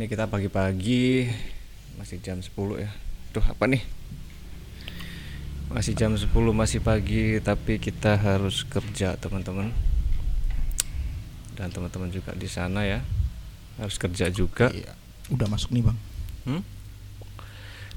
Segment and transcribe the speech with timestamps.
[0.00, 1.28] Ini kita pagi-pagi
[2.00, 2.88] masih jam 10 ya.
[3.36, 3.84] Duh, apa nih?
[5.68, 6.24] Masih jam 10
[6.56, 9.68] masih pagi tapi kita harus kerja, teman-teman.
[11.52, 13.04] Dan teman-teman juga di sana ya.
[13.76, 14.72] Harus kerja juga.
[14.72, 14.96] Iya.
[15.36, 15.98] Udah masuk nih bang.
[16.48, 16.62] Hmm?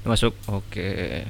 [0.04, 0.36] Masuk.
[0.52, 1.24] Oke.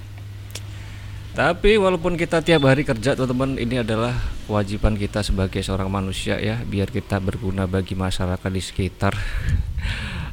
[1.38, 4.18] Tapi walaupun kita tiap hari kerja teman-teman ini adalah
[4.50, 9.14] kewajiban kita sebagai seorang manusia ya biar kita berguna bagi masyarakat di sekitar.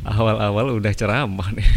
[0.01, 1.67] Awal-awal udah ceramah nih.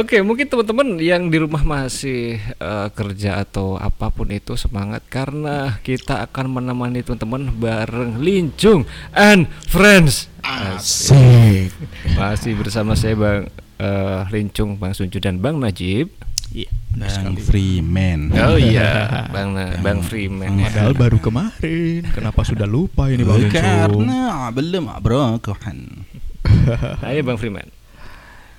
[0.00, 5.76] Oke, mungkin teman-teman yang di rumah masih eh, kerja atau apa pun itu semangat karena
[5.84, 10.32] kita akan menemani teman-teman bareng Lincung and Friends.
[10.40, 11.68] Asik.
[12.16, 16.08] Masih bersama saya Bang eh, Lincung, Bang Sunju dan Bang Najib.
[16.52, 16.70] Iya.
[16.92, 18.28] Bang Freeman.
[18.36, 20.60] Oh iya, Bang Na- Bang Freeman.
[20.60, 20.68] ya.
[20.68, 22.04] Padahal baru kemarin.
[22.12, 23.48] Kenapa sudah lupa ini bang?
[23.48, 26.04] Karena belum bro Kohan.
[27.08, 27.66] Ayo Bang Freeman.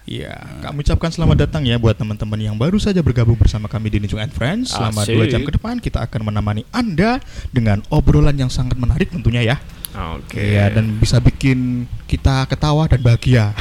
[0.04, 4.04] Iya, kami ucapkan selamat datang ya buat teman-teman yang baru saja bergabung bersama kami di
[4.04, 4.76] Lincung and Friends.
[4.76, 5.16] Selama Asik.
[5.16, 7.24] dua jam ke depan kita akan menemani Anda
[7.56, 9.56] dengan obrolan yang sangat menarik tentunya ya.
[9.94, 10.42] Oke.
[10.42, 13.54] Iya, dan bisa bikin kita ketawa dan bahagia.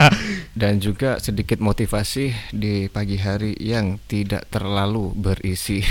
[0.60, 5.82] dan juga sedikit motivasi di pagi hari yang tidak terlalu berisi.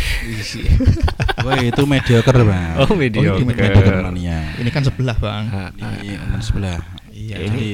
[1.44, 2.80] Wah itu mediocre bang.
[2.80, 3.44] Oh, ini mediocre.
[3.44, 4.55] mediocre mania.
[4.55, 5.44] ini kan sebelah bang.
[5.52, 6.80] Ah, ah, Di teman sebelah.
[7.11, 7.36] Iya.
[7.44, 7.67] Jadi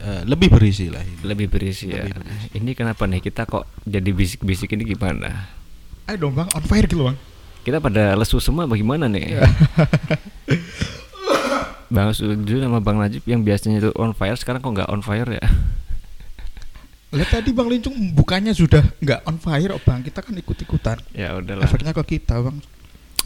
[0.00, 1.04] eh, lebih berisi lah.
[1.04, 1.20] ini.
[1.28, 2.08] lebih berisi ya.
[2.56, 5.52] Ini kenapa nih kita kok jadi bisik-bisik ini gimana?
[6.08, 7.18] Ayo dong bang, on fire gitu bang.
[7.66, 9.36] Kita pada lesu semua bagaimana nih?
[11.86, 15.28] Bang Suju sama Bang Najib yang biasanya itu on fire sekarang kok nggak on fire
[15.28, 15.44] ya?
[17.14, 20.98] Lihat tadi bang Lincung bukannya sudah nggak on fire oh bang, kita kan ikut-ikutan.
[21.14, 21.64] Ya udahlah.
[21.64, 22.58] Efeknya ke kita bang.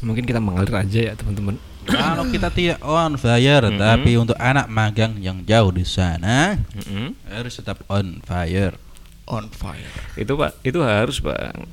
[0.01, 1.56] Mungkin kita mengalir aja ya teman-teman.
[1.83, 3.77] Kalau kita tidak on fire, Mhm.
[3.77, 7.17] tapi untuk anak magang yang jauh di sana Mm-mm.
[7.27, 8.77] harus tetap on fire.
[9.25, 9.93] On fire.
[10.15, 11.65] Itu pak, itu harus bang.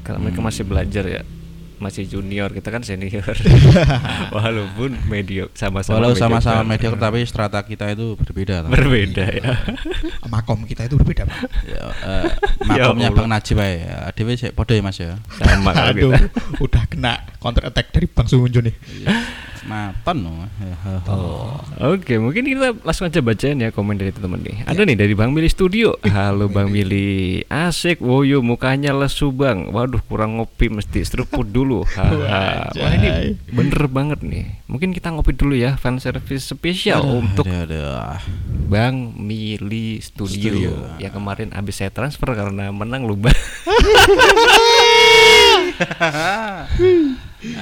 [0.00, 0.48] Kalau mereka Hmm.
[0.48, 1.22] masih belajar ya,
[1.84, 3.20] masih junior kita kan senior.
[4.34, 6.00] Walaupun medio sama-sama.
[6.00, 6.96] Walau sama-sama mediocre.
[6.96, 8.64] mediocre tapi strata kita itu berbeda.
[8.72, 9.44] berbeda ya.
[10.32, 11.44] Makom kita itu berbeda bang.
[11.68, 11.84] Ya,
[12.64, 13.18] Ya makomnya Allah.
[13.20, 14.08] Bang Najib ya.
[14.16, 15.20] Dewe sik podo ya Mas ya.
[15.36, 16.16] Sama Aduh,
[16.64, 18.72] udah kena counter attack dari Bang Sunjo nih.
[19.64, 20.44] Maton loh.
[21.08, 21.56] Oh.
[21.96, 24.56] Oke, mungkin kita langsung aja bacain ya komen dari teman-teman nih.
[24.68, 25.96] Ada nih dari Bang Mili Studio.
[26.04, 27.40] Halo Bang Mili.
[27.48, 29.72] Asik, woyo mukanya lesu Bang.
[29.72, 31.73] Waduh, kurang ngopi mesti seruput dulu.
[31.82, 32.70] Haha.
[32.78, 34.62] Wah, ini bener banget nih.
[34.70, 38.22] Mungkin kita ngopi dulu ya, fan service spesial untuk Aduh, aduh.
[38.70, 40.72] Bang Mili Studio, Studio.
[41.02, 43.34] yang kemarin habis saya transfer karena menang lomba.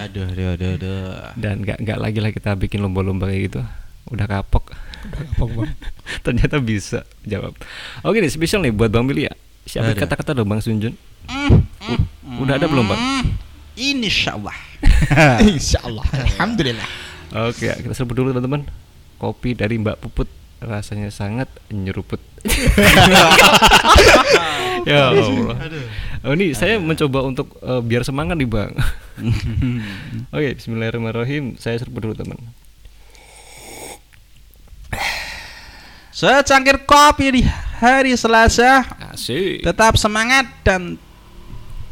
[0.05, 1.01] aduh, aduh, aduh, aduh.
[1.35, 3.61] Dan nggak nggak lagi lah kita bikin lomba-lomba kayak gitu.
[4.11, 4.77] Udah kapok.
[5.37, 5.73] Bang?
[6.27, 7.57] Ternyata bisa jawab.
[8.03, 9.35] Oke nih spesial nih buat Bang Billy ya.
[9.63, 10.95] Siapa kata-kata dong Bang Sunjun?
[11.87, 12.07] U-
[12.43, 13.01] udah ada belum Bang?
[13.77, 14.57] Insya Allah.
[15.49, 16.05] Insya Allah.
[16.13, 16.89] Alhamdulillah.
[17.49, 18.69] Oke ya, kita sebut dulu teman-teman.
[19.17, 20.29] Kopi dari Mbak Puput
[20.63, 22.21] rasanya sangat nyeruput.
[24.91, 25.57] ya Allah.
[26.23, 28.75] Oh, ini saya mencoba untuk eh, biar semangat nih Bang.
[30.35, 31.59] Oke, Bismillahirrahmanirrahim.
[31.59, 32.39] Saya seruput dulu teman.
[36.13, 37.43] Secangkir kopi di
[37.83, 38.87] hari Selasa.
[39.11, 39.67] Asik.
[39.67, 41.01] Tetap semangat dan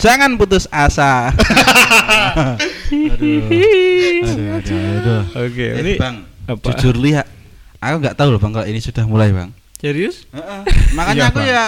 [0.00, 1.30] jangan putus asa.
[2.90, 3.40] aduh.
[4.20, 5.22] Aduh, aduh, aduh.
[5.38, 6.16] Oke, Eh, ini bang,
[6.46, 6.64] apa?
[6.66, 7.26] jujur lihat,
[7.78, 9.50] aku nggak tahu loh bang kalau ini sudah mulai bang.
[9.76, 10.24] Serius?
[10.96, 11.48] Makanya Iya, aku Bang.
[11.48, 11.64] ya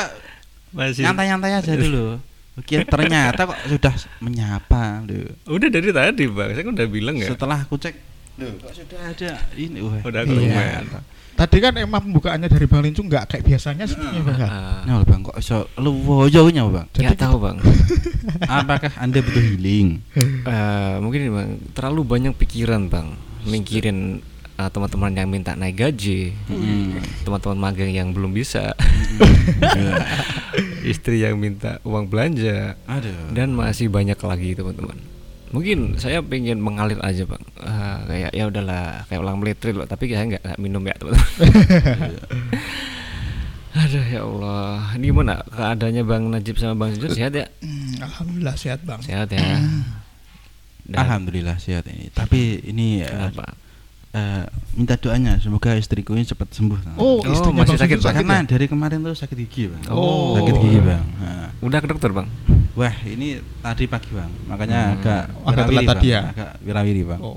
[0.71, 1.03] Masih.
[1.03, 2.21] nyantai-nyantai aja dulu.
[2.53, 5.33] Oke, ternyata kok sudah menyapa, loh.
[5.49, 6.53] Udah dari tadi Bang.
[6.53, 7.29] Saya kan udah bilang ya.
[7.29, 7.97] Setelah aku cek,
[8.37, 10.01] loh, kok sudah ada ini, wah.
[10.03, 10.85] Udah Iya.
[11.33, 14.41] Tadi kan emang pembukaannya dari Bang Lincung nggak kayak biasanya sebenarnya bang.
[14.43, 14.83] Ah.
[14.85, 16.87] Nah, bang kok iso lewoyonya bang?
[16.93, 17.57] Nggak tahu bang.
[18.63, 19.99] Apakah anda butuh healing?
[20.15, 24.23] Eh, mungkin bang terlalu banyak pikiran bang, mikirin
[24.55, 27.01] eh, teman-teman yang minta naik gaji, Hmm.
[27.25, 28.77] teman-teman magang yang belum bisa,
[30.85, 33.33] istri yang minta uang belanja, Aduh.
[33.33, 34.99] dan masih banyak lagi teman-teman.
[35.53, 40.09] Mungkin saya pengen mengalir aja bang, Ah, kayak ya udahlah kayak ulang melitri loh, tapi
[40.09, 41.29] saya nggak minum ya teman-teman.
[43.75, 47.49] Aduh ya Allah, ini gimana keadaannya Bang Najib sama Bang Sujud sehat ya?
[47.59, 49.01] Hmm, Alhamdulillah sehat bang.
[49.01, 49.41] Sehat ya.
[50.83, 52.09] Dan- Alhamdulillah sehat ini.
[52.09, 53.57] Tapi ini eh, Kenapa?
[54.13, 56.97] eh, minta doanya semoga istriku ini cepat sembuh.
[56.97, 58.45] Oh, Oh, istrinya masih Bang sakit, sakit Karena ya?
[58.47, 59.83] dari kemarin tuh sakit gigi bang.
[59.89, 60.37] Oh.
[60.37, 61.05] Sakit gigi bang.
[61.17, 61.49] Nah.
[61.61, 62.29] Udah ke dokter bang?
[62.73, 63.29] Wah ini
[63.61, 64.33] tadi pagi bang.
[64.47, 64.95] Makanya Hmm.
[64.97, 66.15] agak Agak telat tadi Bang.
[66.15, 66.21] ya?
[66.27, 67.21] Agak wirawiri bang.
[67.21, 67.37] Oh.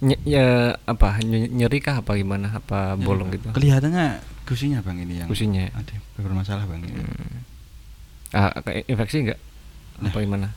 [0.00, 0.46] Ny- ya
[0.76, 3.48] apa ny- nyeri kah apa gimana apa bolong gitu?
[3.50, 5.64] Kelihatannya Gusinya bang ini yang Gusinya.
[5.72, 7.00] ada bermasalah bang ini.
[8.30, 9.40] Ah, kayak infeksi enggak?
[9.96, 10.10] Nah.
[10.10, 10.52] Apa gimana?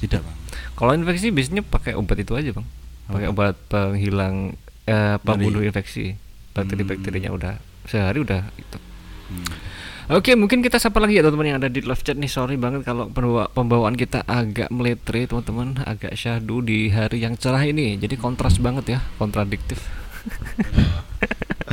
[0.00, 0.36] Tidak bang.
[0.74, 2.66] Kalau infeksi biasanya pakai obat itu aja, Bang.
[3.06, 6.18] Pakai obat penghilang eh, pembunuh infeksi.
[6.50, 7.54] Bakteri-bakterinya udah
[7.84, 8.78] sehari udah itu.
[9.30, 9.46] Hmm.
[10.12, 12.28] Oke, mungkin kita sapa lagi ya teman-teman yang ada di live chat nih.
[12.28, 17.64] Sorry banget kalau pembawa- pembawaan kita agak meletre, teman-teman, agak syahdu di hari yang cerah
[17.64, 17.96] ini.
[17.96, 19.80] Jadi kontras banget ya, kontradiktif.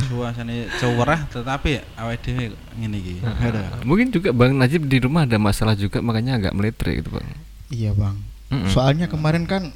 [0.08, 3.14] Suasana cerah tetapi awet dhewe ngene iki.
[3.20, 3.84] Ada.
[3.84, 7.28] Mungkin juga Bang Najib di rumah ada masalah juga makanya agak meletre gitu, Bang.
[7.70, 8.16] Iya bang.
[8.50, 8.72] Mm-mm.
[8.74, 9.70] Soalnya kemarin kan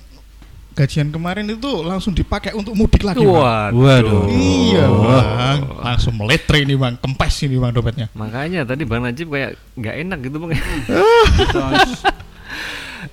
[0.74, 3.22] gajian kemarin itu langsung dipakai untuk mudik lagi.
[3.22, 3.72] Bang.
[3.78, 4.25] Waduh.
[4.30, 5.60] Iya bang.
[5.80, 6.98] Langsung meletre ini bang.
[6.98, 8.08] Kempes ini bang dompetnya.
[8.18, 10.52] Makanya tadi Bang Najib kayak nggak enak gitu, Bang.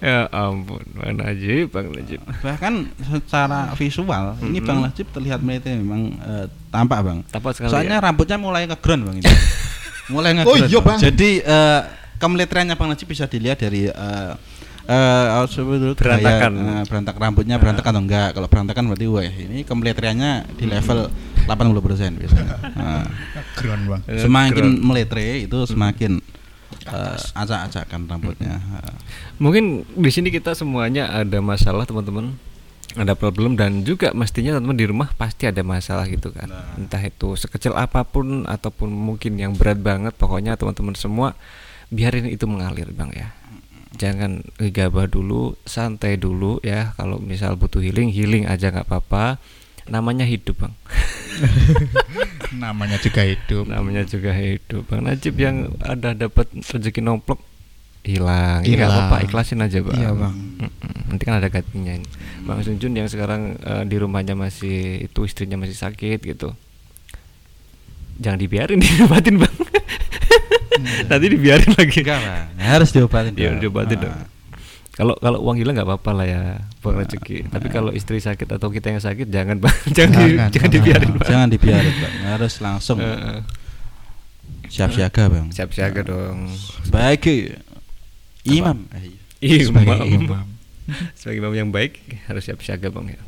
[0.00, 2.22] Ya ampun, Bang Najib, Bang Najib.
[2.40, 7.18] bahkan secara visual ini Bang Najib terlihat melihatnya memang eh, tampak Bang.
[7.28, 7.74] Tepat sekali.
[7.74, 8.04] Soalnya ya.
[8.08, 9.28] rambutnya mulai ngegrond Bang ini.
[10.14, 10.56] mulai ngegrond.
[10.56, 10.98] Oh iya, Bang.
[11.02, 11.80] Jadi eh
[12.16, 14.32] kemeletriannya Bang Najib bisa dilihat dari eh
[14.90, 15.26] eh
[15.94, 16.52] gaya, Berantakan.
[16.58, 18.28] eh, berantak rambutnya berantakan atau enggak.
[18.34, 21.06] Kalau berantakan berarti wah ini kemeletriannya di level
[21.46, 22.56] 80% biasanya.
[22.74, 23.06] Nah,
[23.86, 24.00] bang.
[24.10, 24.82] Eh, semakin keren.
[24.82, 26.18] meletre itu semakin
[26.90, 28.58] eh, acak-acakan rambutnya.
[28.58, 28.94] Eh,
[29.38, 32.34] Mungkin di sini kita semuanya ada masalah teman-teman,
[32.92, 36.50] ada problem dan juga mestinya teman-teman di rumah pasti ada masalah gitu kan.
[36.74, 41.38] Entah itu sekecil apa pun ataupun mungkin yang berat banget, pokoknya teman-teman semua
[41.88, 43.28] biarin itu mengalir bang ya.
[43.98, 46.94] Jangan gegabah dulu, santai dulu ya.
[46.94, 49.42] Kalau misal butuh healing, healing aja nggak apa-apa.
[49.90, 50.74] Namanya hidup bang.
[52.62, 53.66] Namanya juga hidup.
[53.66, 54.86] Namanya juga hidup.
[54.86, 57.42] Bang Najib yang ada dapat rezeki nomplok
[58.06, 58.62] hilang.
[58.62, 58.90] Nggak Hilang.
[59.10, 59.98] apa-apa, ikhlasin aja bang.
[59.98, 60.34] Iya, Bang.
[60.62, 60.94] Mm-mm.
[61.10, 61.92] Nanti kan ada gantinya.
[61.98, 62.06] ini.
[62.46, 66.54] Bang Sunjun yang sekarang eh, di rumahnya masih itu istrinya masih sakit gitu.
[68.20, 69.54] Jangan dibiarin diobatin bang.
[71.04, 72.00] Nanti dibiarin lagi.
[72.00, 73.32] enggak Bang, harus diobatin.
[73.32, 73.58] Bang.
[73.58, 74.02] diobatin Ah.
[74.02, 74.18] dong.
[74.90, 76.40] Kalau kalau uang hilang nggak apa-apa lah ya
[76.78, 77.48] buat Nah, rezeki.
[77.48, 77.72] Tapi nah.
[77.72, 80.70] kalau istri sakit atau kita yang sakit jangan bang, jangan, di- Jangan, jangan jangan.
[80.70, 81.26] dibiarin bang.
[81.26, 82.14] Jangan dibiarin, Bang.
[82.28, 82.98] Harus langsung
[84.66, 85.48] siap siaga, Bang.
[85.48, 86.46] Siap siaga dong.
[86.84, 87.58] Sebagai
[88.44, 88.86] imam.
[88.92, 90.44] Eh, Iya, Sebagai imam.
[91.16, 91.96] Sebagai imam yang baik
[92.26, 93.20] harus siap siaga bang ya.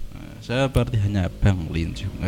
[0.43, 2.11] Seperti hanya Bang Linju.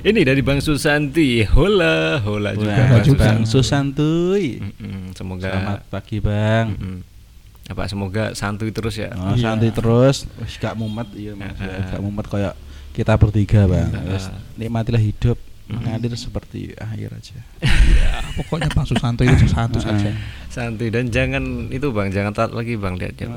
[0.00, 3.20] Ini dari Bang Susanti, hola, hola juga Wah, Bang juga.
[3.24, 3.48] Bang Susanti.
[3.48, 4.44] Susantuy.
[5.14, 6.66] Semoga Selamat pagi, Bang.
[7.66, 9.14] Apa semoga santuy terus ya.
[9.14, 9.54] Oh, Iya.
[9.54, 11.54] santuy terus, wis gak mumet iya Mas.
[11.56, 12.54] Gak mumet kayak
[12.92, 13.88] kita bertiga, Bang.
[13.94, 14.12] Heeh.
[14.12, 14.26] Wis
[14.58, 15.38] nikmatilah hidup.
[15.70, 17.38] Mengalir seperti air aja.
[17.90, 20.14] Ya, pokoknya Bang Susanto itu Susanto saja.
[20.46, 23.26] Santuy dan jangan itu Bang, jangan taat lagi Bang lihat ya.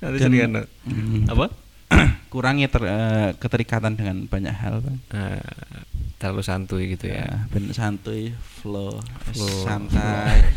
[0.00, 0.62] Nanti Dan- sering anu.
[0.88, 1.22] Hmm.
[1.28, 1.46] apa?
[2.32, 4.98] Kurangi ter- eh, keterikatan dengan banyak hal, Bang.
[5.12, 5.40] Eh,
[6.18, 7.22] terlalu santuy gitu ya.
[7.22, 8.98] Ya, ben santuy, flow,
[9.30, 10.50] Flow, santai.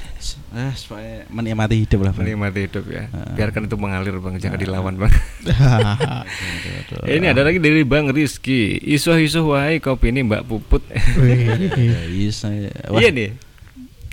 [0.58, 2.26] Eh, supaya menikmati hidup lah, Bang.
[2.26, 3.06] Menikmati hidup ya.
[3.06, 3.34] Heeh.
[3.38, 4.66] Biarkan itu mengalir Bang, jangan Heeh.
[4.66, 5.14] dilawan Bang.
[7.06, 8.82] Ini ada lagi dari Bang Rizky.
[8.82, 10.82] Isuh-isuh wahai kopi ini Mbak Puput.
[11.22, 12.50] Ya, bisa.
[12.90, 13.30] Wah, Iya nih.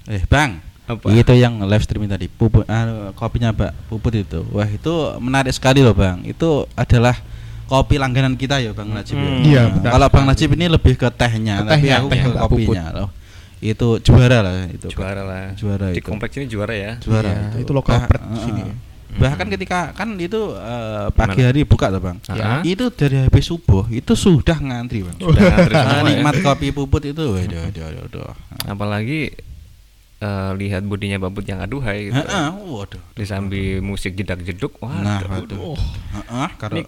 [0.09, 0.61] Eh, Bang.
[0.89, 1.13] Apa?
[1.13, 4.41] Itu yang live streaming tadi, puput, ah, kopinya Mbak Puput itu.
[4.53, 6.25] Wah, itu menarik sekali loh, Bang.
[6.25, 7.13] Itu adalah
[7.69, 9.15] kopi langganan kita ya, Bang Najib.
[9.15, 9.23] ya.
[9.23, 9.45] Hmm.
[9.45, 10.25] Iya, Nah, benar Kalau Bang.
[10.27, 13.09] Najib ini lebih ke tehnya, Ke tapi tehnya, aku teh ke Mbak kopinya loh.
[13.59, 14.87] Itu juara lah itu.
[14.89, 15.53] Juara lah.
[15.53, 16.07] Juara Di itu.
[16.07, 16.93] kompleks ini juara ya.
[16.97, 18.63] Juara Iya, itu lokal Bah- bread di eh, sini.
[18.65, 18.77] eh.
[19.09, 21.49] Bahkan ketika kan itu eh, pagi Gimana?
[21.49, 22.17] hari buka tuh, Bang.
[22.29, 22.63] Ya.
[22.63, 25.17] Itu dari habis subuh itu sudah ngantri, Bang.
[25.19, 26.05] Sudah ngantri Ah, semua ya.
[26.09, 28.33] nikmat kopi puput itu, waduh, waduh, waduh, waduh.
[28.65, 29.35] Apalagi
[30.19, 32.19] eh, lihat bodinya Babut yang aduhai gitu.
[32.21, 33.03] Heeh, waduh.
[33.13, 34.75] Disambi musik jedak jeduk.
[34.79, 35.31] Wah, Nah, aduh.
[35.33, 35.79] waduh.
[36.15, 36.87] Heeh, karo Nik.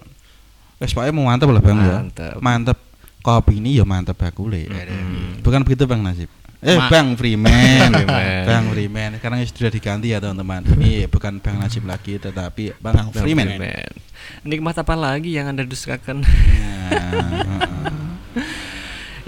[0.80, 2.00] Wis pokoke mau mantep lah Bang ya.
[2.00, 2.36] Mantep.
[2.40, 2.78] Mantep.
[3.20, 4.64] Kopi ini ya mantep bakule.
[4.64, 5.44] Mm-mm.
[5.44, 6.32] Bukan begitu Bang Nasib.
[6.64, 7.92] Eh Ma- Bang Freeman.
[8.48, 9.20] Bang Freeman.
[9.20, 10.64] Sekarang sudah diganti ya teman-teman.
[10.64, 13.48] Ini bukan Bang Nasib lagi tetapi Bang, Bang Bang Freeman.
[13.60, 13.92] Freeman.
[14.44, 16.24] Nikmat apa lagi yang Anda dustakan?
[16.24, 17.92] Nah,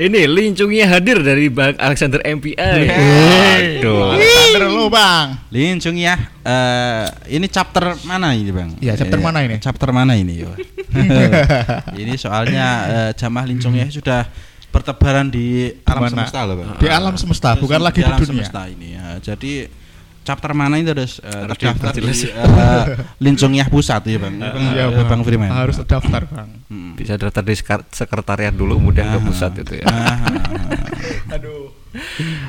[0.02, 2.58] Ini lincungnya hadir dari Bang Alexander MPI.
[2.58, 4.18] Aduh.
[4.18, 5.38] Alexander lo Bang.
[5.54, 6.18] Lincung ya.
[6.42, 8.74] Eh ini chapter mana ini Bang?
[8.82, 9.62] Iya, chapter Eh, mana ini?
[9.62, 10.42] Chapter mana ini?
[12.02, 14.28] Ini soalnya eh, jamaah lincung ya sudah
[14.68, 16.76] bertebaran di alam semesta loh Bang.
[16.82, 18.28] Di alam semesta, bukan lagi di alam dunia.
[18.28, 19.16] semesta ini ya.
[19.22, 19.68] Jadi
[20.22, 22.20] chapter mana itu harus, eh, Harus terdaftar di diperjelas.
[22.24, 22.84] eh,
[23.18, 24.38] Lincungyah pusat ya Bang.
[24.38, 25.48] Bang, Iya, eh, Bang Freeman.
[25.48, 26.50] Harus terdaftar Bang.
[26.66, 26.94] Hmm.
[26.94, 27.54] Bisa daftar di
[27.88, 29.22] sekretariat dulu kemudian ke Ah.
[29.22, 29.86] pusat itu ya.
[29.86, 30.18] Ah.
[31.34, 31.74] Aduh.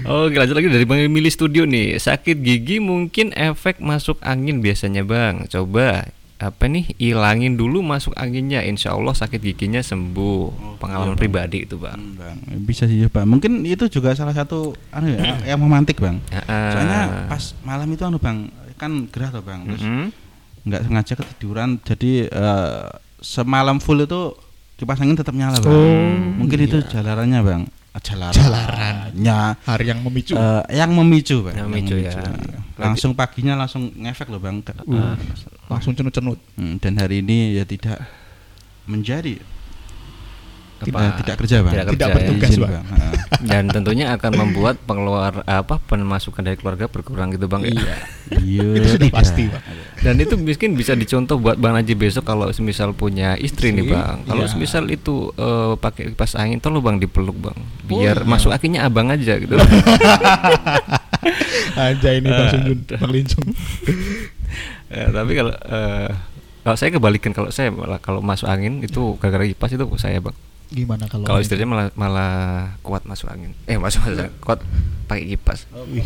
[0.05, 5.03] Oke lanjut lagi dari Bang Emily Studio nih Sakit gigi mungkin efek masuk angin biasanya
[5.03, 6.07] Bang Coba
[6.43, 11.95] apa nih ilangin dulu masuk anginnya insya Allah sakit giginya sembuh pengalaman pribadi itu bang
[11.95, 13.29] Hmm, Bang, bisa sih Bang.
[13.29, 16.19] Mungkin itu juga salah satu anu ya, yang memantik, Bang.
[16.27, 16.71] Ya, ah.
[16.73, 19.63] Soalnya pas malam itu anu, Bang, kan gerah tuh, Bang.
[19.69, 20.07] Terus Mm-mm.
[20.63, 22.83] nggak sengaja ketiduran jadi eh,
[23.19, 24.35] semalam full itu
[24.75, 25.71] kipas angin tetap nyala, Bang.
[25.71, 26.11] Oh,
[26.43, 27.61] Mungkin itu jalarannya, Bang.
[28.01, 28.33] Jalaran.
[28.33, 30.33] Jalarannya Hari yang memicu.
[30.33, 31.53] eh, yang memicu, Bang.
[31.53, 32.17] Yang memicu, ya.
[32.73, 34.65] Langsung paginya langsung ngefek loh, Bang.
[34.89, 35.13] Uh,
[35.69, 36.41] langsung cenut-cenut.
[36.57, 38.01] Hmm, dan hari ini ya tidak
[38.89, 39.37] menjadi
[40.83, 40.99] Apa?
[40.99, 41.73] tidak, tidak kerja, Bang.
[41.73, 42.15] Tidak Tidak kerja, ya.
[42.15, 42.73] bertugas, Izin, Bang.
[42.73, 43.13] Heeh.
[43.49, 47.71] dan tentunya akan membuat pengeluar apa pemasukan dari keluarga berkurang gitu bang ya.
[47.75, 47.95] Iya.
[48.39, 48.67] Iya.
[48.79, 49.63] Itu sudah pasti, Bang.
[50.03, 53.93] Dan itu mungkin bisa dicontoh buat Bang Najib besok kalau semisal punya istri nih Istri,
[53.95, 54.17] Bang.
[54.27, 54.51] Kalau iya.
[54.51, 57.57] semisal itu eh, pakai kipas angin tolong Bang dipeluk Bang.
[57.87, 58.27] Biar iya.
[58.27, 59.55] masuk akhirnya abang aja gitu.
[61.73, 63.47] Aja ini Bang Sunjun, Bang Lincung.
[64.91, 66.09] Ya, tapi kalau eh,
[66.63, 70.35] kalau saya kebalikan kalau saya malah kalau masuk angin itu gara-gara kipas itu saya Bang.
[70.73, 72.33] Gimana kalau Kalau istrinya malah malah
[72.81, 73.53] kuat masuk angin.
[73.69, 74.59] Eh masuk masuk angin, kuat
[75.05, 75.69] pakai kipas.
[75.87, 76.01] Wih,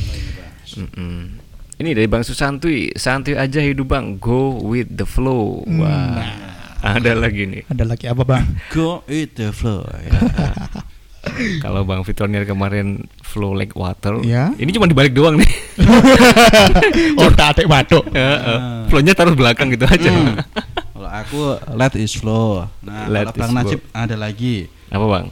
[0.75, 1.39] Mm-mm.
[1.77, 5.61] Ini dari Bang Susanti, santuy aja hidup Bang, go with the flow.
[5.63, 6.25] Hmm, Wah,
[6.81, 7.63] ada lagi nih.
[7.69, 8.43] ada lagi apa Bang?
[8.69, 9.85] Go with the flow.
[9.87, 10.19] Ya.
[11.63, 14.51] Kalau Bang Fitronier kemarin flow like water, Ya.
[14.57, 15.51] ini cuma dibalik doang nih.
[17.19, 18.03] oh, tak atik batuk.
[18.09, 18.59] Heeh.
[18.87, 20.07] Flownya taruh belakang gitu aja.
[20.07, 20.35] Hmm.
[21.07, 21.39] Kalau aku
[21.79, 22.67] let is flow.
[22.83, 24.67] Nah, Let kalau Bang Najib ada lagi.
[24.91, 25.25] Apa Bang?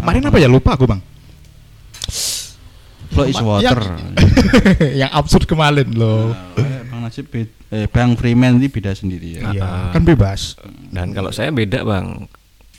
[0.00, 1.04] Kemarin apa ya lupa aku Bang.
[3.12, 3.76] Flow is water.
[5.04, 6.32] yang absurd kemarin loh.
[6.32, 7.44] Nah, Bang Najib eh,
[7.92, 9.52] Bang Freeman ini beda sendiri ya.
[9.52, 9.92] Iya, Ah.
[9.92, 10.56] kan bebas.
[10.88, 12.24] Dan kalau saya beda Bang.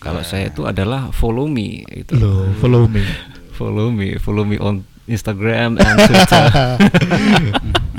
[0.01, 2.17] Kalau saya itu adalah follow me itu.
[2.17, 3.05] Loh, follow me.
[3.59, 6.45] Follow me, follow me on Instagram and Twitter.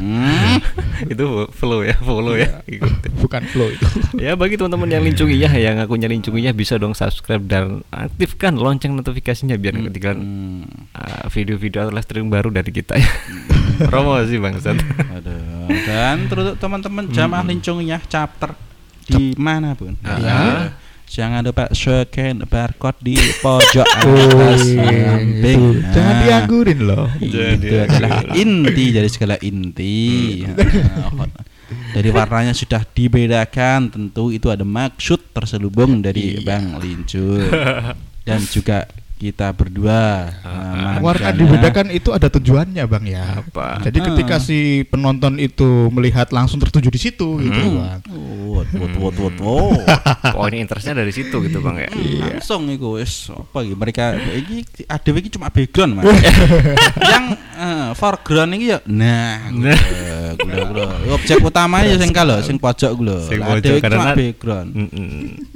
[0.00, 0.56] Hmm.
[1.12, 2.64] itu follow ya, follow ya.
[2.64, 3.10] Ikutin.
[3.20, 3.84] Bukan flow itu.
[4.30, 9.56] Ya bagi teman-teman yang lincungiyah yang akunnya lincungiyah bisa dong subscribe dan aktifkan lonceng notifikasinya
[9.56, 10.66] biar Hmm.
[10.92, 13.10] uh, video-video atau live baru dari kita ya.
[13.90, 14.76] Promosi bangsat.
[15.20, 15.68] Aduh.
[15.68, 18.52] Dan terus teman-teman jamaah lincungnya chapter
[19.08, 19.96] di mana pun.
[20.04, 20.18] Ah.
[20.20, 20.40] Ya.
[21.10, 25.58] Jangan lupa scan barcode di pojok atas iya, samping.
[25.58, 25.82] itu.
[25.90, 27.06] Jangan Nah, dianggurin loh.
[27.18, 29.98] Jangan Itu adalah inti dari segala inti.
[30.46, 30.54] Nah,
[31.98, 36.46] dari warnanya sudah dibedakan, tentu itu ada maksud terselubung dari Iya.
[36.46, 37.42] Bang Lincur
[38.22, 38.86] dan juga
[39.20, 40.32] kita berdua.
[40.40, 43.44] Nah, Warna dibedakan itu ada tujuannya Bang ya.
[43.44, 43.84] Apa?
[43.84, 44.04] Jadi Ah.
[44.08, 47.76] ketika si penonton itu melihat langsung tertuju di situ gitu Hmm.
[47.76, 48.00] Bang.
[48.08, 49.84] Oh, wot wot wot wot.
[50.34, 51.90] Poin interestnya dari situ gitu bang ya.
[52.32, 56.06] langsung iku wis apa iki mereka iki ada iki cuma background mas
[57.12, 57.24] yang
[57.54, 59.76] eh, foreground iki ya nah Nah.
[60.36, 63.84] gula gula objek utamanya ya sing kalau sing pojok gula Sing pojok, ada iki cuma
[63.84, 64.68] karena- background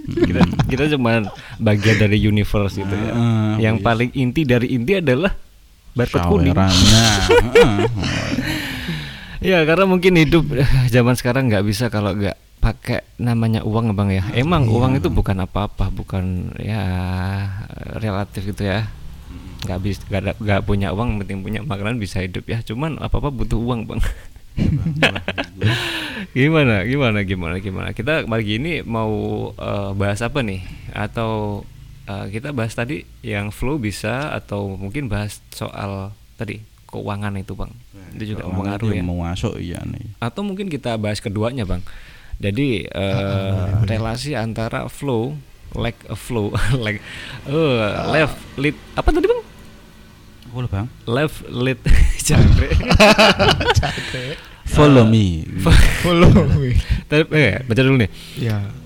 [0.05, 1.11] kita kita cuma
[1.57, 3.13] bagian dari universe gitu ya.
[3.55, 5.33] Ah, yang paling inti dari inti adalah
[5.93, 6.55] barcode kuning.
[6.55, 6.69] Nah.
[9.45, 12.33] Ya karena mungkin hidup eh, zaman sekarang nggak bisa kalau nggak
[12.65, 14.25] pakai namanya uang bang ya.
[14.33, 16.81] Emang uang itu bukan apa-apa, bukan ya
[18.01, 18.89] relatif gitu ya.
[19.69, 22.65] Nggak bisa nggak ada- nggak punya uang, penting punya makanan bisa hidup ya.
[22.65, 24.01] Cuman apa-apa butuh uang bang.
[26.33, 27.89] gimana, gimana, gimana, gimana?
[27.93, 29.13] Kita pagi ini mau
[29.53, 30.65] eh, bahas apa nih?
[30.97, 31.63] Atau
[32.09, 36.61] eh, kita bahas tadi yang flow bisa atau mungkin bahas soal tadi
[36.95, 37.73] keuangan itu bang.
[38.15, 39.05] Itu juga mempengaruhi ya.
[39.05, 40.15] mau masuk iya nih.
[40.23, 41.83] Atau mungkin kita bahas keduanya bang.
[42.39, 45.35] Jadi eh, relasi antara flow
[45.75, 46.55] like a flow
[46.87, 47.03] like
[47.51, 47.83] eh
[48.15, 49.43] left lead apa tadi bang?
[50.55, 50.87] Boleh bang?
[51.11, 51.83] Left lead
[52.27, 52.79] jangkrik.
[54.71, 55.43] Follow me.
[56.03, 56.79] Follow me.
[57.11, 58.11] tadi eh baca dulu nih.
[58.39, 58.84] Ya.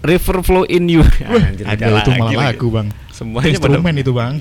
[0.00, 2.56] River flow in you Anjir, Ada itu malah lagi.
[2.56, 2.88] lagu Bang.
[3.10, 4.34] semuanya pada Instrumen itu Bang.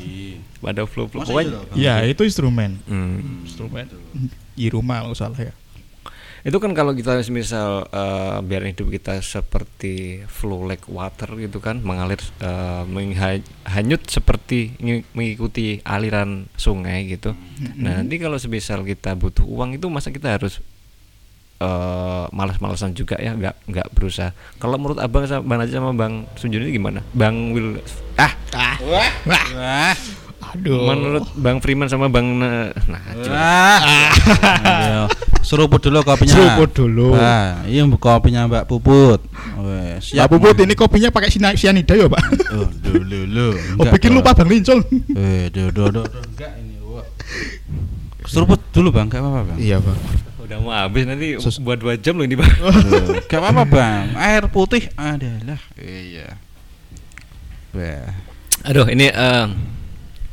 [0.60, 1.24] pada flow flow?
[1.72, 2.84] Iya, itu instrumen.
[2.84, 3.44] Hmm.
[3.44, 3.88] Instrumen.
[4.54, 5.54] Di rumah kalau salah ya.
[6.40, 11.80] itu kan kalau kita misal eh, biar hidup kita seperti flow like water gitu kan
[11.80, 17.36] mengalir eh, mengha- hanyut seperti ngi- mengikuti aliran sungai gitu
[17.76, 20.64] nah nanti kalau semisal kita butuh uang itu masa kita harus
[21.60, 24.32] eh malas-malasan juga ya nggak nggak berusaha
[24.64, 27.84] kalau menurut abang sama bang Najib sama bang Sunjun ini gimana bang Will
[28.16, 28.32] ah
[28.80, 29.92] wah
[30.56, 30.88] Aduh.
[30.88, 34.10] menurut bang Freeman sama bang Na- nah Wah.
[34.90, 35.04] Ayo,
[35.46, 36.34] seruput dulu kopinya.
[36.34, 37.14] Seruput dulu.
[37.14, 39.22] Nah, iya kopinya Mbak Puput.
[39.62, 42.24] Wes, Ya Puput ini kopinya pakai cyanida ya Pak.
[42.50, 43.50] Oh, dulu lu.
[43.78, 44.82] Oh bikin lupa Bang Lincong.
[45.14, 46.02] Eh, do do do.
[46.08, 46.80] Enggak ini.
[48.26, 49.58] Seruput dulu Bang, enggak apa-apa, Bang.
[49.62, 50.00] Iya Bang.
[50.50, 52.50] Udah mau habis nanti Sus- buat dua jam loh ini bang.
[53.30, 54.06] Gak apa-apa bang.
[54.18, 55.62] Air putih adalah.
[55.78, 56.34] Iya.
[57.70, 58.10] Bah.
[58.66, 59.46] Aduh ini eh,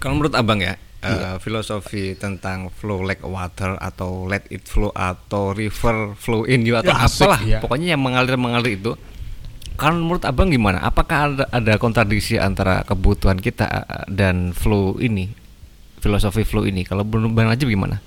[0.00, 5.52] kalau menurut abang ya eh, filosofi tentang flow like water atau let it flow atau
[5.52, 7.58] river flow in you atau Ya, asik, apalah ya.
[7.60, 8.96] pokoknya yang mengalir mengalir itu.
[9.76, 10.80] Kalau menurut abang gimana?
[10.80, 15.28] Apakah ada, ada kontradiksi antara kebutuhan kita eh, dan flow ini,
[16.00, 16.88] filosofi flow ini?
[16.88, 18.00] Kalau belum bang aja gimana?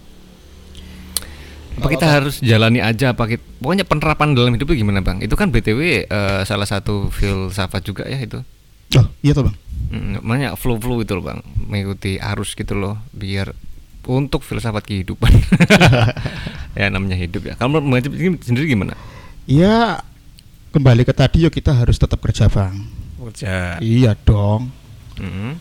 [1.79, 2.15] Apa kita apa?
[2.19, 3.15] harus jalani aja?
[3.15, 5.23] Apa kita, pokoknya penerapan dalam hidup itu gimana bang?
[5.23, 8.43] Itu kan btw eh, salah satu filsafat juga ya itu.
[8.97, 9.55] Oh, iya toh bang.
[9.89, 13.57] Mm, makanya flow-flow itu loh bang mengikuti arus gitu loh biar
[14.05, 15.33] untuk filsafat kehidupan
[16.79, 18.93] ya namanya hidup ya Bang Najib sendiri gimana
[19.49, 20.05] Ya
[20.69, 22.85] kembali ke tadi yuk kita harus tetap kerja bang.
[23.17, 24.69] kerja Iya dong,
[25.17, 25.57] Mm-mm.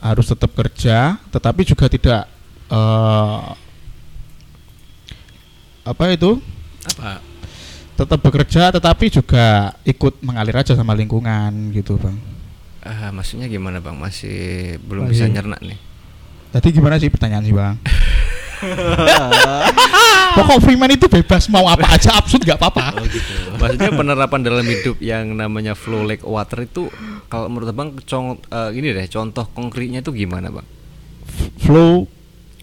[0.00, 2.24] harus tetap kerja, tetapi juga tidak
[2.72, 3.40] eh
[5.90, 6.38] apa itu
[6.86, 7.18] apa
[8.00, 12.16] tetap bekerja, tetapi juga ikut mengalir aja sama lingkungan gitu bang.
[12.80, 15.28] Ah, maksudnya gimana bang masih belum Masih.
[15.28, 15.76] bisa nyernak nih
[16.48, 17.76] Tadi gimana sih pertanyaan sih bang?
[20.36, 22.96] Pokok Freeman itu bebas mau apa aja absurd nggak apa-apa.
[22.96, 23.32] Oh gitu.
[23.60, 26.88] maksudnya penerapan dalam hidup yang namanya flow like water itu
[27.28, 30.66] kalau menurut bang cong eh, ini deh contoh konkretnya itu gimana bang
[31.60, 32.08] Flow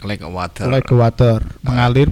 [0.02, 2.10] like water like water, mengalir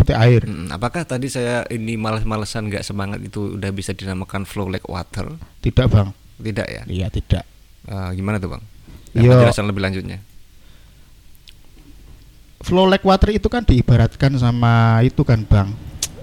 [0.00, 0.42] seperti air.
[0.42, 5.36] Mm, apakah tadi saya ini males-malesan nggak semangat itu udah bisa dinamakan flow like water
[5.60, 6.08] Tidak bang?
[6.40, 7.44] tidak ya Iya tidak.
[7.84, 8.62] Eh, gimana tuh bang?
[9.12, 9.28] Yo.
[9.28, 10.18] Yang penjelasan lebih lanjutnya.
[12.60, 15.68] Flow like water itu kan diibaratkan sama itu kan bang,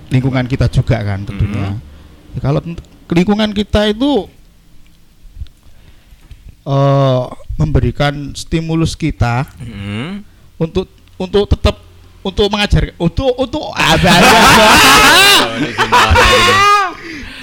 [0.10, 1.77] lingkungan kita juga kan tentunya.
[2.34, 2.62] Ya, kalau
[3.10, 4.29] lingkungan kita itu
[6.62, 7.24] eh
[7.57, 10.22] memberikan stimulus kita Hmm.
[10.57, 10.86] untuk
[11.17, 11.81] untuk tetap
[12.21, 14.13] untuk mengajar untuk untuk apa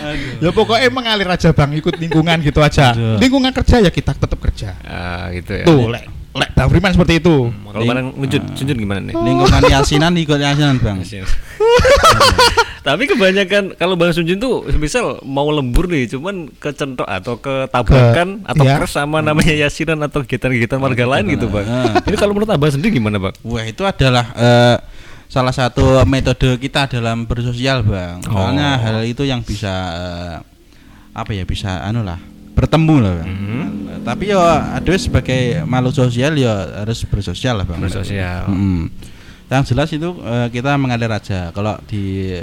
[0.05, 0.13] Oh,
[0.45, 3.17] ya pokoknya mengalir aja bang ikut lingkungan gitu aja Aduh.
[3.17, 5.65] lingkungan kerja ya kita tetap kerja Ah, gitu ya.
[5.65, 6.05] tuh lek
[6.35, 8.43] lek bang Freeman seperti itu Kalau barang nunjuk
[8.77, 9.15] gimana nih?
[9.15, 10.99] Lingkungan yasinan ikut yasinan bang.
[12.85, 18.53] Tapi kebanyakan kalau Bang Sunjun tuh misal mau lembur nih, cuman kecentok atau ketabrakan Ke-
[18.53, 21.65] atau keras sama namanya yasinan atau gitar-gitar warga lain gitu, Bang.
[21.65, 21.97] Ah.
[22.05, 23.33] Ini kalau menurut Abang sendiri gimana, Bang?
[23.41, 24.77] Wah itu adalah eh,
[25.33, 28.21] salah satu metode kita dalam bersosial bang.
[28.23, 28.81] Soalnya Oh.
[28.85, 30.37] hal itu yang bisa eh,
[31.17, 32.21] apa ya bisa anu lah
[32.55, 33.29] bertemu lah bang.
[33.33, 33.63] Mhm.
[34.05, 34.39] Tapi ya
[34.77, 37.81] ada sebagai makhluk sosial ya harus bersosial lah bang.
[37.81, 38.45] Bersosial.
[38.47, 38.93] Mm.
[39.49, 41.49] Yang jelas itu eh, kita mengalir aja.
[41.51, 42.37] Kalau di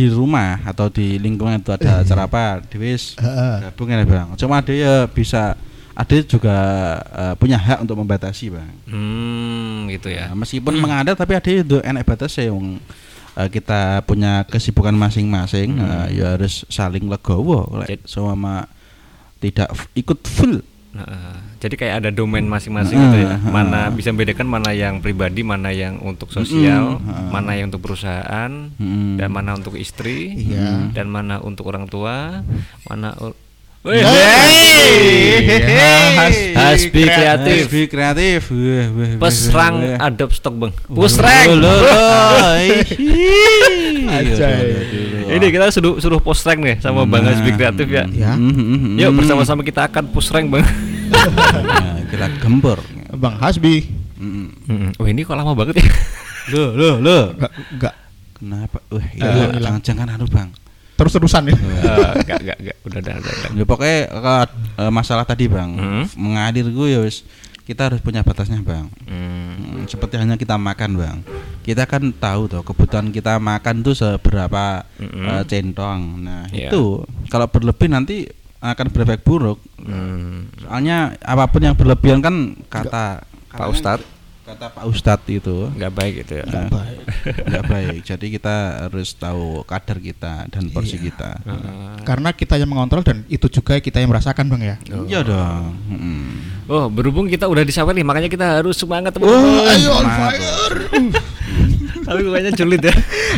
[0.00, 3.68] di rumah atau di lingkungan itu ada acara apa, Dewis Heeh.
[3.68, 4.28] gabung ya bang.
[4.34, 5.52] Cuma ada ya bisa
[5.92, 6.56] ada juga
[7.04, 8.70] eh, punya hak untuk membatasi bang.
[8.88, 10.32] Hmm, gitu ya.
[10.32, 12.80] Nah, meskipun mengadat tapi ada itu enak batas yang
[13.36, 16.08] eh, kita punya kesibukan masing-masing Hmm.
[16.08, 18.64] eh, ya harus saling legowo Jad- sama
[19.36, 23.38] tidak ikut full Nah, jadi kayak ada domain masing-masing Heeh, gitu ya.
[23.46, 27.28] Mana bisa membedakan mana yang pribadi, mana yang untuk sosial, Mm-mm, heeh.
[27.30, 29.14] mana yang untuk perusahaan, Mm.
[29.14, 30.90] dan mana untuk istri, Iya.
[30.90, 32.42] dan mana untuk orang tua,
[32.84, 33.14] mana
[33.80, 35.40] Hey!
[35.40, 36.52] Hey!
[36.52, 37.64] Hasbi kreatif.
[37.64, 38.52] Hasbi kreatif
[39.16, 40.72] Pesrang adop stok bang.
[40.84, 41.64] Pusreng.
[45.30, 48.04] Ini kita suruh suruh pusreng nih sama Bang Hasbi kreatif ya.
[48.06, 48.32] Ya.
[48.32, 49.16] Mhm, Yuk mhm.
[49.16, 50.66] bersama-sama kita akan pusreng bang.
[51.10, 52.78] Nah, kita gembor
[53.10, 53.86] bang Hasbi.
[54.94, 55.86] Wah ini kok lama banget ya.
[56.50, 57.94] loh loh loh enggak enggak
[58.34, 59.78] kenapa wah Eh, iya hilang.
[59.78, 60.48] jangan-jangan anu bang
[60.92, 63.32] terus terusan ya Eh, Enggak enggak enggak udah udah udah.
[63.32, 63.50] udah.
[63.54, 64.44] Ya pokoknya kalau
[64.76, 66.04] eh, masalah tadi bang Hmm.
[66.16, 67.22] mengalir gue ya wis
[67.70, 68.90] kita harus punya batasnya bang.
[69.06, 69.54] Hmm.
[69.54, 71.18] Hmm, seperti hanya kita makan bang.
[71.62, 75.22] Kita kan tahu tuh kebutuhan kita makan tuh seberapa Mm-mm.
[75.30, 76.00] eh, centong.
[76.18, 76.74] Nah Iya.
[76.74, 78.26] itu kalau berlebih nanti
[78.58, 79.62] akan berefek buruk.
[79.78, 80.50] Hmm.
[80.58, 83.22] Soalnya apa pun yang berlebihan kan kata
[83.54, 84.19] Pak Ustadz.
[84.50, 86.44] Kata Pak Ustadz itu Enggak baik gitu ya.
[86.44, 86.98] Nah, baik.
[87.44, 87.98] nggak baik.
[88.02, 91.04] Jadi kita harus tahu kadar kita dan porsi Iya.
[91.06, 91.30] kita.
[91.40, 91.88] Heeh.
[92.00, 95.76] karena kita yang mengontrol dan itu juga kita yang merasakan bang ya Iya dong.
[95.86, 96.24] Mm.
[96.66, 99.70] Oh, berhubung kita udah disawet nih, makanya kita harus semangat Oh, teman-teman.
[99.70, 100.78] ayo on fire
[102.06, 102.94] Tapi kayaknya sulit ya.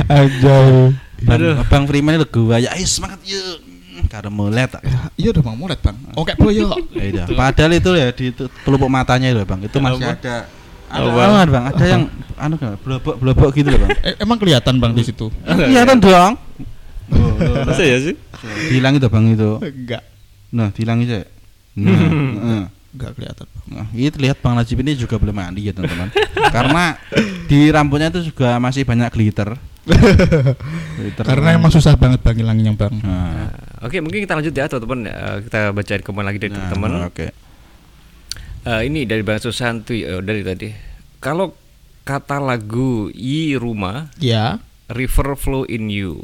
[0.08, 0.92] Aduh.
[1.20, 1.54] Bang, Aduh.
[1.66, 3.58] Bang Freeman itu gue ya, ayo semangat yuk.
[3.92, 4.80] Hmm, Karena mulai tak.
[5.14, 7.26] iya udah bang mulet bang oke boyo Ya udah.
[7.30, 10.16] Padahal itu ya di itu pelupuk matanya itu bang, itu masih Apa?
[10.16, 10.36] ada.
[10.92, 11.22] Ada Apa?
[11.24, 11.64] apa, bang?
[11.72, 12.02] Ada yang
[12.36, 13.90] anu kan, blobok blobok gitu loh bang.
[14.12, 16.32] Eh, emang kelihatan bang di situ Iya kan dong.
[17.64, 18.14] Masa ya sih?
[18.68, 19.50] Hilang itu bang itu.
[19.58, 20.02] enggak
[20.52, 21.16] Nah, hilang itu.
[21.72, 22.62] Nah, heeh.
[22.92, 26.12] enggak kelihatan bang Nah, itu lihat Bang Najib ini juga belum mandi ya teman-teman.
[26.52, 27.00] Karena
[27.48, 29.56] di rambutnya itu juga masih banyak glitter.
[31.00, 32.92] Twitter Karena emang susah banget bang hilangnya bang.
[33.00, 33.48] Nah,
[33.82, 34.98] Nah, Oke, mungkin kita lanjut ya teman-teman.
[35.10, 37.08] Eh, kita bacain komen lagi dari nah, teman-teman.
[37.10, 37.26] Oke.
[38.62, 40.70] Eh, ini dari Bang Susanti eh, dari tadi.
[41.18, 41.50] Kalau
[42.02, 44.62] kata lagu I Rumah Ya.
[44.90, 46.22] River Flow in You.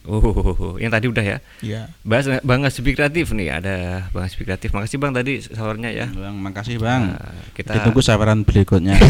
[0.00, 1.38] Oh, yang tadi udah ya.
[1.60, 1.92] Ya.
[2.02, 4.72] Bahas Bang Asbi Kreatif nih, ada Bang Asbi Kreatif.
[4.72, 6.06] Makasih Bang tadi sawarnya ya.
[6.08, 7.14] Bang, makasih Bang.
[7.14, 8.96] Nah, kita Ditunggu sabaran berikutnya.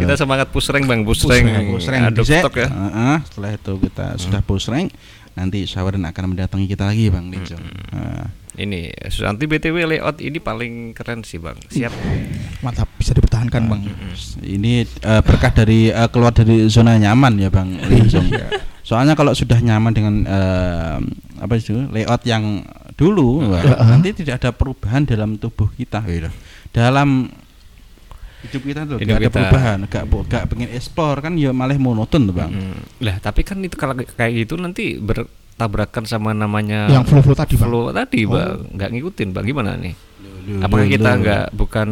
[0.00, 1.44] kita semangat push rank Bang, push rank.
[1.76, 2.40] Push rank Aduk dhisik.
[2.40, 2.68] stok ya.
[2.72, 2.88] Hmm.
[2.88, 4.88] Heeh, setelah itu kita sudah push rank,
[5.36, 7.60] nanti Sawaran akan mendatangi kita lagi Bang Linjong.
[7.60, 7.84] Hmm.
[7.92, 8.24] Nah,
[8.58, 11.54] Ini Susanti BTW layout ini paling keren sih Bang.
[11.70, 11.94] Siap.
[12.66, 13.82] Mantap bisa dipertahankan bang.
[14.42, 18.26] ini eh, berkah dari eh, keluar dari zona nyaman ya Bang Linjong.
[18.82, 20.98] Soalnya kalau sudah nyaman dengan eh,
[21.38, 22.66] apa itu layout yang
[22.98, 26.28] dulu, wah, nanti tidak ada perubahan dalam tubuh kita, gitu.
[26.68, 27.32] Dalam
[28.44, 29.36] hidup kita tuh Hidup nggak ada kita.
[29.40, 32.52] perubahan, gak gak pengen explore kan ya malah monoton tuh Bang.
[32.52, 32.76] Mm.
[33.04, 35.00] Lah, tapi kan itu kalau kayak gitu nanti
[35.62, 37.62] bertabrakan sama namanya Yang flow-flow tadi bang.
[37.62, 38.32] flow tadi, Oh.
[38.32, 38.56] Bang.
[38.72, 39.44] Nggak ngikutin, Bang.
[39.44, 39.92] Gimana nih?
[40.40, 41.88] Loh, Apakah loh, kita nggak bukan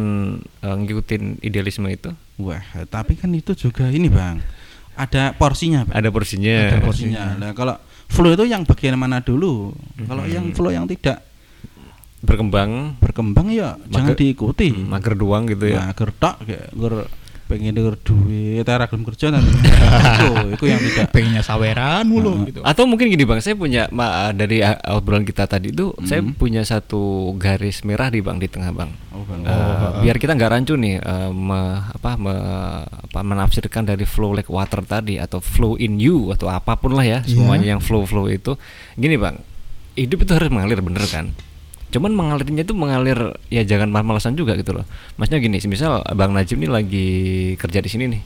[0.59, 2.09] eh, ngikutin idealisme itu?
[2.37, 4.41] Wah, tapi kan itu juga ini bang,
[4.95, 5.85] ada porsinya.
[5.85, 5.95] Bang.
[5.95, 6.55] Ada porsinya.
[6.67, 7.23] Ada porsinya.
[7.37, 7.77] Nah, kalau
[8.07, 9.69] flow itu yang bagian mana dulu?
[9.99, 10.31] Kalau Mhm.
[10.31, 11.21] yang flow yang tidak
[12.19, 14.75] Berkembang, berkembang ya jangan Mager- diikuti.
[14.75, 15.87] mm, mager doang gitu ya.
[15.93, 16.93] Gertak kayak ger
[17.49, 19.49] pengen denger duit, era gelem kerja nanti.
[19.57, 21.05] itu, itu yang tidak.
[21.09, 22.45] Pengennya saweran mulu Heeh.
[22.47, 22.59] gitu.
[22.61, 26.37] Atau mungkin gini bang, saya punya ma, dari uh, obrolan kita tadi itu, saya Mhm.
[26.37, 27.01] punya satu
[27.33, 28.93] garis merah di bang di tengah bang.
[29.09, 29.41] Oh, bang.
[29.41, 31.57] Eh, biar kita nggak rancu nih eh, me-
[31.89, 32.43] apa, me-
[32.85, 37.01] apa, menafsirkan dari flow like water tadi atau flow in you atau apa pun lah
[37.01, 37.33] ya Iya.
[37.33, 38.53] semuanya yang flow flow itu
[38.93, 39.41] gini bang
[39.95, 41.33] hidup itu harus mengalir bener kan
[41.89, 43.17] cuman mengalirnya itu mengalir
[43.49, 44.85] ya jangan mal-malasan juga gitu loh.
[45.17, 47.09] Maksudnya gini misal bang Najib nih lagi
[47.57, 48.21] kerja di sini nih.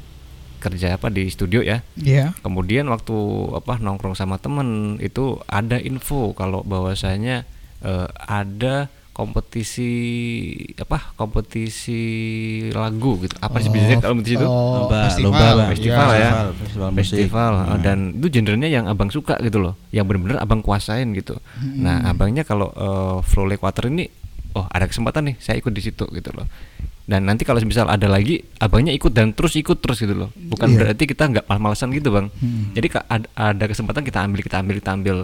[0.60, 1.12] Kerja apa?
[1.12, 1.84] Di studio ya.
[2.00, 2.36] Iya.
[2.40, 3.16] kemudian waktu
[3.56, 7.44] apa nongkrong sama temen itu ada info kalau bahwasanya
[7.84, 9.92] eh, ada kompetisi
[10.76, 12.02] apa kompetisi
[12.70, 13.38] lagu gitu.
[13.40, 15.30] Apa sih biasanya kalau kompetisi itu Oh, Lomba, festival.
[15.32, 16.32] lomba, festival Iya, ya.
[16.52, 17.78] festival, festival eh, Nah.
[17.80, 19.74] dan itu genrenya yang abang suka gitu loh.
[19.90, 21.38] Yang bener-bener abang kuasain gitu.
[21.78, 24.10] Nah abangnya kalau eh, flow like water ini
[24.54, 26.48] oh ada kesempatan nih saya ikut di situ gitu loh.
[27.04, 30.32] Dan nanti kalau misal ada lagi abangnya ikut dan terus ikut terus gitu loh.
[30.40, 30.78] Bukan Iya.
[30.80, 32.32] berarti kita nggak malas-malasan gitu bang.
[32.32, 32.72] Hmm.
[32.72, 32.88] jadi
[33.36, 35.16] ada kesempatan kita ambil kita ambil kita ambil.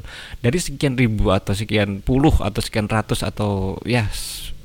[0.44, 4.12] Dari sekian ribu atau sekian puluh atau sekian ratus atau ya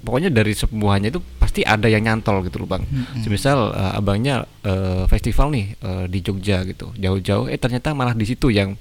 [0.02, 2.82] pokoknya dari semuanya itu pasti ada yang nyantol gitu loh bang.
[3.22, 6.90] Semisal eh, abangnya eh, festival nih eh, di Jogja gitu.
[6.98, 8.74] Jauh-jauh eh ternyata malah di situ yang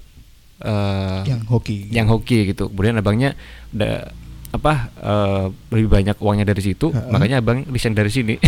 [0.58, 1.78] eh, Yang hoki.
[1.94, 2.66] yang hoki gitu.
[2.66, 3.38] Kemudian abangnya
[3.70, 4.10] da,
[4.54, 8.38] apa eh, lebih banyak uangnya dari situ makanya abang desain dari sini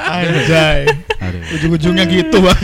[0.00, 0.90] Anjay.
[1.54, 2.58] Ujung-ujungnya gitu bang.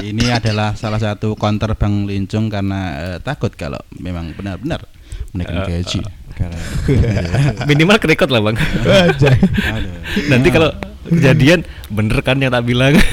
[0.00, 4.80] Ini adalah salah satu counter Bang Lincung karena eh, takut kalau memang benar-benar
[5.30, 6.00] menaikkan Eh, gaji.
[6.32, 6.64] Karena-
[7.68, 9.36] minimal kerekot lah bang Anjay.
[9.68, 9.92] Aduh.
[10.26, 10.72] nanti kalau
[11.04, 12.96] kejadian bener kan yang tak bilang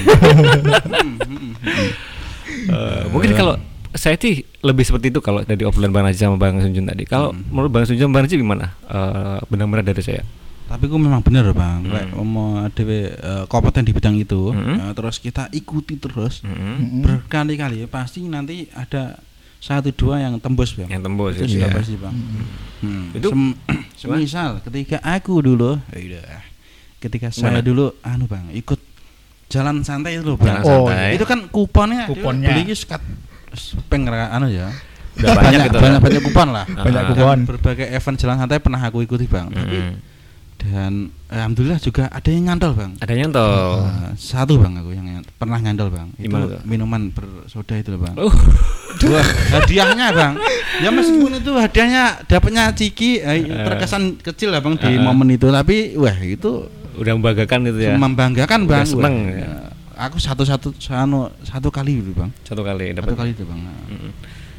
[2.68, 3.56] Eh, mungkin kalau
[3.94, 7.04] saya sih lebih seperti itu kalau dari obrolan Bang Najib sama Bang Sunjun tadi.
[7.04, 8.76] Kalau menurut Bang Sunjun Bang Najib gimana?
[8.84, 10.24] Eh, benar-benar dari saya.
[10.68, 12.28] Tapi gue memang bener bang, Hmm.
[12.28, 12.84] Mau ada
[13.48, 14.76] kompeten di bidang itu, Hmm.
[14.82, 16.52] eh, terus kita ikuti terus Mm-mm.
[16.52, 17.02] Mm-mm.
[17.02, 19.16] berkali-kali, pasti nanti ada
[19.58, 20.92] satu dua yang tembus bang.
[20.92, 21.76] Yang tembus itu itu sudah ya.
[21.80, 22.16] pasti bang.
[22.84, 23.06] Hmm.
[23.16, 23.58] Itu- Sem-
[24.04, 26.44] semisal ketika aku dulu, ya udah,
[27.00, 28.84] ketika saya dulu, anu bang, ikut
[29.48, 30.52] jalan santai itu loh bang.
[30.52, 31.16] Jalan Oh, santai.
[31.16, 32.52] Itu kan kuponnya, Kuponnya.
[32.52, 33.00] beli sekat
[33.88, 34.68] peng anu ya.
[35.18, 35.78] Udah banyak gitu.
[35.82, 36.66] banyak banyak kupon lah.
[36.70, 37.38] Banyak kupon.
[37.42, 39.50] Dan berbagai event jalan santai pernah aku ikuti bang.
[39.50, 39.98] Mm-mm.
[40.58, 43.86] dan alhamdulillah juga ada yang nyantol bang Ada yang toh.
[43.86, 45.06] Eh, satu bang aku yang
[45.38, 48.34] pernah nyantol bang itu Gimana minuman bersoda itu loh bang Uh,
[49.14, 50.34] Wah, hadiahnya bang
[50.82, 54.98] ya meskipun itu hadiahnya dapatnya ciki eh, terkesan kecil lah bang di Eh.
[54.98, 56.66] momen itu tapi wah itu
[56.98, 57.94] udah membanggakan itu ya.
[57.94, 59.50] membanggakan Udah bang seneng, Wah, ya.
[59.98, 63.14] Aku satu satu satu, satu kali dulu bang Satu kali satu dapat.
[63.18, 63.60] kali itu bang.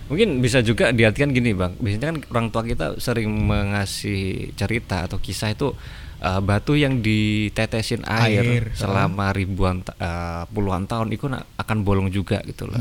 [0.08, 1.76] Mungkin bisa juga diartikan gini bang.
[1.78, 5.76] Biasanya kan orang tua kita sering mengasih cerita atau kisah itu
[6.24, 11.28] uh, batu yang ditetesin air, Air, selama ribuan uh, puluhan tahun itu
[11.60, 12.80] akan bolong juga gitu loh.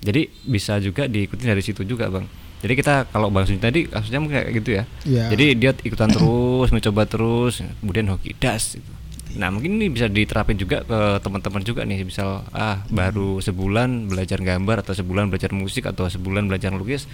[0.00, 2.24] Jadi bisa juga diikuti dari situ juga bang.
[2.58, 4.84] Jadi kita kalau bang Sunyi tadi kasusnya mungkin kayak gitu ya.
[5.06, 5.24] Iya.
[5.30, 8.78] Jadi dia ikutan terus, mencoba terus, kemudian hoki das.
[8.78, 8.92] Gitu.
[9.36, 14.40] Nah mungkin ini bisa diterapin juga ke teman-teman juga nih, misal ah baru sebulan belajar
[14.40, 17.04] gambar atau sebulan belajar musik atau sebulan belajar lukis,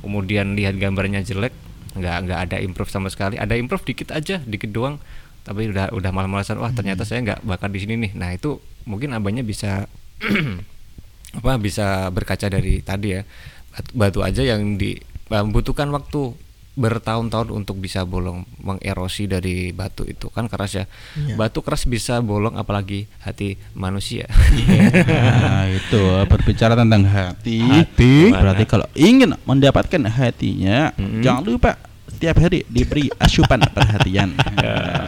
[0.00, 1.52] kemudian lihat gambarnya jelek,
[2.00, 4.96] nggak nggak ada improve sama sekali, ada improve dikit aja, dikit doang,
[5.44, 8.12] tapi udah udah malas-malasan, wah ternyata saya nggak bakat di sini nih.
[8.16, 8.56] Nah itu
[8.88, 9.84] mungkin abahnya bisa
[11.38, 13.22] apa bisa berkaca dari tadi ya.
[13.70, 14.98] Batu, batu aja yang di
[15.30, 16.34] membutuhkan waktu
[16.80, 21.36] bertahun-tahun untuk bisa bolong mengerosi dari batu itu kan keras ya Iya.
[21.36, 27.60] batu keras bisa bolong apalagi hati manusia Nah, itu berbicara tentang hati.
[27.60, 28.32] Hati.
[28.32, 31.20] Berarti kalau ingin mendapatkan hatinya, Mm-mm.
[31.20, 31.70] jangan lupa
[32.06, 34.32] setiap hari diberi asupan perhatian.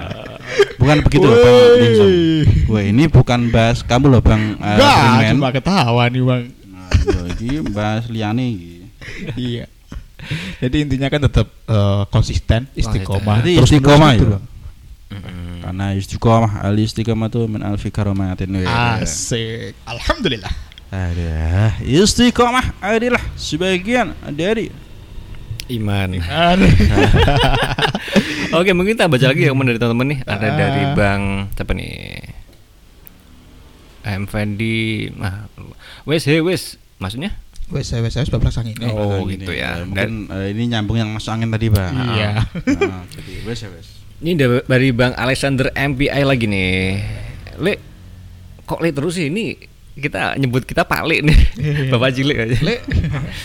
[0.81, 1.57] bukan begitu loh, Bang.
[1.79, 2.11] Linson.
[2.69, 5.33] Wah, ini bukan bahas kamu loh, Bang uh, Enggak, Freeman.
[5.37, 6.43] cuma ketawa nih bang.
[6.69, 8.73] Nah, iya, ini bahas liane iki.
[9.37, 9.65] iya.
[10.63, 14.41] Jadi intinya kan tetap eh, konsisten, istiqomah, Jadi terus istiqomah menerus gitu, ya.
[15.63, 18.49] Karena istiqomah al istiqomah itu min alfi karomatin.
[18.65, 19.77] Asik.
[19.85, 20.51] Alhamdulillah.
[20.93, 24.69] Ada istiqomah adalah sebagian dari
[25.73, 26.09] iman.
[28.59, 30.19] Oke, mungkin kita baca lagi ya komen dari teman-teman nih.
[30.29, 30.57] Ada Ah.
[30.57, 31.23] dari Bang
[31.57, 31.97] siapa nih?
[34.03, 35.09] M Fendi.
[35.15, 35.47] Nah,
[36.05, 36.75] wes he wes.
[36.99, 37.33] Maksudnya?
[37.73, 38.85] Wes, saya wes saya sudah pasang ini.
[38.85, 39.71] Oh, Nah, gitu ini, ya.
[39.75, 41.97] eh, Mungkin eh, ini nyambung yang masuk angin tadi, Bang.
[42.13, 42.45] Iya.
[42.79, 43.87] Nah, jadi wes ya wes.
[44.21, 46.73] Ini da- dari Bang Alexander MPI lagi nih.
[47.57, 47.75] Le,
[48.63, 49.57] kok le terus sih ini
[49.93, 51.39] kita nyebut kita Pak Le nih.
[51.89, 52.57] Bapak cilik aja.
[52.61, 52.77] Le.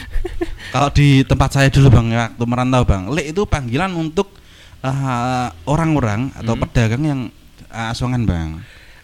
[0.73, 4.35] Kalau di tempat saya dulu Bang ya, waktu merantau Bang, le itu panggilan untuk
[4.79, 6.61] eh, orang-orang atau Hmm.
[6.61, 7.21] pedagang yang
[7.65, 8.49] eh, asongan Bang.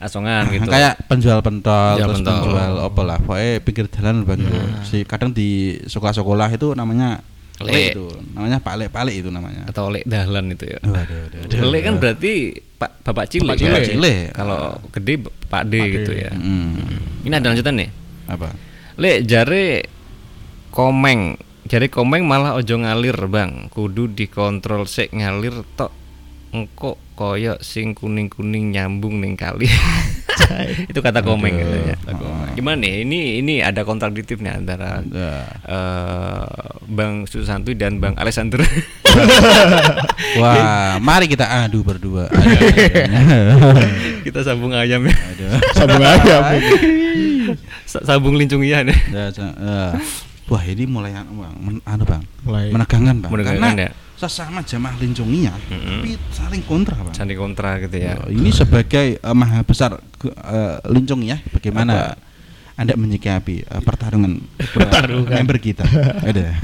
[0.04, 0.68] Asongan gitu.
[0.68, 2.36] Kayak penjual pentol, Penjual terus pentol.
[2.44, 4.40] penjual apa lah, pokoknya pinggir jalan Bang.
[4.40, 4.56] itu.
[4.84, 5.50] Si kadang di
[5.84, 7.24] sekolah-sekolah itu namanya
[7.62, 7.84] le, Le.
[7.92, 9.64] itu, namanya Pak Le, Pak Le itu namanya.
[9.66, 10.80] atau Le Dahlan itu ya.
[10.82, 11.70] Waduh, waduh, waduh.
[11.70, 12.34] Le kan berarti
[12.76, 13.48] Pak Bapak cilik.
[13.48, 13.66] Bapak ya?
[13.66, 13.84] cilik.
[13.90, 14.22] Cilik.
[14.34, 14.60] Kalau
[14.92, 15.14] gede
[15.48, 16.32] Pak D gitu ya.
[16.34, 16.76] Hmm.
[17.24, 17.90] Ini ada lanjutan nih.
[18.28, 18.48] Apa?
[18.98, 19.86] Le jare
[20.70, 25.94] komeng jare komeng malah ojo ngalir bang kudu dikontrol sik ngalir tok
[26.54, 29.66] engko koyo sing kuning kuning nyambung ning kali
[30.90, 31.98] itu kata komeng gitu ya
[32.54, 35.02] gimana nih ini ini ada kontradiktif nih antara
[35.66, 36.46] eh,
[36.86, 38.62] bang Susanti dan bang Alexander
[40.34, 42.26] Wah, mari kita adu berdua.
[44.26, 45.14] kita sambung ayam ya.
[45.78, 46.36] Sambung aja.
[46.50, 46.58] Bu.
[47.86, 49.94] Sa- sambung lincungian ya Ya.
[50.50, 51.54] Wah ini mulai anu bang,
[51.88, 52.68] anu bang, Mulai.
[52.74, 53.32] menegangkan bang.
[53.32, 53.92] Menegangkan, Karena ya.
[54.16, 56.00] Sesama jamaah lincungnya, Mm-mm.
[56.00, 57.14] tapi saling kontra bang.
[57.14, 60.00] sandi kontra gitu ya Oh, ini sebagai eh, maha besar
[60.86, 62.16] lincungnya, bagaimana
[62.74, 64.40] anda menyikapi eh, pertarungan,
[64.76, 65.30] Pertarungan.
[65.30, 65.84] member kita?
[66.20, 66.56] Ada.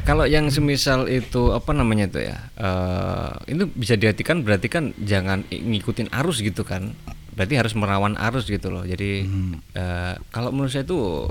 [0.00, 2.36] Kalau yang semisal itu apa namanya itu ya?
[2.56, 6.96] eh itu bisa diartikan berarti kan jangan ngikutin arus gitu kan.
[7.30, 8.82] Berarti harus merawan arus gitu loh.
[8.82, 9.60] Jadi Hmm.
[9.70, 11.28] eh, kalau menurut saya itu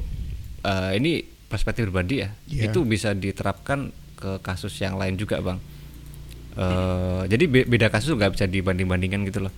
[0.61, 1.11] eh, ini
[1.49, 2.29] perspektif pribadi ya.
[2.45, 2.69] Iya.
[2.69, 5.63] Itu bisa diterapkan ke kasus yang lain juga, Bang.
[6.59, 9.53] eh jadi be- beda kasus nggak bisa dibanding-bandingkan gitu loh.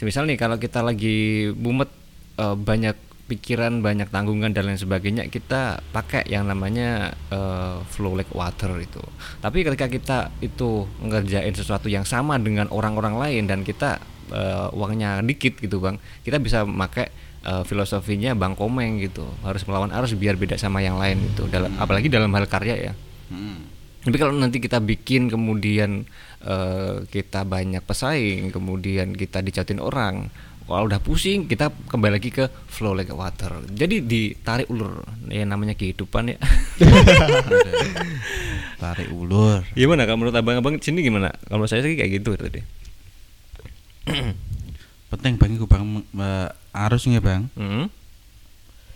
[0.00, 1.92] Misal nih kalau kita lagi mumet
[2.40, 2.96] eh, banyak
[3.28, 9.04] pikiran, banyak tanggungan dan lain sebagainya, kita pakai yang namanya eh, flow like water itu.
[9.44, 14.00] Tapi ketika kita itu ngerjain sesuatu yang sama dengan orang-orang lain dan kita
[14.32, 17.12] eh, uangnya dikit gitu bang, kita bisa pakai
[17.44, 21.44] eh, filosofinya bang Komeng gitu, harus melawan arus biar beda sama yang lain itu.
[21.52, 22.92] Dalam, apalagi dalam hal karya ya.
[23.28, 23.68] Hmm.
[24.08, 26.08] Tapi kalau nanti kita bikin kemudian
[26.40, 30.32] eh, kita banyak pesaing, kemudian kita dicautin orang,
[30.64, 33.52] kalau udah pusing kita kembali lagi ke flow like water.
[33.68, 36.40] Jadi ditarik ulur, ya namanya kehidupan ya.
[38.80, 39.60] Tarik ulur.
[39.76, 41.28] gimana kalau menurut abang-abang sini gimana?
[41.44, 42.64] Kalau saya sih kayak gitu tadi.
[45.12, 47.52] Penting bang, iku bang eh, arusnya bang.
[47.60, 47.92] Hmm?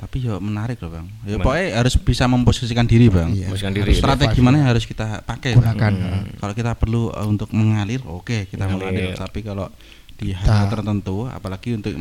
[0.03, 1.07] Tapi ya menarik loh bang.
[1.23, 3.31] Ya pokoknya harus bisa memposisikan diri bang.
[3.31, 3.47] Iya.
[3.47, 4.01] Memposisikan Harus diri, ya.
[4.03, 5.55] Strategi mana yang harus kita pakai?
[5.55, 5.63] Bang?
[5.79, 5.93] Gunakan.
[5.95, 6.25] Hmm.
[6.43, 9.15] Kalau kita perlu uh, untuk mengalir, oke kita Mengalir.
[9.15, 9.15] mengalir.
[9.15, 9.71] Tapi kalau
[10.19, 11.95] di hal tertentu, apalagi untuk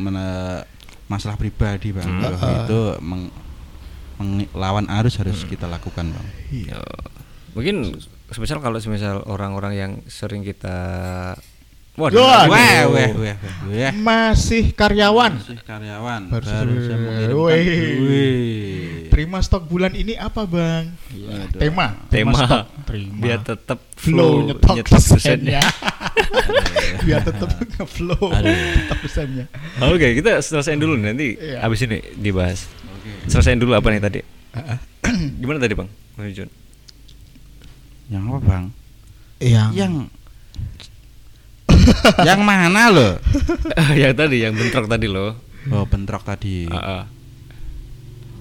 [1.06, 2.26] masalah pribadi bang, Hmm.
[2.26, 2.54] Uh-uh.
[2.66, 3.34] itu meng-
[4.22, 6.26] melawan arus harus kita lakukan bang.
[6.50, 6.74] Iya.
[6.74, 6.80] Ya,
[7.54, 7.94] mungkin
[8.34, 10.74] semisal kalau semisal orang-orang yang sering kita
[11.92, 12.24] Waduh.
[12.24, 13.36] Wah, wah, wah, wah,
[13.68, 13.92] wah.
[13.92, 15.36] Masih karyawan.
[15.36, 17.52] Masih karyawan Baru baru menghidupkan.
[17.52, 17.68] Wih.
[18.00, 19.12] Wih.
[19.12, 20.88] Terima stok bulan ini apa bang?
[21.12, 21.60] Waduh.
[21.60, 21.86] Tema.
[22.08, 22.64] tema stok.
[22.88, 23.12] Terima.
[23.20, 25.60] biar tetap flow flow nyetok, nyetok desainnya.
[27.02, 28.24] Biar tetap nge-flow.
[28.40, 29.44] Tetap desainnya.
[29.84, 31.60] Oke, kita selesaiin dulu nanti Iya.
[31.60, 32.72] habis ini dibahas.
[32.88, 33.28] Oke.
[33.28, 34.20] Selesaiin dulu apa nih tadi?
[35.40, 35.88] Gimana tadi, Bang?
[36.16, 36.48] Bang Jun?
[38.08, 38.64] Yang apa bang?
[39.40, 39.92] Yang, Yang
[42.28, 43.12] yang mana loh?
[44.00, 45.36] yang tadi, yang bentrok tadi loh.
[45.70, 46.66] Oh bentrok tadi.
[46.66, 47.02] Heeh.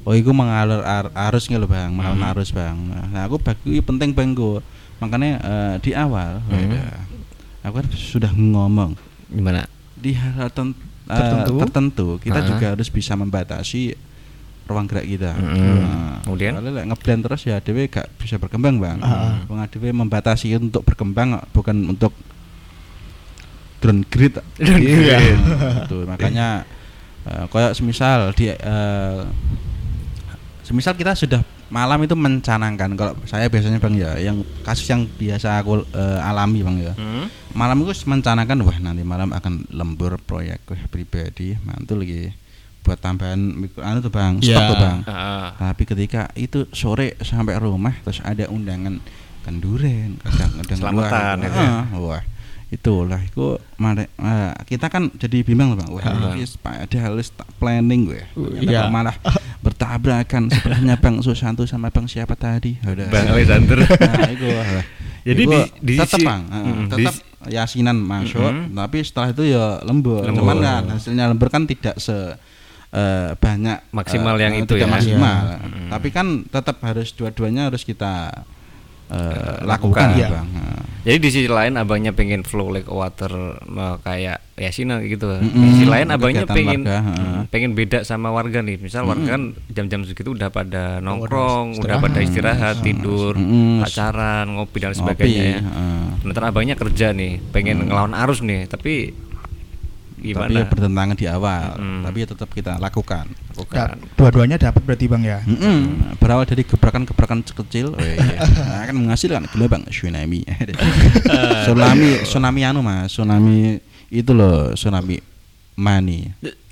[0.01, 2.32] Oh, itu mengalir ar arus nggak lo bang, melawan Hmm.
[2.34, 2.73] arus bang.
[3.13, 4.58] Nah, aku bagi penting bang go.
[4.97, 6.58] Makanya eh, di awal, Hmm.
[6.73, 6.97] wadah,
[7.62, 8.97] aku kan sudah ngomong
[9.30, 9.69] Gimana?
[9.93, 10.73] di hal eh,
[11.06, 11.54] Tertentu.
[11.60, 12.47] tertentu kita Ah.
[12.47, 13.93] juga harus bisa membatasi
[14.65, 15.36] ruang gerak kita.
[15.36, 15.77] Mm-mm.
[15.84, 16.56] Nah, Kemudian?
[16.56, 18.97] kalau lek ngeblend terus ya dhewe gak bisa berkembang, Bang.
[19.04, 19.43] Ah.
[19.45, 22.15] Wong dhewe membatasi untuk berkembang bukan untuk
[23.82, 24.38] drone grid.
[24.62, 25.17] Iya.
[25.17, 25.39] grid.
[25.89, 26.63] Itu makanya
[27.26, 29.20] eh, kayak semisal di eh,
[30.62, 31.41] semisal kita sudah
[31.72, 36.62] malam itu mencanangkan kalau saya biasanya Bang ya yang kasus yang biasa aku eh, alami
[36.62, 36.94] Bang ya.
[36.94, 37.28] Hmm.
[37.52, 42.32] Malam itu mencanangkan wah nanti malam akan lembur proyek wah, pribadi mantul lagi
[42.82, 44.67] buat tambahan mikro anu tuh Bang, stok Ya.
[44.67, 45.00] tuh Bang.
[45.06, 48.98] Ah, Tapi ketika itu sore sampai rumah terus ada undangan
[49.41, 51.70] kenduren, kadang-kadang Selamatan, wah, itu ya?
[51.72, 52.22] ah, wah,
[52.71, 56.31] itulah itu mare- ah, kita kan jadi bimbang bang, wah Ah.
[56.31, 58.88] ini ada harus tak planning gue, Ternyata iya.
[58.88, 59.15] malah
[59.65, 63.07] bertabrakan sebenarnya bang Susanto sama bang siapa tadi, Udah.
[63.07, 63.77] Bang Alexander.
[64.01, 64.67] Nah, itu wah.
[65.27, 68.73] Jadi Itu di- di tetap bang, ah, Mm, di tetap yasinan masuk, Mm-mm.
[68.73, 70.23] tapi setelah itu ya lembur.
[70.23, 70.39] Lembur.
[70.41, 72.15] Cuman kan hasilnya lembur kan tidak se
[72.89, 74.93] eh, banyak Maksimal eh, yang itu tidak ya.
[74.93, 75.41] maksimal.
[75.45, 75.57] Iya.
[75.62, 75.89] Mm.
[75.91, 78.31] Tapi kan tetap harus dua-duanya harus kita
[79.12, 80.08] eh, Eh, lakukan, lakukan.
[80.10, 80.28] ya, Iya.
[80.32, 80.47] bang.
[81.02, 85.34] Jadi di sisi lain abangnya pengen flow like water eh, kayak Yasina gitu.
[85.34, 88.78] Di Mm-mm, sisi lain abangnya kegiatan pengen warga, mm, pengen beda sama warga nih.
[88.78, 93.82] Misal warga kan jam-jam segitu udah pada nongkrong, udah pada istirahat, tidur, Mm-mm.
[93.82, 95.60] pacaran, ngopi dan Ngopi, sebagainya ya.
[95.60, 96.02] heeh.
[96.21, 99.10] Sementara abangnya kerja nih, pengen ngelawan arus nih, tapi
[100.21, 100.53] Tapi gimana?
[100.53, 102.01] ya bertentangan di awal, Mm.
[102.05, 103.25] tapi ya tetap kita lakukan.
[103.51, 103.73] Bukan.
[103.73, 105.39] Ya, dua-duanya dapat berarti bang ya.
[105.41, 106.13] Mm-mm.
[106.15, 108.21] Berawal dari gebrakan-gebrakan kecil, oh iya.
[108.69, 110.45] nah, akan menghasilkan gelombang tsunami.
[111.65, 115.17] tsunami, tsunami anu mas, tsunami itu loh, tsunami
[115.73, 116.29] money.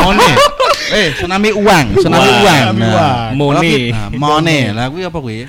[0.00, 0.30] Money.
[0.90, 2.66] Eh, tsunami uang, tsunami uang.
[2.74, 3.30] Nah,
[3.62, 4.74] ki- Nah, money.
[4.74, 5.46] Lah kuwi apa kuwi?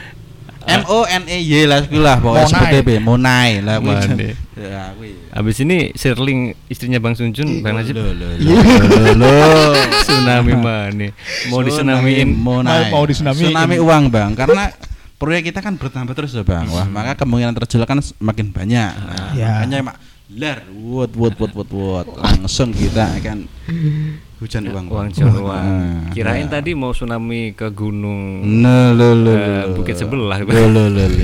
[0.62, 2.54] M O N E Y lah lah pokoknya Monai.
[2.54, 3.94] seperti be, monai lah kuwi.
[3.98, 4.30] Money.
[4.54, 5.10] Ya kuwi.
[5.30, 8.04] Abis ini Sherling istrinya Bang Sunjun, Bang Najib Iya.
[8.04, 9.74] loh, loh, loh.
[10.02, 11.08] tsunami mana?
[11.50, 12.90] Mau disunamiin monai.
[12.90, 13.50] Mau- disunamiin.
[13.50, 14.70] Tsunami uang bang karena
[15.16, 19.38] proyek kita kan bertambah terus ya bang wah maka kemungkinan terjual kan semakin banyak nah,
[19.38, 19.62] Ya.
[19.62, 19.98] makanya mak
[20.34, 23.46] lar wot wot wot wot wot langsung kita akan
[24.42, 25.14] hujan uang uang Bang.
[25.14, 25.64] jual uang.
[25.64, 26.52] Nah, Kirain nah.
[26.52, 28.42] tadi mau tsunami ke gunung.
[28.42, 29.78] Nah, lo, lo, lo.
[29.78, 30.42] bukit sebelah.
[30.42, 31.22] Lo, lo, lo, lo, lo.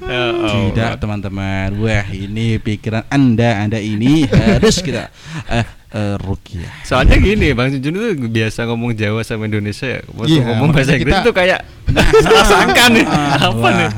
[0.00, 0.22] Ya.
[0.42, 5.06] Tidak teman-teman Wah ini pikiran anda Anda ini harus kita
[5.46, 10.00] eh, eh, rukiah Soalnya gini, Bang Sunjun itu biasa ngomong Jawa sama Indonesia ya.
[10.10, 11.60] Waktu Iya, ngomong bahasa Inggris kita- itu kayak
[12.26, 13.06] salah sangka nih.
[13.06, 13.88] Ah, Apa nih?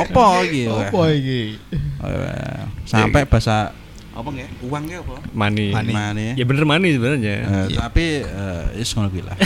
[0.00, 1.40] Apa gitu Apa ini?
[2.84, 3.70] Sampai bahasa
[4.20, 4.48] Apa nggak?
[4.68, 5.16] Uang nggak apa?
[5.32, 5.68] Money.
[5.72, 5.92] Money.
[5.96, 6.28] Money.
[6.36, 7.36] Ya bener money sebenarnya.
[7.40, 9.36] Eh, Tapi eh, is ngono kuwi lah.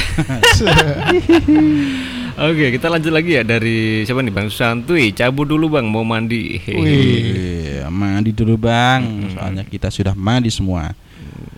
[2.51, 5.15] Oke, kita lanjut lagi ya dari siapa nih Bang Santuy.
[5.15, 6.59] Cabut dulu Bang, mau mandi.
[6.67, 7.87] Wih.
[7.95, 10.91] Mandi dulu bang Soalnya kita sudah mandi semua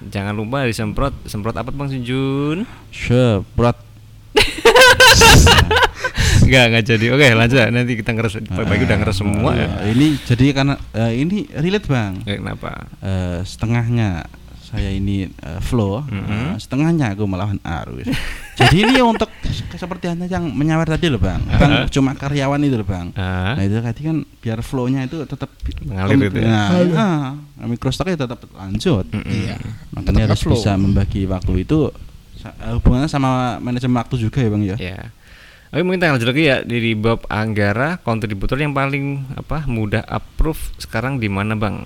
[0.07, 2.63] Jangan lupa disemprot, semprot apa Bang Sunjun?
[2.95, 3.77] Seprot
[6.47, 7.07] Enggak, enggak jadi.
[7.11, 9.67] Oke, lanjut nanti kita ngeres pagi udah ngeres semua ya.
[9.83, 12.87] Eh, Ini jadi karena eh, ini relate bang Eh, Kenapa?
[12.99, 14.25] Eh, Setengahnya
[14.63, 16.27] saya ini eh, flow Mhm.
[16.27, 18.07] eh, Setengahnya aku melawan arus
[18.57, 19.29] Jadi ini untuk
[19.69, 23.63] seperti anda yang menyawar tadi loh bang Bang cuma karyawan itu loh bang Ah, Nah
[23.63, 26.49] itu tadi kan biar flow-nya itu tetap Mengalir itu ya?
[26.49, 29.05] Nah, nah, mikrostoknya tetap lanjut.
[29.07, 29.29] Mm-mm.
[29.29, 29.55] Iya.
[29.93, 30.55] Makanya Tetap harus flow.
[30.57, 31.79] bisa membagi waktu itu
[32.73, 34.77] hubungannya sama manajemen waktu juga ya bang ya.
[34.79, 34.99] Ya.
[35.67, 40.59] Oke mungkin kita lanjut lagi ya dari Bob Anggara kontributor yang paling apa mudah approve
[40.79, 41.83] sekarang di mana bang?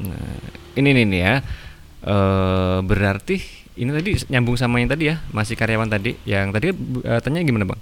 [0.00, 0.36] Nah,
[0.76, 1.34] ini nih, nih ya.
[2.00, 3.36] Eh berarti
[3.76, 7.64] ini tadi nyambung sama yang tadi ya masih karyawan tadi yang tadi eh, tanya gimana
[7.64, 7.80] bang?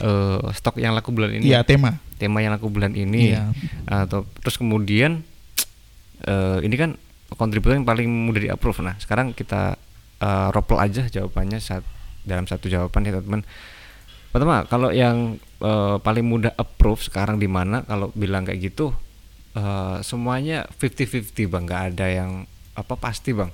[0.00, 2.00] Eh stok yang laku bulan ini Iya tema.
[2.16, 3.52] tema yang laku bulan ini Iya.
[3.86, 5.22] atau terus kemudian
[6.24, 6.96] eh ini kan
[7.36, 9.76] kontributor yang paling mudah di approve nah sekarang kita
[10.18, 11.84] eh, ropel aja jawabannya saat
[12.24, 13.44] dalam satu jawaban ya teman
[14.28, 18.92] pertama kalau yang eh, paling mudah approve sekarang di mana kalau bilang kayak gitu
[19.56, 21.62] eh, semuanya 50-50 bang.
[21.64, 22.30] Nggak ada yang
[22.78, 23.50] apa pasti bang.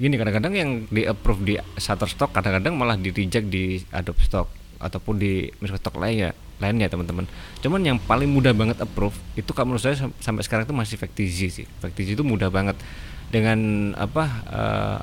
[0.00, 4.48] Gini kadang-kadang yang di approve di Shutterstock kadang-kadang malah di reject di Adobe Stock
[4.80, 7.28] ataupun di Microsoft lainnya lainnya teman-teman.
[7.60, 10.96] Cuman yang paling mudah banget approve itu kalau menurut saya sam- sampai sekarang itu masih
[10.96, 11.66] Factizi sih.
[11.80, 12.80] Factizi itu mudah banget.
[13.28, 14.98] Dengan apa eh,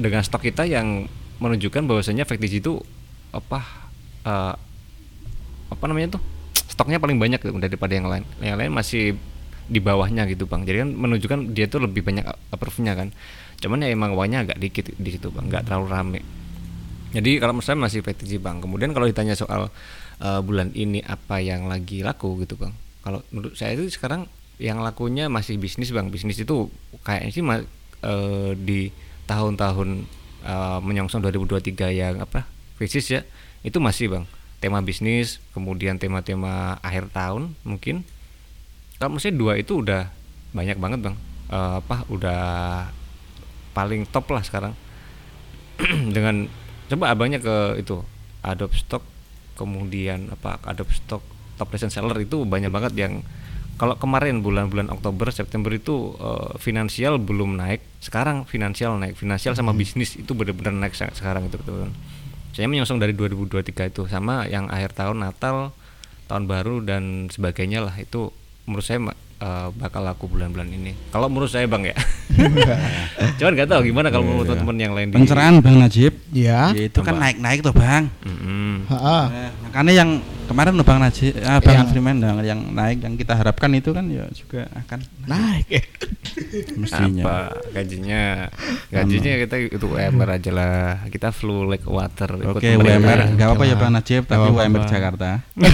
[0.00, 1.04] dengan stok kita yang
[1.44, 2.80] menunjukkan bahwasanya Factizi itu
[3.36, 3.87] apa
[4.28, 4.54] eh,
[5.68, 6.22] apa namanya tuh?
[6.68, 8.24] Stoknya paling banyak gitu daripada yang lain.
[8.44, 9.04] Yang lain masih
[9.68, 10.64] di bawahnya gitu bang.
[10.64, 13.08] Jadi kan menunjukkan dia tuh lebih banyak approve-nya kan.
[13.60, 15.48] Cuman ya emang uangnya agak dikit di situ bang.
[15.48, 16.20] Nggak terlalu rame.
[17.08, 18.60] Jadi kalau menurut saya masih PTG bang.
[18.64, 19.68] Kemudian kalau ditanya soal
[20.20, 22.72] eh, bulan ini apa yang lagi laku gitu bang.
[23.04, 26.08] Kalau menurut saya itu sekarang yang lakunya masih bisnis bang.
[26.08, 26.72] Bisnis itu
[27.04, 28.88] kayaknya sih eh, di
[29.28, 29.88] tahun-tahun
[30.48, 32.48] eh, menyongsong 2023 yang apa
[32.78, 33.20] krisis ya
[33.62, 34.24] itu masih bang.
[34.58, 38.02] Tema bisnis kemudian tema-tema akhir tahun mungkin.
[38.98, 40.10] Kalau saya dua itu udah
[40.50, 41.16] banyak banget bang.
[41.48, 42.42] Eh, apa udah
[43.74, 44.74] paling top lah sekarang.
[46.14, 46.50] Dengan
[46.90, 48.02] coba abangnya ke itu
[48.42, 49.04] Adobe Stock
[49.54, 51.22] kemudian apa Adobe Stock
[51.58, 53.22] top recent seller itu banyak banget yang
[53.78, 57.78] kalau kemarin bulan-bulan Oktober September itu eh, finansial belum naik.
[58.02, 59.14] Sekarang finansial naik.
[59.14, 61.94] Finansial sama bisnis itu benar-benar naik se- sekarang itu betul
[62.58, 65.70] saya menyongsong dari 2023 itu sama yang akhir tahun Natal
[66.26, 67.94] tahun baru dan sebagainya lah.
[67.94, 68.34] Itu
[68.66, 68.98] menurut saya
[69.38, 71.96] eh, bakal laku bulan-bulan ini kalau menurut saya bang ya
[73.38, 76.12] cuman nggak tahu gimana kalau menurut teman-teman yang lain di Pencerahan Bang Najib.
[76.30, 76.70] Ya.
[76.70, 78.10] Ya, itu kan naik-naik tuh Bang.
[78.22, 80.10] Eh, makanya yang
[80.46, 83.90] kemarin loh Bang Najib, ah, Bang Yang- Freeman yang, yang naik yang kita harapkan itu
[83.90, 85.82] kan ya juga akan Naik.
[86.80, 87.22] mestinya.
[87.26, 87.36] apa
[87.74, 88.46] gajinya
[88.88, 93.02] gajinya kita itu UMR aja lah kita flu like water ikut Oke, pemerintah.
[93.02, 93.74] UMR enggak apa-apa ya.
[93.76, 94.86] Bang Najib, tapi UMR.
[94.86, 95.42] Jakarta.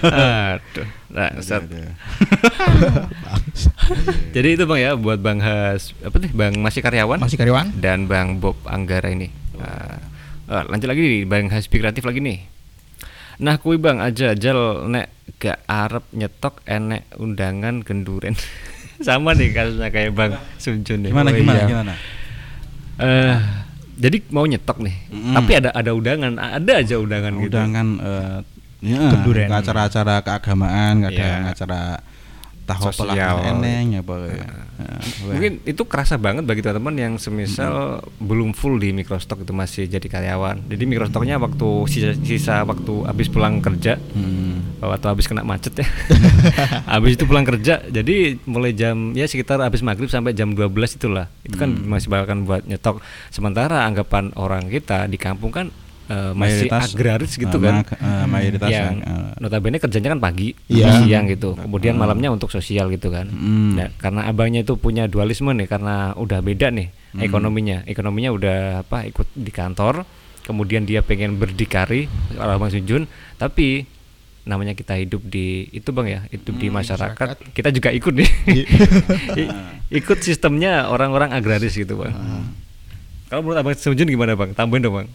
[0.00, 1.66] aduh nah, Ustaz.
[4.34, 7.66] jadi itu bang ya buat bang Has apa nih bang masih karyawan Masih karyawan?
[7.76, 9.28] dan bang Bob Anggara ini
[9.60, 10.00] Ah,
[10.48, 12.38] ah, lanjut lagi nih bang Has kreatif lagi nih
[13.40, 18.36] nah kui bang aja jal nek gak arep nyetok enek undangan genduren
[19.00, 21.66] sama nih kasusnya kayak bang Sunjun nih Gimana Oh, gimana iya.
[21.66, 21.92] gimana?
[23.00, 23.36] Eh,
[23.96, 25.32] jadi mau nyetok nih, Mm-mm.
[25.32, 27.48] tapi ada ada undangan, ada aja undangan, gitu.
[27.48, 28.38] Undangan eh,
[28.80, 29.46] ya, Kenduren.
[29.46, 31.52] ke acara-acara keagamaan, kadang Iya.
[31.52, 31.80] acara
[32.62, 33.42] tahu Sosial.
[33.50, 34.30] eneng ya apa ya.
[34.30, 34.46] Ya.
[35.26, 40.06] Mungkin itu kerasa banget bagi teman-teman yang semisal belum full di Microstock itu masih jadi
[40.06, 40.70] karyawan.
[40.70, 44.78] Jadi Microstocknya waktu sisa, sisa waktu habis pulang kerja, Hmm.
[44.80, 45.86] atau habis kena macet ya,
[46.88, 47.82] habis itu pulang kerja.
[47.82, 51.26] Jadi mulai jam ya sekitar habis maghrib sampai jam 12 itulah.
[51.42, 51.90] Itu kan Hmm.
[51.90, 53.02] masih bahkan buat nyetok.
[53.28, 55.74] Sementara anggapan orang kita di kampung kan
[56.10, 57.74] eh, masih Mayoritas, agraris gitu eh, kan.
[57.86, 61.00] eh, mayoritas yang eh, notabene kerjanya kan pagi, Iya.
[61.00, 61.54] siang gitu.
[61.54, 63.30] Kemudian malamnya untuk sosial gitu kan.
[63.30, 63.78] Hmm.
[63.78, 67.22] Nah, karena abangnya itu punya dualisme nih karena udah beda nih Hmm.
[67.22, 67.82] ekonominya.
[67.84, 70.02] Ekonominya udah apa ikut di kantor,
[70.42, 73.86] kemudian dia pengen berdikari ala Bang Sunjun, tapi
[74.40, 78.30] namanya kita hidup di itu Bang ya, hidup di Hmm, masyarakat, kita juga ikut nih.
[79.40, 79.52] I-
[79.92, 82.10] ikut sistemnya orang-orang agraris gitu, Bang.
[82.10, 82.46] Hmm.
[83.26, 84.50] Kalau menurut Abang Sunjun gimana, Bang?
[84.52, 85.08] Tambahin dong, Bang.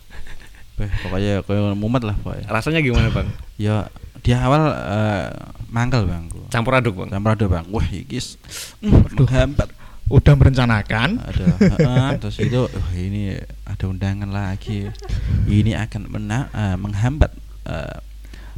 [0.75, 2.45] Weh, pokoknya kayak mumet lah pokoknya.
[2.51, 3.27] Rasanya gimana, Bang?
[3.55, 3.87] Ya
[4.25, 5.29] di awal eh,
[5.69, 6.25] mangkel bang.
[6.49, 7.09] Campur aduk, Bang.
[7.13, 7.65] campur aduk bang.
[7.69, 8.41] Wah ikis,
[8.81, 9.69] mm, menghambat.
[10.05, 11.17] Udah merencanakan.
[11.17, 14.89] Ada, heeh, terus itu, oh, ini ada undangan lagi.
[15.49, 17.31] Ini akan mena eh, menghambat
[17.69, 17.97] eh,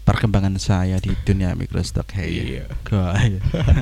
[0.07, 2.07] perkembangan saya di dunia microstock.
[2.09, 2.63] Hey, Iya.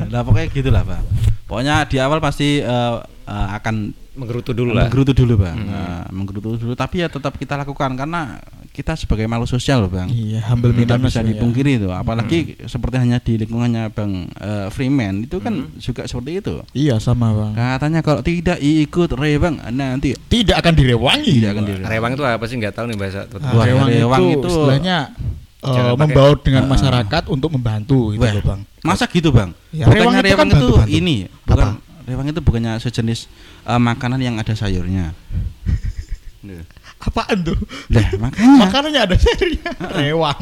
[0.09, 1.03] Nah pokoknya gitulah bang.
[1.45, 4.87] Pokoknya di awal pasti eh, eh, akan Menggerutu dulu lah.
[4.87, 5.67] menggerutu dulu bang, Hmm.
[5.67, 6.71] Nah, menggerutu dulu.
[6.71, 8.39] Tapi ya tetap kita lakukan karena
[8.71, 10.07] kita sebagai makhluk sosial loh bang.
[10.07, 11.27] Iya, humble tidak mindedness bisa ya.
[11.35, 16.63] dipungkiri itu apalagi seperti hanya di lingkungannya bang eh, Freeman itu kan juga seperti itu
[16.71, 17.59] Iya, sama, Bang.
[17.59, 21.31] katanya kalau tidak ikut re bang nanti Tidak akan direwangi.
[21.35, 23.19] tidak akan di Rewang itu apa sih nggak tahu nih bahasa.
[23.35, 24.97] Ah, rewang, rewang itu, itu- istilahnya
[25.67, 26.69] eh, pakai- membaur dengan Ah.
[26.69, 28.61] masyarakat untuk membantu gitu Wah, loh, Bang.
[28.81, 30.91] masa gitu bang Ya, bukannya rewang itu rewang kan itu, bantu-bantu.
[30.93, 31.43] ini Apa?
[31.43, 31.69] bukan
[32.05, 33.19] rewang itu bukannya sejenis
[33.63, 35.11] eh, makanan yang ada sayurnya
[36.97, 37.57] Apaan tuh?
[37.89, 39.69] lah makanya Makanannya ada serinya.
[39.91, 40.41] Rewang.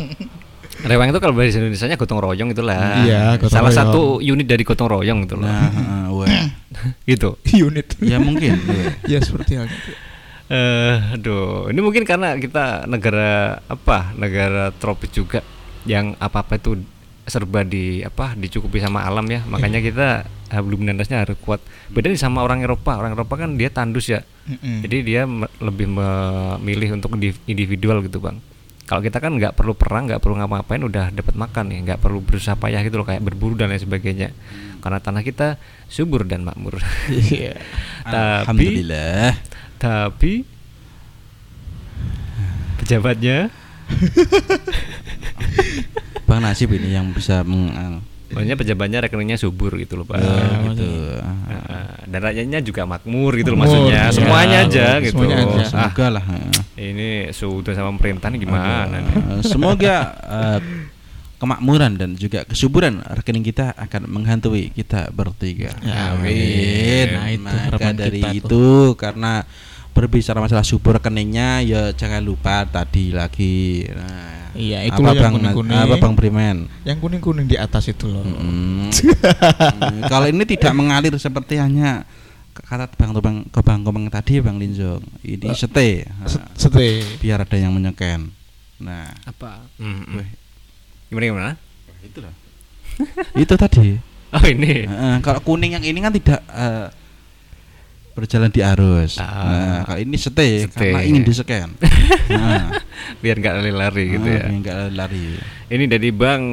[0.81, 3.03] Rewang itu kalau bahasa Indonesia gotong royong itulah.
[3.03, 3.79] Iya, gotong Salah royong.
[3.83, 5.43] satu unit dari gotong royong itu loh.
[5.43, 6.27] nah wah.
[7.09, 7.35] gitu.
[7.67, 7.87] Unit.
[7.99, 8.87] ya mungkin iya.
[9.07, 9.75] ya seperti halnya.
[10.51, 14.11] Eh, aduh, ini mungkin karena kita negara apa?
[14.13, 15.39] Negara tropis juga
[15.87, 16.79] yang apa-apa itu
[17.23, 19.47] serba di apa dicukupi sama alam ya.
[19.47, 20.07] Makanya kita
[20.51, 21.63] hablumninasnya harus kuat.
[21.87, 22.99] Beda nih sama orang Eropa.
[22.99, 24.21] Orang Eropa kan dia tandus ya.
[24.83, 28.35] Jadi dia me- lebih memilih untuk di- individual gitu bang.
[28.83, 32.19] Kalau kita kan nggak perlu perang, nggak perlu ngapa-ngapain, udah dapat makan nih, nggak perlu
[32.19, 34.35] berusaha payah gitu loh kayak berburu dan lain sebagainya.
[34.83, 35.55] Karena tanah kita
[35.87, 36.83] subur dan makmur.
[37.07, 37.55] Iya.
[38.03, 39.31] tapi alhamdulillah
[39.83, 40.47] tapi
[42.79, 43.51] pejabatnya,
[46.27, 47.99] bang nasib ini yang bisa meng
[48.33, 50.23] maksudnya pejabatnya rekeningnya subur gitu loh pak.
[50.23, 50.89] eh, gitu
[51.53, 54.15] Nah, dan rakyatnya juga makmur gitu loh Makmur, maksudnya, iya.
[54.15, 55.21] semuanya aja gitu.
[55.21, 55.61] Semuanya aja.
[55.61, 56.89] Ah, semoga lah eh.
[56.93, 59.03] ini sudah sama pemerintahan gimana nih?
[59.03, 60.59] Eh, semoga eh,
[61.43, 65.75] kemakmuran dan juga kesuburan rekening kita akan menghantui kita bertiga.
[65.83, 67.07] Ya, Amin.
[67.11, 68.65] nah, itu Maka harapan dari kita itu
[68.95, 69.43] karena
[69.93, 73.85] berbicara masalah subur rekeningnya ya jangan lupa tadi lagi.
[73.87, 75.73] Nah, Iya, itu apa yang bang kuning-kuning.
[75.75, 76.57] apa bang Primen?
[76.83, 78.21] Yang kuning-kuning di atas itu loh.
[78.21, 78.85] Mm.
[78.85, 82.05] Hmm, Kalau ini tidak mengalir seperti hanya
[82.53, 87.01] kata bang topeng ke bang komeng tadi bang Linjong ini Eh, sete Set- Nah, Sete.
[87.17, 88.29] biar ada yang menyeken
[88.77, 89.65] nah Apa?
[89.81, 90.25] Hmm, hmm.
[91.09, 91.51] Gimana gimana?
[92.03, 92.33] itu lah
[93.33, 93.97] itu tadi
[94.29, 94.85] Oh ini.
[94.85, 96.93] Heeh, kalau kuning yang ini kan tidak eh,
[98.13, 99.25] berjalan di arus Ah.
[99.25, 100.73] nah, kalau ini sete, Sete.
[100.73, 101.73] karena ingin diseken
[102.29, 102.77] nah,
[103.19, 104.43] Biar nggak lari-lari gitu ah, ya.
[104.45, 105.25] biar nggak lari
[105.67, 106.43] Ini dari Bang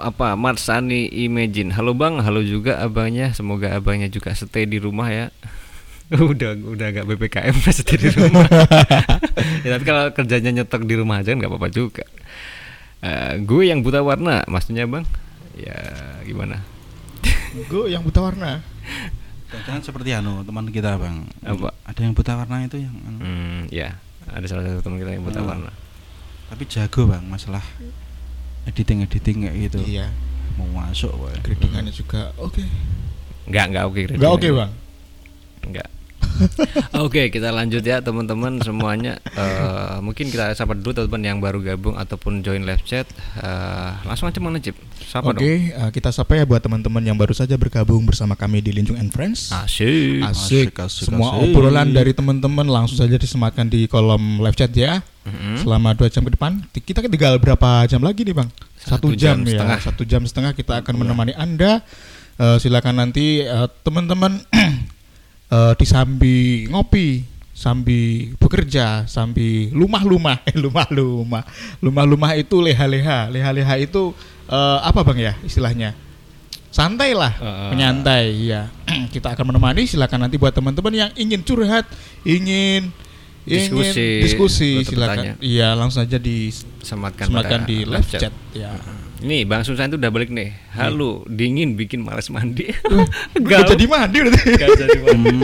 [0.00, 1.76] apa Marsani Imagine.
[1.76, 3.28] Halo Bang, halo juga abangnya.
[3.36, 5.26] Semoga abangnya juga stay di rumah ya.
[6.32, 8.48] udah udah agak BPKM stay di rumah.
[9.60, 12.04] ya tapi kalau kerjanya nyetok di rumah aja kan nggak apa-apa juga.
[13.04, 15.04] Eh, gue yang buta warna, maksudnya Bang?
[15.52, 15.76] Ya
[16.24, 16.64] gimana?
[17.68, 18.64] Gue yang buta warna.
[19.62, 21.70] Jangan seperti anu teman kita bang Apa?
[21.82, 23.18] ada yang buta warna itu yang anu.
[23.18, 25.46] Hmm, ya ada salah satu teman kita yang buta Ah.
[25.46, 25.72] warna.
[26.48, 27.64] tapi jago bang masalah
[28.64, 30.06] editing editing kayak gitu Iya.
[30.54, 31.10] mau masuk.
[31.40, 32.60] Gradingannya juga oke.
[33.48, 34.00] Nggak nggak oke.
[34.12, 34.70] Enggak oke, Bang.
[35.62, 35.88] Enggak.
[36.96, 39.18] Oke, kita lanjut ya teman-teman semuanya.
[39.24, 43.04] Eh, mungkin kita sapa dulu teman-teman yang baru gabung ataupun join live chat.
[43.36, 44.74] Eh, langsung aja Mang Najib.
[45.02, 48.72] Sapa Oke, eh, kita sapa ya buat teman-teman yang baru saja bergabung bersama kami di
[48.72, 49.52] Linjung and Friends.
[49.52, 50.22] Asik.
[50.22, 50.72] Asik.
[50.72, 51.52] Asik, asik, Semua asik.
[51.52, 55.00] obrolan dari teman-teman langsung saja disematkan di kolom live chat ya.
[55.22, 55.54] Mm-mm.
[55.62, 56.58] Selama dua jam ke depan.
[56.74, 58.48] Kita tinggal berapa jam lagi nih bang?
[58.74, 59.50] Satu Satu, jam, jam ya.
[59.54, 59.78] setengah.
[59.78, 61.86] Satu jam setengah kita akan menemani anda.
[62.40, 64.40] Eh, silakan nanti eh, teman-teman
[65.52, 66.36] eh, di sambi
[66.72, 67.20] ngopi,
[67.52, 71.44] sambi bekerja, sambi lumah-lumah, eh lumah-lumah,
[71.84, 74.16] lumah-lumah itu leha-leha, leha-leha itu
[74.48, 75.92] eh, apa bang ya istilahnya?
[76.72, 78.72] Santai lah, Eh, menyantai, ya.
[79.14, 79.84] kita akan menemani.
[79.84, 81.84] Silakan nanti buat teman-teman yang ingin curhat,
[82.24, 82.88] ingin
[83.42, 85.34] Diskusi, ingin diskusi silakan.
[85.42, 88.70] iya langsung aja Sematkan, disematkan pada di live chat, ya
[89.22, 90.50] Nih, Bang Susan itu udah balik nih.
[90.74, 92.66] Halo, dingin bikin males mandi.
[93.38, 95.30] Gak jadi mandi berarti Gak jadi mandi.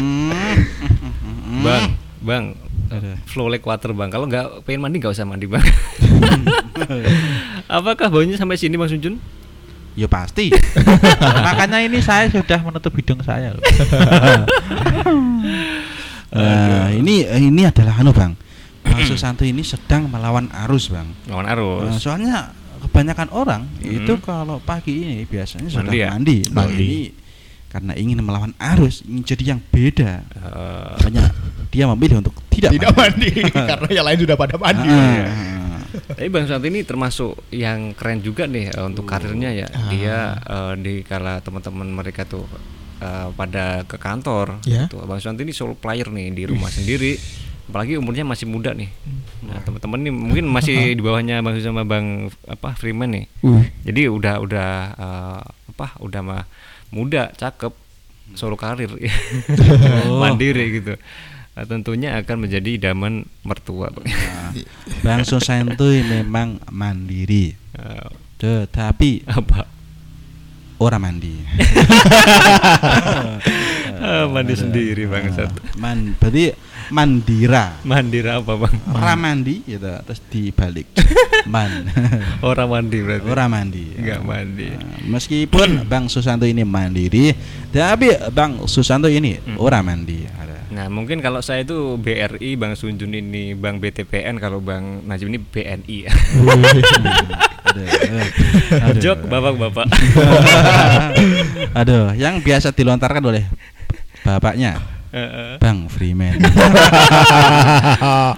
[1.49, 1.64] Hmm.
[1.64, 1.85] Bang,
[2.22, 2.45] Bang,
[3.26, 4.12] flow like water bang.
[4.12, 5.64] Kalau nggak pengen mandi nggak usah mandi bang.
[7.81, 9.18] Apakah baunya sampai sini Bang Sunjun?
[9.97, 10.53] Ya pasti.
[11.18, 13.64] Makanya ini saya sudah menutup hidung saya loh.
[16.31, 18.37] Nah, ini ini adalah anu Bang.
[18.85, 21.11] Bang Susanto ini sedang melawan arus Bang.
[21.26, 21.99] Lawan Nah, arus.
[21.99, 23.95] soalnya kebanyakan orang Hmm.
[23.95, 26.09] itu kalau pagi ini biasanya sudah Mandi ya?
[26.11, 26.39] mandi.
[26.47, 26.76] Nah, Mandi.
[26.81, 27.01] ini
[27.68, 30.24] karena ingin melawan arus, ingin jadi yang beda.
[30.24, 31.24] Eh, Makanya
[31.68, 33.29] dia memilih untuk tidak, tidak mandi
[33.70, 35.85] karena yang lain sudah pada mandi Ah.
[35.89, 39.66] Tapi Bang Susanto ini termasuk yang keren juga nih eh, untuk karirnya ya.
[39.68, 39.89] Ah.
[39.89, 42.45] Dia eh, di kala teman-teman mereka tuh
[42.99, 44.85] eh, pada ke kantor, Ya.
[44.85, 45.01] gitu.
[45.01, 47.16] Bang Susanto ini solo player nih di rumah sendiri.
[47.69, 48.89] Apalagi umurnya masih muda nih.
[49.45, 52.07] Nah teman-teman nih mungkin masih di bawahnya Bang sama Bang
[52.45, 53.25] apa Freeman nih.
[53.41, 56.45] Uh, Jadi udah udah eh, apa udah mah
[56.89, 57.71] muda, cakep,
[58.33, 58.89] solo karir,
[60.09, 60.16] Oh.
[60.19, 60.97] mandiri gitu.
[61.53, 63.93] Nah, tentunya akan menjadi idaman mertua.
[63.93, 64.09] Bang.
[64.09, 64.51] Nah,
[65.05, 68.09] Bang Susanto memang mandiri, Eh,
[68.39, 69.69] tetapi apa?
[70.79, 71.35] orang mandi.
[73.99, 75.51] Ah, mandi sendiri bangsat.
[75.75, 76.55] Man, berarti
[76.91, 77.76] mandira.
[77.82, 78.74] Mandira apa bang?
[78.91, 80.86] Orang mandi gitu, terus dibalik.
[81.53, 81.89] Man.
[82.45, 83.24] Orang mandi berarti.
[83.24, 83.84] Orang mandi.
[83.97, 84.68] Nggak mandi.
[84.68, 87.32] Nah, meskipun Bang Susanto ini mandiri,
[87.72, 89.57] tapi Bang Susanto ini Hmm.
[89.57, 90.28] orang mandi.
[90.28, 90.57] Ada.
[90.68, 95.41] Nah mungkin kalau saya itu BRI, Bang Sunjun ini Bang BTPN, kalau Bang Najib ini
[95.41, 95.99] BNI.
[97.68, 99.01] Aduh.
[99.01, 99.86] Jok bapak-bapak.
[101.80, 103.45] Aduh, yang biasa dilontarkan oleh
[104.20, 104.76] bapaknya.
[105.59, 106.36] Bang Freeman.
[107.98, 108.32] uh,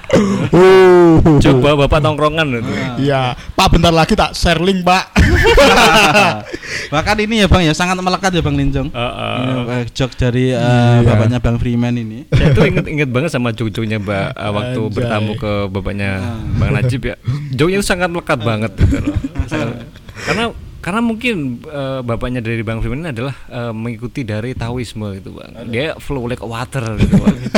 [1.36, 2.72] Jok bapak-bapak tongkrongan itu.
[3.00, 5.10] Iya, Pak bentar lagi tak share link, Pak.
[6.92, 8.88] Bahkan ini ya Bang ya sangat melekat ya Bang Linjong.
[8.88, 9.38] Heeh.
[9.72, 11.02] Eh, jok dari Iya.
[11.04, 12.26] bapaknya Bang Freeman ini.
[12.28, 14.94] Saya tuh inget inget banget sama jok-joknya Mbak eh, waktu Anjay.
[14.94, 16.38] bertamu ke bapaknya Ah.
[16.56, 17.14] Bang Najib ya.
[17.50, 19.14] Joknya itu sangat melekat banget gitu loh.
[19.46, 19.86] Sangat-
[20.20, 20.44] Karena
[20.80, 25.68] karena mungkin eh, bapaknya dari Bang Firman ini adalah eh, mengikuti dari Taoisme gitu Bang.
[25.68, 27.36] Dia flow like water gitu Bang.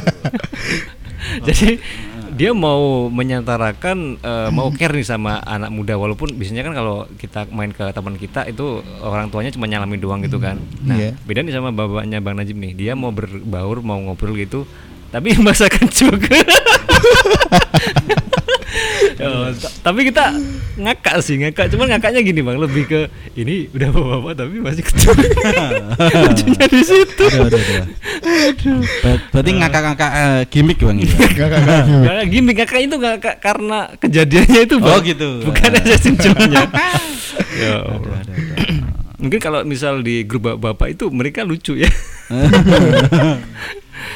[1.48, 1.78] Jadi
[2.32, 7.44] dia mau menyantarakan eh, mau care nih sama anak muda walaupun biasanya kan kalau kita
[7.52, 10.56] main ke teman kita itu orang tuanya cuma nyalamin doang gitu kan.
[10.82, 11.12] Nah, Iya.
[11.22, 12.72] beda nih sama bapaknya Bang Najib nih.
[12.74, 14.64] Dia mau berbaur, mau ngobrol gitu.
[15.12, 16.32] Tapi masakan juga.
[19.22, 20.32] Oh, ta- tapi kita
[20.74, 23.00] ngakak sih ngakak cuman ngakaknya gini bang lebih ke
[23.34, 25.12] ini udah bapak-bapak tapi masih kecil
[26.24, 27.84] lucunya di situ Aduh, aduh,
[28.48, 28.80] aduh.
[29.02, 31.12] Ber- Berarti ngakak-ngakak eh, gimmick Bang ini.
[31.12, 31.82] Gak, gak, gak.
[31.86, 35.28] Nggak, gimmick ngakak itu ngakak karena kejadiannya itu bang Oh, gitu.
[35.44, 36.62] bukan aja simptomnya
[37.62, 38.12] ya aduh.
[39.22, 41.90] mungkin kalau misal di grup bapak-bapak itu mereka lucu ya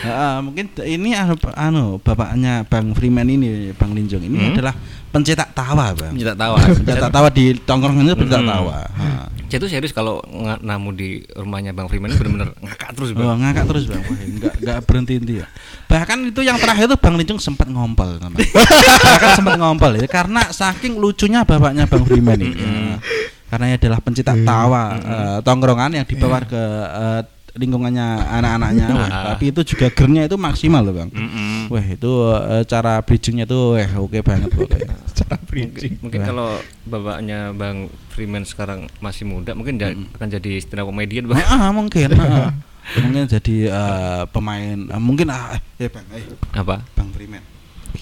[0.02, 4.52] Ah, mungkin ini anu, anu bapaknya Bang Freeman ini Bang Linjong ini Hmm?
[4.52, 4.74] adalah
[5.08, 6.12] pencetak tawa Bang.
[6.12, 6.56] Pencetak tawa.
[6.82, 8.52] pencetak tawa di tongkrongan itu pencetak Hmm.
[8.52, 8.76] tawa.
[8.84, 9.06] Ha.
[9.46, 10.18] Saya tuh serius kalau
[10.60, 13.38] namu di rumahnya Bang Freeman ini bener-bener ngakak terus Oh, bang.
[13.40, 15.46] ngakak terus bang, enggak enggak berhenti henti ya.
[15.86, 18.18] Bahkan itu yang terakhir itu Bang Linjong sempat ngompol.
[19.06, 22.58] Bahkan sempat ngompol ya, karena saking lucunya bapaknya Bang Freeman ini.
[22.58, 22.98] Ya.
[23.46, 26.58] Karena ia adalah pencetak tawa eh, tongkrongan yang dibawa ke
[26.90, 27.22] eh,
[27.56, 29.22] lingkungannya anak-anaknya, Wah, Ah.
[29.32, 31.08] tapi itu juga gernya itu maksimal loh bang.
[31.08, 31.68] Mm-mm.
[31.68, 34.94] Wah itu eh, cara bridgingnya tuh, weh oke banget pokoknya.
[35.16, 35.92] Cara Mungkin, bridging.
[35.98, 36.26] mungkin Wah.
[36.28, 36.48] kalau
[36.84, 41.40] bapaknya Bang Freeman sekarang masih muda, mungkin ja- akan jadi stand up comedian bang.
[41.42, 42.52] Ah, mungkin, ah.
[43.00, 46.84] mungkin jadi eh, pemain, ah, mungkin ah, eh bang, eh, Apa?
[46.92, 47.40] Bang Freeman.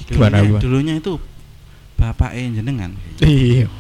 [0.04, 0.60] Gimana, Dulunya, gimana?
[0.60, 1.12] dulunya itu
[1.94, 2.90] bapak jenengan.
[3.22, 3.70] Iya.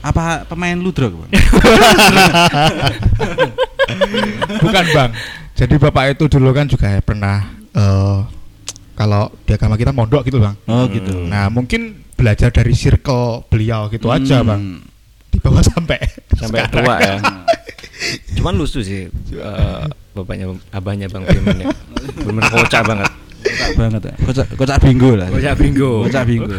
[0.00, 1.30] Apa pemain ludruk, Bang?
[4.58, 5.10] Bukan bang.
[5.52, 7.36] Jadi bapak itu dulu kan juga pernah
[7.72, 8.18] eh
[8.92, 10.56] kalau di agama kita mondok gitu bang.
[10.66, 11.22] Oh, gitu.
[11.22, 14.48] Nah mungkin belajar dari circle beliau gitu aja Hmm.
[14.48, 14.62] bang.
[15.28, 16.00] Di bawah sampai
[16.32, 16.84] Sampai sekarang.
[16.84, 17.14] tua ya.
[18.36, 19.82] Cuman lucu sih eh,
[20.12, 21.66] bapaknya abahnya Bang Freeman ya.
[22.18, 23.08] Bener kocak banget.
[23.40, 24.14] Kocak banget ya.
[24.20, 25.28] Kocak kocak bingo lah.
[25.28, 26.04] Kocak bingo.
[26.04, 26.56] Kocak bingo.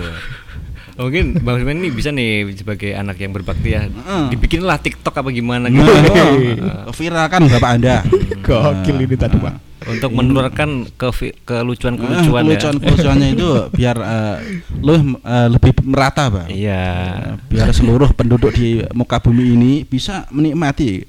[0.98, 3.86] Mungkin Bang Freeman ini bisa nih sebagai anak yang berbakti ya.
[4.28, 5.86] Dibikinlah TikTok apa gimana gitu.
[5.86, 8.02] Nah, viralkan bapak anda.
[8.42, 9.56] Gokil ini tadi pak.
[9.88, 11.08] Untuk menularkan ke
[11.46, 12.60] kelucuan Eh, kelucuan ya.
[12.60, 14.36] kelucuan kelucuannya itu biar eh,
[14.82, 16.48] lu eh, lebih merata bang.
[16.50, 16.82] Iya.
[16.82, 21.06] Eh, biar seluruh penduduk di muka bumi ini bisa menikmati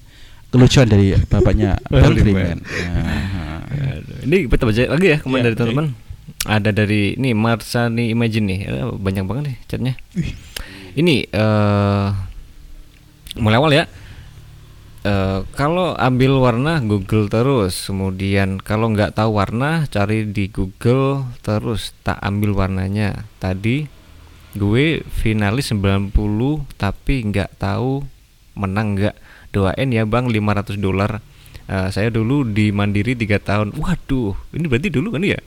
[0.49, 2.13] kelucuan dari bapaknya Bang.
[2.15, 2.61] Freeman.
[2.61, 3.25] Nah,
[4.23, 5.87] Ini kita baca lagi ya kemarin Iya, dari teman-teman.
[6.45, 8.61] Ada dari nih Marsani Imagine nih.
[8.69, 9.95] Eh, banyak banget nih chatnya.
[10.99, 12.09] Ini eh
[13.39, 13.85] mulai awal ya.
[15.07, 21.95] Eh, kalau ambil warna Google terus, kemudian kalau nggak tahu warna cari di Google terus
[22.03, 23.25] tak ambil warnanya.
[23.39, 23.87] Tadi
[24.59, 26.13] gue finalis 90
[26.75, 28.03] tapi nggak tahu
[28.59, 29.17] menang nggak.
[29.55, 31.23] Doain ya bang 500 dolar.
[31.69, 33.77] Eh, saya dulu di Mandiri tiga tahun.
[33.79, 35.39] Waduh, ini berarti dulu kan ya?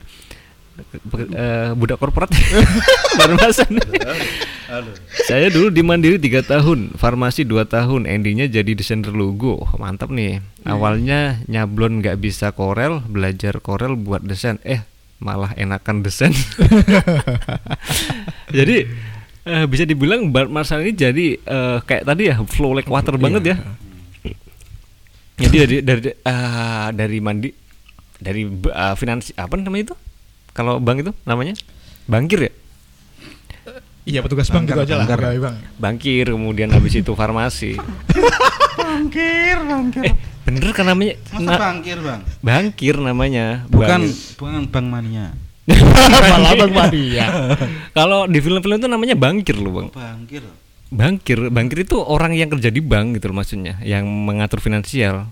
[1.12, 2.32] Eh, budak korporat
[3.20, 3.84] baru masa nih.
[5.28, 9.68] Saya dulu di Mandiri tiga tahun, farmasi 2 tahun, endingnya jadi desainer logo.
[9.76, 10.40] Mantap nih.
[10.64, 14.56] Awalnya nyablon nggak bisa Corel, belajar Corel buat desain.
[14.64, 14.80] Eh,
[15.20, 16.32] malah enakan desain.
[18.56, 18.88] jadi
[19.44, 23.52] eh, bisa dibilang Bart Marshall ini jadi eh, kayak tadi ya flow like water banget
[23.52, 23.56] ya.
[25.36, 27.50] Jadi dari dari eh, dari mandi
[28.22, 29.96] dari uh, finansi apa namanya itu?
[30.52, 31.56] Kalau bank itu namanya
[32.04, 32.52] bangkir ya?
[34.02, 35.06] Iya petugas bank gitu aja lah.
[35.78, 37.78] Bangkir kemudian habis itu farmasi.
[38.82, 40.02] bangkir, bangkir.
[40.10, 41.14] Eh, bener kan namanya?
[41.30, 42.20] Masa Na- bangkir, Bang?
[42.42, 43.46] bangkir namanya.
[43.70, 45.26] Bukan Bang- bukan Bang Mania.
[45.70, 47.26] Malah bang Madia.
[47.96, 49.88] Kalau di film-film itu namanya bangkir loh, Bang.
[49.94, 50.42] Bangkir.
[50.92, 55.30] Bangkir, bangkir itu orang yang kerja di bank gitu loh maksudnya, yang mengatur finansial.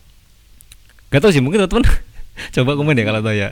[1.11, 1.85] Gak tau sih, mungkin teman-teman
[2.55, 3.49] coba komen ya kalau tahu ya.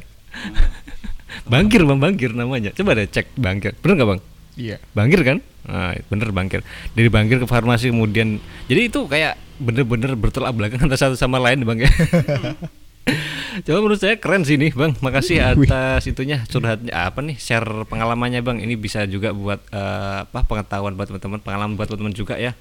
[1.46, 2.70] Bangkir, Bang, bangkir namanya.
[2.72, 3.76] Coba deh cek bangkir.
[3.80, 4.20] Bener nggak Bang?
[4.58, 4.76] Iya.
[4.90, 5.38] Bangkir kan?
[5.68, 6.66] Nah, bener bangkir.
[6.98, 11.62] Dari bangkir ke farmasi kemudian jadi itu kayak bener-bener bertolak belakang antara satu sama lain
[11.62, 11.90] bang ya.
[13.64, 14.98] Coba menurut saya keren sih nih bang.
[14.98, 18.58] Makasih atas itunya curhatnya apa nih share pengalamannya bang.
[18.58, 22.58] Ini bisa juga buat eh, apa pengetahuan buat teman-teman, pengalaman buat teman-teman juga ya.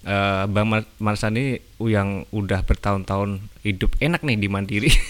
[0.00, 4.90] Eh, bang Mar Marsani yang udah bertahun-tahun hidup enak nih di Mandiri.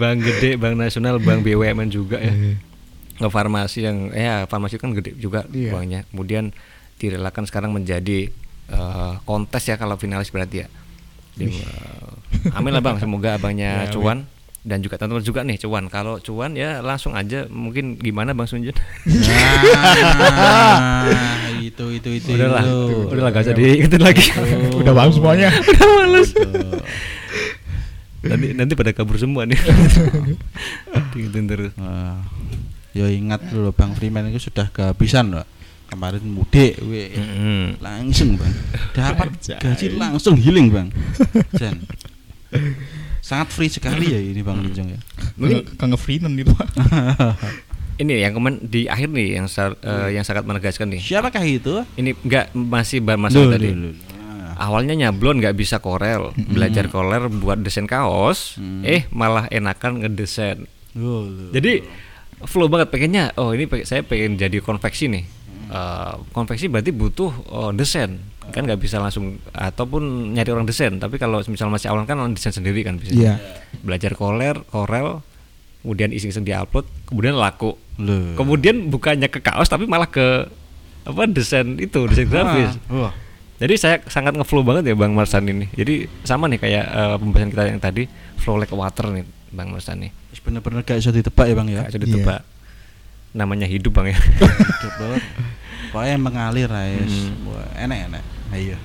[0.00, 2.32] bang gede, bang nasional, bang BUMN juga ya.
[3.14, 5.76] Ke farmasi yang ya farmasi kan gede juga Iya.
[5.76, 6.00] uangnya.
[6.08, 6.56] Kemudian
[6.96, 8.32] direlakan sekarang menjadi
[8.66, 10.68] eh, kontes ya kalau finalis berarti ya.
[11.36, 11.52] Eh,
[12.50, 12.96] amin lah bang.
[12.96, 13.92] Semoga abangnya Ya, amin.
[13.92, 14.18] cuan
[14.60, 15.84] dan juga teman-teman juga nih cuan.
[15.86, 18.76] Kalau cuan ya langsung aja mungkin gimana bang Sunjun?
[19.90, 21.04] Nah,
[21.60, 22.28] itu itu itu.
[22.30, 22.62] udahlah.
[22.62, 22.96] itu.
[23.10, 24.24] udahlah gak usah diingetin lagi.
[24.76, 25.48] Udah paham semuanya.
[25.52, 26.30] udah males
[28.24, 29.56] nanti nanti pada kabur semua nih.
[31.14, 31.72] Diingetin terus.
[31.80, 32.20] Ah,
[32.92, 35.46] yo ingat dulu Bang Freeman itu sudah kehabisan loh.
[35.90, 37.10] Kemarin mudik, we.
[37.10, 37.82] Mm-mm.
[37.82, 38.54] langsung bang.
[38.94, 39.34] Dapat
[39.66, 40.88] gaji langsung healing bang.
[41.58, 41.82] Jan.
[43.18, 45.00] Sangat free sekali ya ini bang Linjong ya.
[45.34, 46.70] Mungkin kang ngefreenen gitu pak.
[48.00, 49.46] ini yang kemen di akhir nih yang
[49.82, 51.02] eh, yang sangat menegaskan nih.
[51.02, 51.82] Siapakah itu?
[51.98, 53.74] Ini enggak masih Duh, tadi.
[53.74, 54.19] duh, duh.
[54.60, 56.36] Awalnya nyablon nggak bisa korel.
[56.36, 58.84] Belajar korel buat desain kaos Hmm.
[58.84, 60.68] eh malah enakan ngedesain.
[60.92, 61.48] Duh.
[61.56, 61.80] jadi
[62.44, 62.92] flow banget.
[62.92, 65.24] Pengennya oh ini saya pengen jadi konveksi nih.
[65.70, 68.20] Eh, konveksi berarti butuh oh, desain.
[68.50, 70.92] Kan nggak bisa langsung ataupun nyari orang desain.
[70.98, 73.16] Tapi kalau misal masih awal kan orang desain sendiri kan bisa.
[73.16, 73.34] Iya.
[73.80, 75.22] belajar Corel Corel
[75.80, 77.78] kemudian iseng-iseng diupload kemudian laku.
[78.00, 78.36] Loh.
[78.36, 80.48] kemudian bukannya ke kaos tapi malah ke
[81.06, 82.76] apa desain itu desain grafis.
[82.90, 83.12] Ah, wah.
[83.60, 85.68] Jadi saya sangat ngeflow banget ya Bang Marsan ini.
[85.76, 88.08] Jadi sama nih kayak eh, pembahasan kita yang tadi
[88.40, 91.80] flow like water nih Bang Marsan nih bener-bener gak bisa ditebak ya bang ya?
[91.84, 92.40] Nggak bisa ditebak.
[93.36, 94.16] Namanya hidup Bang ya.
[94.16, 95.22] Hidup banget
[95.90, 97.34] pokoknya mengalir lah ya Hmm.
[97.74, 98.22] Enak-enak
[98.54, 98.76] ayo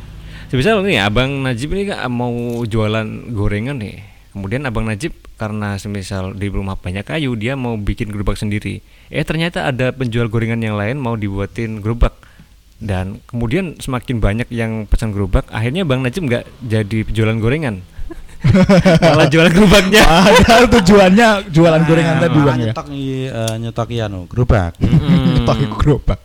[0.49, 4.05] Sebisa nih Abang Najib ini kan mau jualan gorengan nih.
[4.29, 8.85] Kemudian Abang Najib karena semisal di rumah banyak kayu dia mau bikin gerobak sendiri.
[9.09, 12.13] Eh ternyata ada penjual gorengan yang lain mau dibuatin gerobak.
[12.75, 17.75] Dan kemudian semakin banyak yang pesan gerobak, akhirnya Bang Najib nggak jadi penjualan gorengan.
[19.01, 20.03] Malah jualan gerobaknya.
[20.05, 22.65] Ada tujuannya jualan Nah, gorengan tadi bang ya.
[22.69, 25.41] nyetok i- eh, nyetok iya anu gerobak Hmm.
[25.41, 26.21] Nyetok iku gerobak.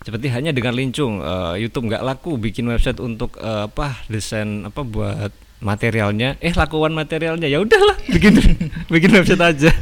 [0.00, 4.80] Seperti hanya dengan lincung eh, YouTube nggak laku bikin website untuk eh, apa desain apa
[4.80, 8.36] buat materialnya eh lakuan materialnya ya udahlah bikin
[8.92, 9.72] bikin website aja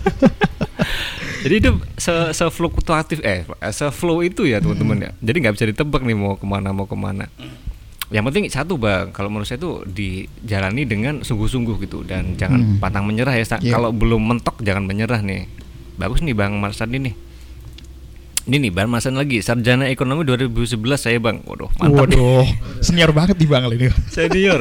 [1.45, 5.11] jadi itu se, se fluktuatif eh se flow itu ya teman-teman ya.
[5.21, 7.29] Jadi nggak bisa ditebak nih mau ke mana mau ke mana.
[8.09, 12.01] Yang penting satu bang kalau menurut saya itu dijalani dengan sungguh-sungguh gitu.
[12.03, 12.77] Dan jangan Hmm.
[12.79, 13.71] pantang menyerah ya Iya.
[13.71, 15.45] kalau belum mentok jangan menyerah nih.
[15.95, 17.15] Bagus nih bang Marsandi nih.
[18.45, 21.41] Ini nih Bang Marsan lagi sarjana ekonomi 2011 saya bang.
[21.41, 22.21] Waduh mantap nih.
[22.21, 22.45] Waduh,
[22.81, 23.89] senior banget nih bang ini.
[24.07, 24.61] senior.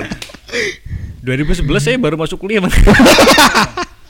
[1.27, 2.71] 2011 saya baru masuk kuliah bang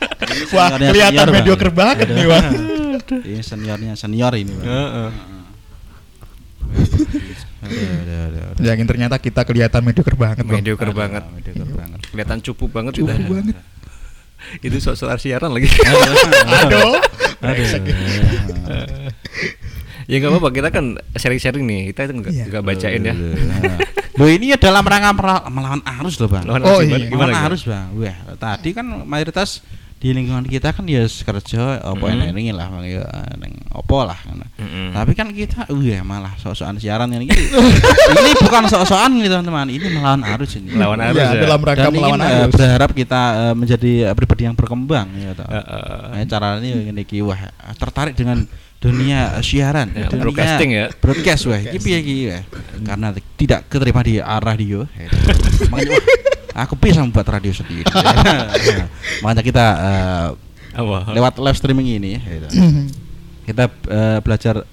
[0.50, 2.46] Wah, Seniornya kelihatan mediocre banget nih bang.
[3.28, 5.10] ini seniornya senior ini bang Heeh.
[7.64, 8.44] Aduh, aduh.
[8.62, 10.58] Yakin ternyata kita kelihatan mediocre banget bang.
[10.58, 13.16] mediocre banget mediocre banget kelihatan cupu banget kita.
[13.16, 13.56] banget.
[14.66, 17.00] itu soal siaran lagi Aduh.
[17.40, 17.68] Aduh.
[20.04, 22.46] ya nggak apa-apa kita kan sharing-sharing nih kita itu nggak Iya.
[22.46, 23.16] nggak bacain ya
[24.14, 26.46] Loh ini dalam rangka mera- melawan arus loh bang.
[26.46, 27.10] Lawan Oh, arus, iya.
[27.10, 27.88] gimana, Melawan arus bang.
[27.98, 29.66] Wah tadi kan mayoritas
[30.04, 32.36] di lingkungan kita kan ya kerja apa Mm.
[32.36, 33.08] ini lah bang ya
[33.40, 34.20] neng opo lah.
[34.60, 34.92] Mm-mm.
[34.92, 37.32] Tapi kan kita, wah malah sok-sokan siaran ini.
[38.20, 39.72] ini bukan sok-sokan ini teman-teman.
[39.72, 40.76] Ini melawan arus ini.
[40.76, 41.42] Melawan arus Iya, ya.
[41.48, 42.52] dalam rangka Dan ingin melawan eh, arus.
[42.52, 45.32] berharap kita eh, menjadi eh, pribadi yang berkembang ya.
[45.40, 45.48] toh.
[45.48, 45.98] Heeh.
[46.20, 47.40] Nah, cara ini wah
[47.80, 48.44] tertarik dengan
[48.84, 50.92] dunia siaran, Ya, dunia broadcasting ya.
[51.00, 52.44] Broadcast wah, iki piye iki wah.
[52.84, 53.08] Karena
[53.40, 54.84] tidak keterima di ah, radio.
[55.72, 56.04] Makanya wah,
[56.54, 57.86] aku bisa membuat radio sendiri.
[59.26, 60.28] Makanya kita eh,
[60.74, 62.42] apa lewat live streaming ini eh,
[63.46, 64.66] kita eh, belajar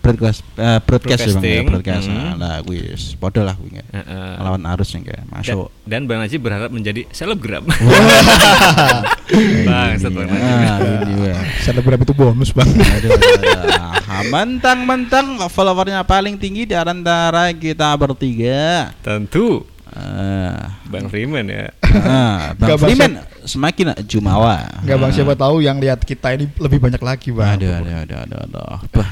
[0.00, 2.06] broadcast eh, broadcast ya, Bang, ya, broadcast.
[2.08, 2.40] Hmm.
[2.40, 3.80] Nah, wis padha lah kuwi.
[3.84, 4.32] Heeh.
[4.40, 5.68] Melawan arus yang kayak dan, masuk.
[5.84, 7.68] dan Bang Najib berharap menjadi selebgram
[9.68, 11.44] bang setelah Ah.
[11.62, 12.66] Selebgram itu bonus bang.
[12.66, 13.92] Aduh, aduh, aduh.
[14.32, 18.90] Mentang-mentang followernya paling tinggi di antara kita bertiga.
[19.04, 23.12] tentu Ah, Bang Freeman ya ah, Bang Bang, Freeman
[23.42, 24.68] semakin jumawa.
[24.86, 27.58] Enggak bang, siapa tahu yang lihat kita ini lebih banyak lagi bang.
[27.58, 28.78] Aduh, aduh, aduh, aduh, aduh.
[28.94, 29.10] Bah,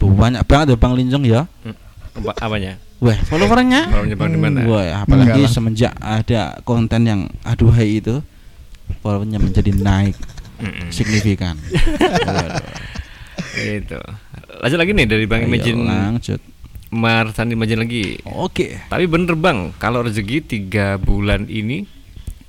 [0.00, 1.44] banyak banget ya Bang Linjong ya.
[2.16, 3.92] Apa, apanya Wah, followernya.
[3.92, 4.58] Followernya Bang di mana?
[4.64, 5.52] Wah, apalagi Enggak lah.
[5.52, 8.24] semenjak ada konten yang aduhai itu,
[9.04, 10.16] followernya menjadi naik
[10.56, 10.88] Mm-mm.
[10.88, 11.60] signifikan.
[13.56, 14.00] Gitu.
[14.60, 16.40] Lanjut lagi nih dari Bang Ayo, Imagine lanjut.
[16.94, 18.22] Marsan Imagine lagi.
[18.24, 18.78] Oke.
[18.86, 21.82] Tapi bener Bang, kalau rezeki tiga bulan ini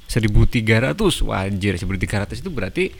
[0.07, 0.93] 1300
[1.25, 2.93] wajir 1300 itu berarti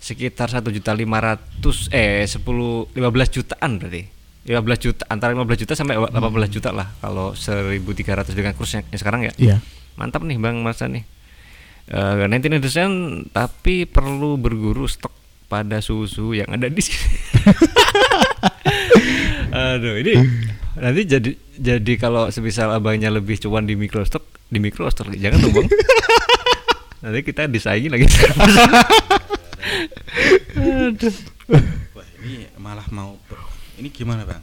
[0.00, 2.96] sekitar satu juta lima ratus eh 10 15
[3.32, 4.04] jutaan berarti
[4.44, 6.20] 15 juta antara 15 juta sampai 18
[6.52, 9.56] juta lah kalau 1300 dengan kursnya yang sekarang ya Iya.
[9.96, 11.04] mantap nih Bang Marsan nih
[11.84, 15.12] Eh 19 tapi perlu berguru stok
[15.52, 17.12] pada susu yang ada di sini.
[19.52, 20.16] Aduh, ini
[20.76, 25.66] nanti jadi jadi kalau semisal abangnya lebih cuan di mikrostok, di mikrostok jangan dong, Bang.
[27.02, 28.06] nanti kita disaingi lagi.
[30.54, 31.14] Aduh.
[31.92, 33.44] Wah, ini malah mau ber-
[33.76, 34.42] ini gimana, Bang?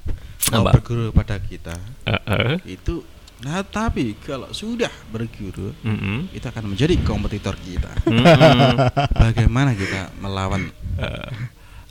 [0.51, 0.77] Mau Apa?
[0.77, 1.71] berguru pada kita
[2.03, 2.59] Heeh.
[2.67, 2.99] itu
[3.41, 6.29] nah tapi kalau sudah berguru Mm-mm.
[6.29, 7.89] itu akan menjadi kompetitor kita.
[8.05, 8.75] Mm-mm.
[9.11, 11.31] Bagaimana kita melawan Eh,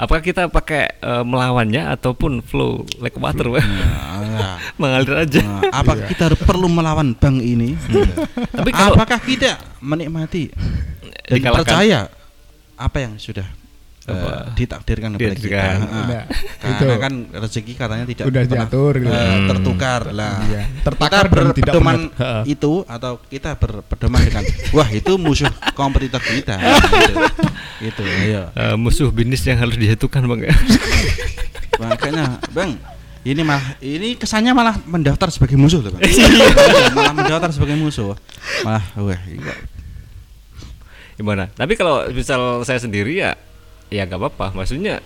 [0.00, 3.68] apakah kita pakai eh, melawannya ataupun flow like water, Bang?
[4.40, 5.42] Nah, Mengalir aja.
[5.44, 7.76] nah, apakah kita perlu melawan bank ini?
[8.48, 10.48] Tapi kalau apakah kita menikmati
[11.28, 11.60] dan Dikalahkan.
[11.68, 12.00] percaya
[12.80, 13.44] apa yang sudah
[14.12, 14.32] Apa?
[14.52, 15.56] ditakdirkan kepada kita?
[15.56, 16.24] Ah, Nah,
[16.60, 16.86] karena itu.
[16.98, 19.10] kan rezeki katanya tidak Udah pernah, diatur gitu.
[19.10, 19.48] Hmm.
[19.48, 20.34] tertukar lah.
[20.44, 20.62] Iya.
[20.82, 21.98] Tertakar kita dan tidak berpedoman
[22.44, 24.44] itu atau kita berpedoman dengan
[24.76, 26.56] wah itu musuh kompetitor kita.
[26.60, 27.14] gitu.
[27.80, 28.42] Gitu, ayo.
[28.52, 30.52] eh, musuh bisnis yang harus dijatuhkan, Bang ya.
[31.80, 32.76] Makanya, Bang,
[33.20, 36.08] ini malah ini kesannya malah mendaftar sebagai musuh loh bang
[36.96, 38.16] malah mendaftar sebagai musuh
[38.60, 39.58] malah wah kok
[41.16, 41.52] Gimana?
[41.52, 43.36] Tapi kalau misal saya sendiri ya
[43.90, 44.54] ya nggak apa-apa.
[44.54, 45.02] Maksudnya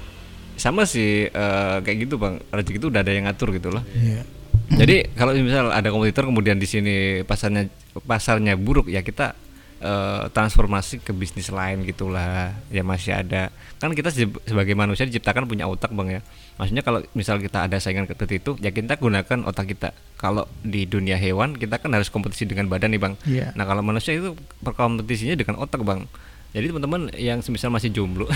[0.55, 2.39] sama sih eh, kayak gitu bang.
[2.49, 3.83] Rezeki itu udah ada yang ngatur gitu loh.
[3.91, 4.23] Iya.
[4.65, 7.69] Jadi kalau misal ada kompetitor kemudian di sini pasarnya
[8.01, 9.37] pasarnya buruk ya kita
[9.79, 15.45] eh, transformasi ke bisnis lain gitulah ya masih ada kan kita se- sebagai manusia diciptakan
[15.45, 16.21] punya otak bang ya
[16.57, 20.89] maksudnya kalau misal kita ada saingan seperti itu ya kita gunakan otak kita kalau di
[20.89, 23.53] dunia hewan kita kan harus kompetisi dengan badan nih bang Iya.
[23.53, 24.33] nah kalau manusia itu
[24.65, 26.09] berkompetisinya dengan otak bang
[26.55, 28.31] jadi teman-teman yang semisal masih jomblo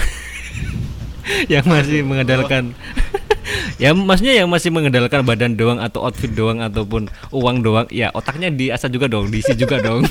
[1.53, 2.75] yang masih mengandalkan
[3.83, 8.51] ya maksudnya yang masih mengandalkan badan doang atau outfit doang ataupun uang doang ya otaknya
[8.51, 10.03] diasah juga dong diisi juga dong.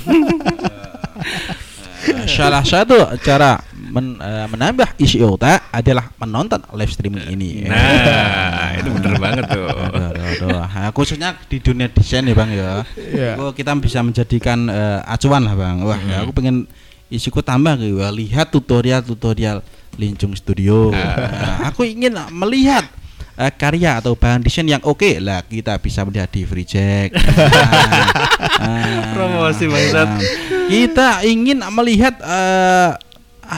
[2.07, 7.67] Eh, salah satu cara men- eh, menambah isi otak adalah menonton live streaming ini.
[7.67, 9.67] Nah itu bener banget tuh.
[9.67, 10.49] Aduh, aduh, aduh.
[10.71, 12.71] Nah, khususnya di dunia desain ya bang ya.
[12.95, 13.31] Iya.
[13.35, 15.83] Oh, kita bisa menjadikan eh, acuan lah bang.
[15.83, 16.69] Wah ya, aku pengen
[17.07, 17.99] isiku tambah gitu.
[17.99, 19.63] Wah, lihat tutorial tutorial
[19.97, 22.85] Lincung Studio Nah, aku ingin melihat
[23.33, 25.17] eh, karya atau bahan desain yang oke.
[25.21, 27.17] Lah kita bisa melihat di Free Jack.
[27.17, 30.07] Nah, Promosi, bangsat.
[30.07, 30.21] nah,
[30.69, 32.93] kita ingin melihat ah,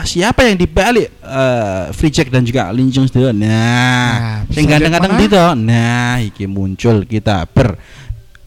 [0.06, 3.34] siapa yang dibalik eh, Free Jack dan juga Lincung Studio.
[3.34, 7.78] Nah, Nah, sing kadang-kadang gitu nah iki muncul kita ber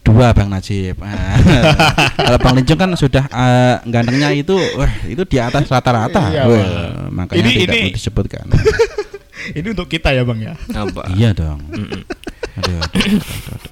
[0.04, 1.00] dua Bang Najib.
[1.00, 1.40] Ah,
[2.20, 6.28] Kalau Bang Lincung kan sudah eh, gantengnya itu wah itu di atas rata-rata.
[6.28, 8.46] Iya, Wah, makanya Ini- tidak ini- perlu disebutkan.
[9.44, 10.54] Ini untuk kita ya bang ya.
[10.72, 11.60] apa iya dong.
[11.68, 12.00] Aduh, aduh,
[12.56, 13.20] aduh, aduh,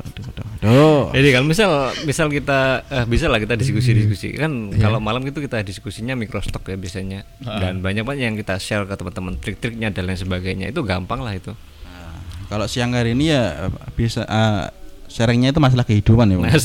[0.05, 1.03] aduh, aduh, aduh.
[1.11, 1.70] jadi kalau misal
[2.03, 4.76] misal kita eh, bisa lah kita diskusi-diskusi kan Iya.
[4.83, 7.57] kalau malam itu kita diskusinya microstock ya biasanya Ah.
[7.59, 11.33] dan banyak banget yang kita share ke teman-teman trik-triknya dan lain sebagainya itu gampang lah
[11.33, 12.20] itu Nah,
[12.51, 14.68] Kalau siang hari ini ya eh, bisa eh,
[15.12, 16.58] sharingnya itu masalah kehidupan ya, Nggak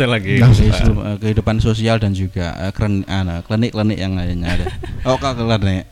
[0.55, 4.65] Kehidupan, eh, kehidupan sosial dan juga eh, kren- ah, klinik-klinik yang lainnya ada.
[5.07, 5.83] Oh, kak klinik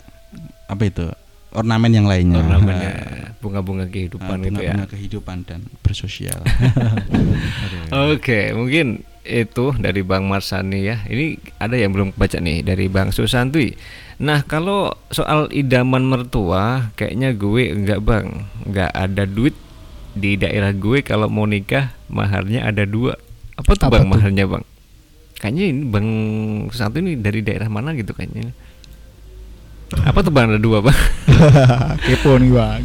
[0.65, 1.05] apa itu?
[1.51, 2.39] Ornamen yang lainnya.
[2.41, 2.91] ornamennya
[3.39, 6.39] bunga-bunga kehidupan Ah, gitu ya bunga-bunga kehidupan dan bersosial.
[8.11, 11.01] Oke, mungkin itu dari Bang Marsani ya.
[11.05, 13.73] Ini ada yang belum baca nih dari Bang Susanti.
[14.15, 19.55] Nah, kalau soal idaman mertua, kayaknya gue enggak Bang, enggak ada duit
[20.15, 23.19] di daerah gue kalau mau nikah maharnya ada dua.
[23.59, 24.11] Apa tuh Apa Bang tuh?
[24.15, 24.63] maharnya Bang?
[25.39, 26.07] Kayaknya ini Bang
[26.71, 28.55] Susanti ini dari daerah mana gitu kayaknya.
[30.07, 30.97] Apa tuh Bang ada dua Bang?
[32.07, 32.83] Kepo nih bang.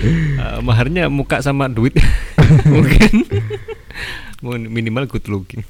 [0.00, 1.92] Eh, maharnya muka sama duit
[2.72, 3.28] mungkin
[4.72, 5.60] minimal good looking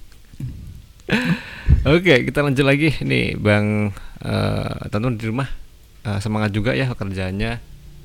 [1.83, 3.91] oke kita lanjut lagi nih bang
[4.23, 5.51] eh teman di rumah
[6.07, 7.59] eh, semangat juga ya kerjanya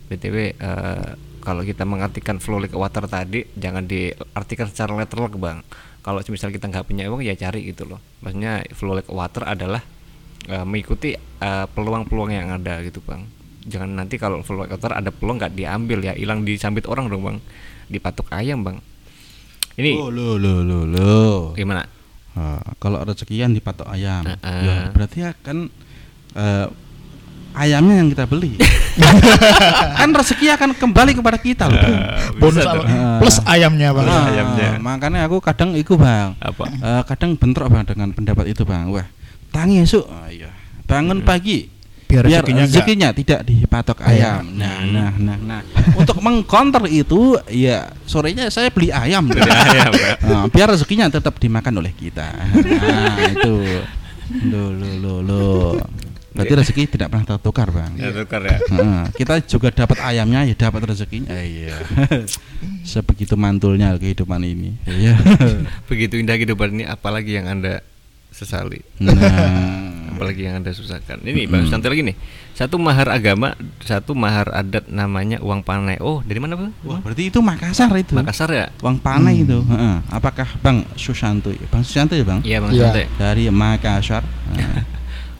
[0.09, 1.09] btw eh,
[1.45, 5.61] kalau kita mengartikan flow like water tadi jangan diartikan secara literal bang.
[6.01, 8.01] Kalau misal kita nggak punya uang ya cari gitu loh.
[8.19, 9.85] Maksudnya flow like water adalah
[10.45, 13.25] eh, mengikuti eh, peluang-peluang yang ada gitu bang.
[13.65, 17.21] Jangan nanti kalau flow like water ada peluang nggak diambil ya hilang disambit orang dong
[17.21, 17.37] bang.
[17.85, 18.77] Dipatuk ayam bang.
[19.75, 21.13] Ini Oh, lo lo lo lo.
[21.53, 21.85] gimana?
[22.35, 24.91] Ah, kalau rezekian dipatok ayam, Nah, ya, ah.
[24.91, 25.71] berarti akan
[26.35, 26.67] eh,
[27.55, 28.59] ayamnya yang kita beli.
[29.99, 31.79] kan rezeki akan kembali kepada kita loh.
[31.79, 31.95] Bang.
[32.39, 32.63] Bonus.
[32.63, 33.19] Ah.
[33.19, 34.05] plus ayamnya bang.
[34.07, 34.69] Ah, ayamnya.
[34.79, 38.87] Makanya aku kadang iku bang, apa Eh, kadang bentrok bang dengan pendapat itu bang.
[38.91, 39.07] Wah,
[39.51, 40.51] tangi esuk, Ah, iya.
[40.87, 41.71] bangun pagi.
[42.05, 44.45] Biar Biar rezekinya tidak dipatok ayam.
[44.45, 44.61] Ayam.
[44.61, 45.61] Nah, nah, nah, nah.
[45.97, 49.25] Untuk mengcounter itu, ya sorenya saya beli ayam.
[49.25, 50.13] Beli ayam, ya.
[50.21, 52.29] Nah, biar rezekinya tetap dimakan oleh kita.
[52.61, 53.81] Nah, itu.
[54.53, 55.45] Lo lo lo lo.
[56.35, 57.95] Berarti rezeki tidak pernah tertukar, Bang.
[57.95, 61.31] ya tukar ya Heeh, kita juga dapat ayamnya ya dapat rezekinya.
[61.31, 61.75] Eh, iya.
[62.83, 64.75] Sebegitu mantulnya kehidupan ini.
[64.83, 65.15] Iya.
[65.89, 67.79] begitu indah kehidupan ini apalagi yang anda
[68.29, 69.15] sesali Nah.
[70.11, 72.15] apalagi yang anda susahkan ini bang santai lagi nih
[72.51, 77.27] satu mahar agama satu mahar adat namanya uang panai oh dari mana bang Wah, berarti
[77.27, 78.11] itu Makassar itu.
[78.11, 79.59] Makassar ya Uang panai itu.
[79.61, 79.95] Heeh.
[80.09, 81.51] Apakah Bang Susanto?
[81.67, 82.39] Bang Susanto ya, Bang?
[82.43, 82.91] iya bang Iya.
[82.91, 84.23] santai Dari Makassar.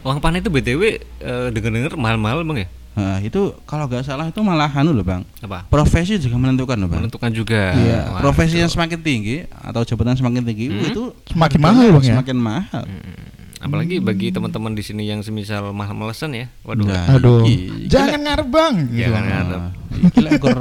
[0.06, 0.82] Uang panai itu btw
[1.18, 5.20] eh, denger-denger mahal-mahal bang ya nah, itu kalau nggak salah itu malah anu loh, Bang.
[5.38, 7.04] apa Profesi juga menentukan loh, Bang.
[7.04, 8.74] menentukan juga Iya, Wah, profesi yang itu.
[8.74, 10.80] semakin tinggi atau jabatan semakin tinggi Hmm.
[10.86, 12.14] itu Semakin mahal, Bang, ya?
[12.16, 12.82] Semakin mahal.
[12.88, 13.35] Hmm.
[13.56, 17.40] Apalagi bagi teman-teman di sini yang semisal mahal-malesan ya waduh Nah, Aduh.
[17.42, 18.74] iki- Jangan ngarep bang.
[18.86, 19.26] Gitu, Jangan Bang.
[19.26, 19.60] ngarep.
[19.60, 19.72] Nah,
[20.18, 20.56] lek gur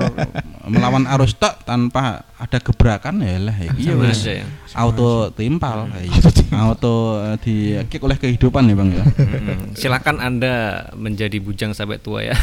[0.66, 4.46] melawan arus tok tanpa ada gebrakan ya lah ya wis aja ya.
[4.74, 6.16] auto timpal iya.
[6.58, 9.58] auto eh, di kick oleh kehidupan ya bang ya Mm-mm.
[9.76, 10.54] silakan anda
[10.96, 12.36] menjadi bujang sampai tua ya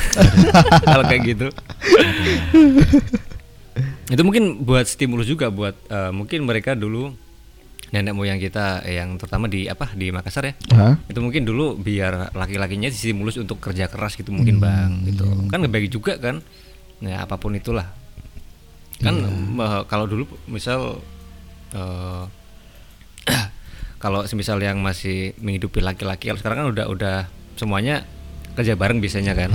[0.84, 1.46] kalau kayak gitu
[4.06, 7.16] itu mungkin buat stimulus juga buat eh, mungkin mereka dulu
[7.92, 10.54] nenek moyang kita yang terutama di apa di Makassar ya.
[10.72, 10.96] Hah?
[11.12, 15.28] itu mungkin dulu biar laki-lakinya stimulus untuk kerja keras gitu mungkin bang gitu.
[15.52, 16.40] kan nggak baik juga kan.
[17.04, 17.92] Ya apa pun itulah.
[19.04, 19.20] Kan
[19.60, 21.04] eh, kalau dulu misal
[21.76, 22.24] eh,
[24.02, 27.16] kalau semisal yang masih menghidupi laki-laki kalau sekarang kan udah udah
[27.60, 28.08] semuanya
[28.56, 29.52] kerja bareng biasanya kan.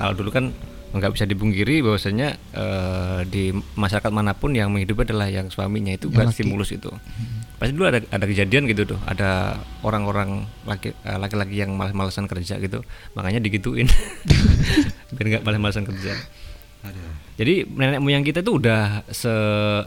[0.00, 0.56] Kalau dulu kan
[0.92, 6.12] nggak bisa dipungkiri bahwasanya eh, di masyarakat mana pun yang menghidupi adalah yang suaminya itu
[6.12, 6.92] buat stimulus itu.
[7.56, 12.60] Pasti dulu ada ada kejadian gitu tuh ada orang-orang laki eh, laki-laki yang malas-malasan kerja
[12.60, 12.84] gitu
[13.16, 13.88] makanya digituin.
[15.16, 16.12] Biar nggak malas-malasan kerja
[17.32, 19.32] jadi nenek moyang kita tuh udah se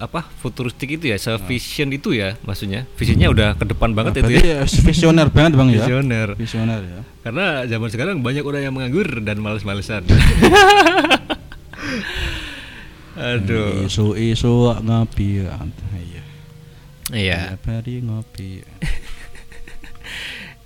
[0.02, 2.90] apa futuristik itu ya, se vision itu ya maksudnya.
[2.98, 4.66] Visinya udah ke depan banget itu Berarti ya.
[4.66, 5.86] ya visioner banget bang ya.
[5.86, 6.28] Visioner.
[6.34, 7.00] Visioner ya.
[7.22, 10.10] Karena zaman sekarang banyak orang yang menganggur dan males-malesan.
[13.16, 13.86] Aduh.
[13.88, 15.46] Isu isu ngopi.
[15.46, 15.56] ya.
[15.94, 16.24] Iya.
[17.14, 17.40] Iya.
[17.54, 18.66] Tiap hari ngopi.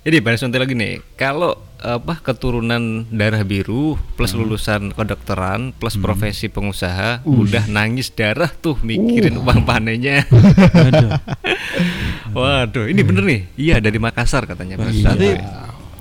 [0.00, 1.04] Jadi bahas nanti lagi nih.
[1.20, 8.76] Kalau apa keturunan darah biru plus lulusan kedokteran plus profesi pengusaha udah nangis darah tuh
[8.80, 10.28] mikirin uang panennya.
[10.28, 11.10] Aduh.
[12.36, 13.40] Waduh, ini bener nih.
[13.56, 14.76] Iya dari Makassar katanya.
[14.76, 15.34] Mas Berarti Santoy.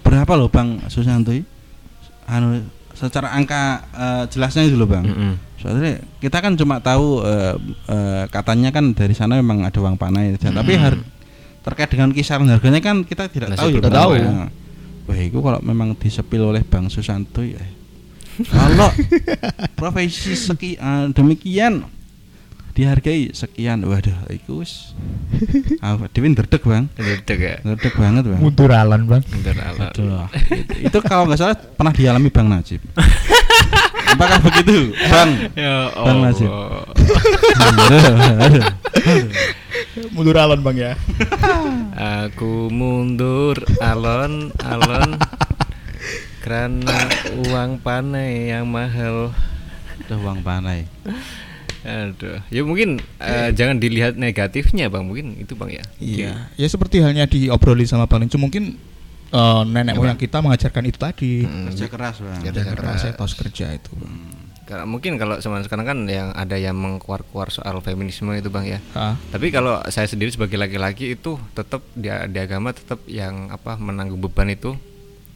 [0.04, 1.32] berapa loh bang Susanto?
[2.26, 2.62] Anu
[2.94, 5.06] secara angka eh, jelasnya itu loh bang.
[5.06, 5.34] Mm-mm.
[5.58, 7.56] Soalnya kita kan cuma tahu eh,
[7.88, 11.02] eh, katanya kan dari sana memang ada uang panai, tapi har-
[11.60, 13.70] terkait dengan kisaran harganya kan kita tidak Masih tahu.
[13.70, 13.96] ya, belum Bang.
[13.96, 14.30] tahu ya.
[15.10, 17.58] Wah, itu kalau memang disepil oleh Bang Susanto ya.
[18.46, 18.94] kalau
[19.80, 21.90] profesi seki, eh, demikian
[22.78, 24.96] dihargai sekian, waduh, itu wis.
[25.84, 27.56] Ah, Dewi nderdek bang, Dedek ya.
[27.66, 28.40] nderdek banget bang.
[28.40, 29.24] Munduralan bang.
[29.26, 29.92] Bentar, alat.
[29.98, 32.80] Aduh, itu, itu kalau nggak salah pernah dialami Bang Najib.
[34.16, 35.32] Apakah begitu, Bang?
[35.54, 36.20] Ya Bang.
[36.26, 38.64] Aduh, aduh.
[40.16, 40.92] Munduralan bang ya.
[42.24, 45.20] Aku mundur alon-alon
[46.40, 47.00] karena
[47.50, 49.36] uang panai yang mahal.
[50.08, 50.88] Udah uang panai.
[51.80, 55.84] Aduh, ya mungkin eh, jangan dilihat negatifnya bang, mungkin itu bang ya.
[56.00, 56.32] Iya.
[56.60, 58.76] Ya seperti halnya diobrolin sama Bang Lincu mungkin
[59.30, 61.32] eh, nenek moyang kita mengajarkan itu tadi.
[61.44, 62.40] Mm, Kerja keras, Bang.
[62.40, 63.14] Kerja Kerja keras, keras.
[63.14, 63.94] etos kerja itu.
[64.64, 68.80] Karena mungkin kalau zaman sekarang kan yang ada yang mengkuar-kuar soal feminisme itu bang ya.
[68.94, 73.82] Ah, Tapi kalau saya sendiri sebagai laki-laki itu tetap di, di agama tetap yang apa
[73.82, 74.78] menanggung beban itu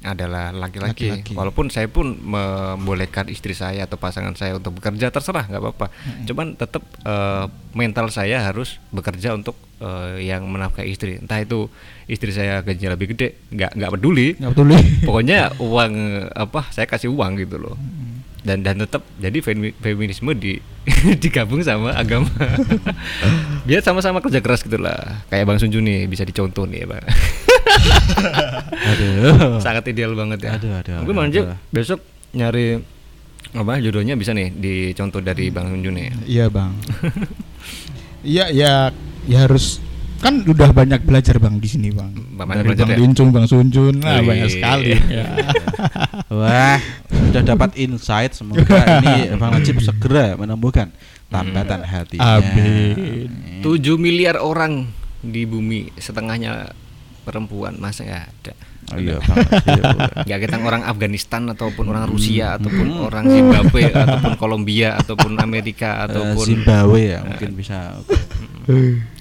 [0.04, 1.10] adalah laki-laki.
[1.32, 5.88] Walaupun saya pun membolehkan istri saya atau pasangan saya untuk bekerja terserah nggak apa-apa.
[6.28, 11.18] Cuman tetap eh, mental saya harus bekerja untuk eh, yang menafkahi istri.
[11.18, 11.72] Entah itu
[12.06, 14.36] istri saya gajinya lebih gede, nggak nggak peduli.
[14.36, 14.84] nggak betul nih.
[15.08, 15.94] Pokoknya uang
[16.36, 17.80] apa saya kasih uang gitu loh.
[18.44, 20.60] Dan dan tetap jadi femi- feminisme di
[21.24, 22.28] digabung sama agama.
[23.68, 25.24] Biar sama-sama kerja keras gitu lah.
[25.32, 27.08] Kayak Bang Sunju nih bisa dicontoh nih, Bang.
[28.84, 29.60] Aduh.
[29.60, 30.52] Sangat ideal banget ya.
[30.58, 32.00] Aduh, aduh, Mungkin aduh, Bang Jep besok
[32.34, 32.82] nyari
[33.54, 36.08] apa jodohnya bisa nih dicontoh dari Bang Sunju nih.
[36.26, 36.74] Iya bang.
[38.24, 38.74] Iya ya
[39.28, 39.84] ya harus
[40.24, 42.16] kan udah banyak belajar bang di sini bang.
[42.40, 43.02] Banyak Dari belajar bang ya?
[43.04, 44.28] Lincung, bang Sunjun, nah Wih.
[44.32, 44.96] banyak sekali.
[45.20, 45.28] Ya.
[46.32, 46.80] Wah,
[47.12, 48.64] sudah dapat insight semoga
[49.04, 50.90] ini Bang Najib segera menemukan
[51.28, 52.40] tambatan hatinya.
[52.40, 53.60] Amin.
[53.60, 54.88] 7 miliar orang
[55.20, 56.72] di bumi setengahnya
[57.24, 58.54] perempuan masa nggak ada
[58.92, 59.84] Oh iya, Bang Najib.
[60.22, 66.06] nggak kita orang Afghanistan ataupun orang Rusia ataupun orang Zimbabwe ataupun Kolombia ataupun Amerika Eh,
[66.06, 67.96] ataupun Zimbabwe ya mungkin bisa.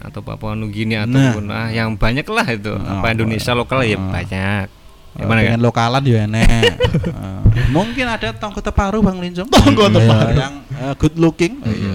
[0.00, 1.06] atau Papua Nugini Nah.
[1.06, 4.10] ataupun ah, yang banyak lah itu Ah, apa Indonesia lokal ya ah.
[4.12, 4.66] banyak
[5.12, 6.48] Eh, gimana kan pengen lokalan ya enek.
[6.48, 9.44] Eh, mungkin ada tonggo teparu Bang Linjong.
[9.46, 10.32] Tonggo Iya, teparu.
[10.34, 11.60] yang eh, good looking.
[11.60, 11.94] Oh, iya.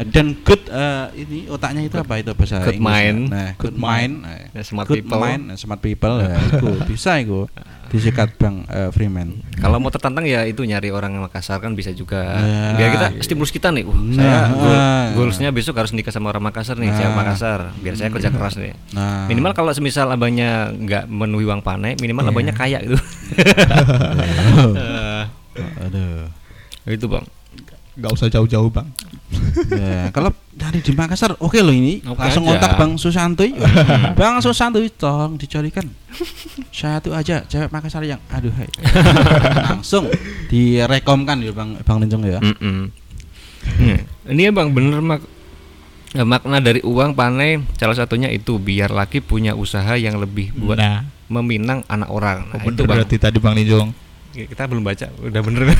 [0.00, 2.86] Dan good eh, ini otaknya itu apa itu bahasa Good Inggrisnya?
[3.02, 3.20] mind.
[3.28, 4.14] Nah, good mind.
[4.22, 4.42] eh.
[4.52, 5.18] Ya, smart good people.
[5.18, 6.14] mind, eh, smart people.
[6.18, 7.50] ya, itu bisa itu
[7.88, 9.40] disikat Bang eh, Freeman.
[9.56, 13.22] kalau mau tertantang ya itu nyari orang Makassar kan bisa juga Nah, biar kita iya.
[13.24, 15.04] stimulus kita nih uh, Nah, saya goal- ah.
[15.16, 17.16] goalsnya besok harus nikah sama orang Makassar nih saya Nah.
[17.16, 21.96] Makassar biar saya kerja keras nih Nah, minimal kalau semisal abangnya nggak memenuhi uang panai
[21.96, 23.00] minimal abangnya kaya gitu
[24.78, 25.22] Eh,
[25.80, 26.28] aduh.
[26.86, 27.24] itu bang
[27.98, 28.86] Gak usah jauh-jauh bang.
[29.74, 31.98] Ya, kalau dari di Makassar oke loh ini.
[32.06, 32.50] Oke langsung aja.
[32.54, 33.42] kontak Bang Susanto
[34.18, 35.84] Bang Susanto tolong dicarikan.
[36.70, 38.70] Satu aja cewek Makassar yang aduh hai.
[39.68, 40.06] Langsung
[40.46, 42.38] direkomkan ya Bang Bang Linjong ya.
[42.38, 42.88] Mm-mm.
[43.68, 43.98] Hmm,
[44.30, 45.20] ini ya bang bener mak.
[46.16, 50.80] Eh, makna dari uang panai salah satunya itu biar laki punya usaha yang lebih buat
[50.80, 52.48] Nah, meminang anak orang.
[52.48, 52.96] Nah, oh, itu bang.
[52.96, 53.90] berarti tadi bang Linjung.
[54.38, 55.62] kita belum baca udah bener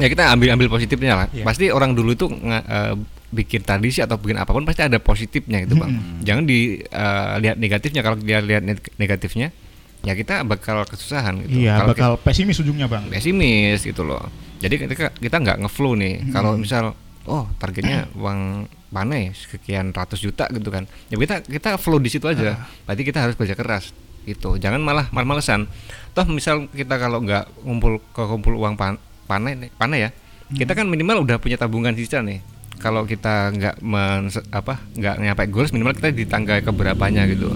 [0.00, 1.26] ya kita ambil ambil positifnya lah.
[1.30, 1.44] Iya.
[1.44, 2.94] pasti orang dulu itu nga- eh,
[3.30, 5.92] bikin tradisi atau bikin apa pun pasti ada positifnya gitu bang.
[6.20, 8.00] Jangan dilihat negatifnya.
[8.00, 9.54] Kalau dia lihat neg- negatifnya
[10.00, 11.60] ya kita bakal kesusahan gitu.
[11.60, 13.04] Iya, kalau bakal pesimis ujungnya, Bang.
[13.04, 14.24] kita pesimis gitu loh.
[14.58, 20.48] Jadi kita kita nggak ngeflow nih kalau misal oh targetnya uang panen sekian ratus juta
[20.48, 20.88] gitu kan.
[21.06, 22.64] Ya kita kita flow di situ aja.
[22.82, 23.92] Berarti kita harus kerja keras
[24.22, 24.56] gitu.
[24.56, 25.68] Jangan malah mal-malesan.
[26.10, 28.96] Toh misal kita kalau nggak ngumpul ke kumpul uang pan,
[29.30, 30.10] panen panen ya.
[30.50, 32.42] Kita kan minimal udah punya tabungan sisa nih.
[32.82, 37.54] Kalau kita nggak men apa nggak nyampe goals minimal kita di tangga keberapanya gitu.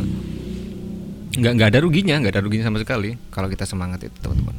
[1.34, 4.54] Nggak nggak ada ruginya nggak ada ruginya sama sekali kalau kita semangat itu teman-teman.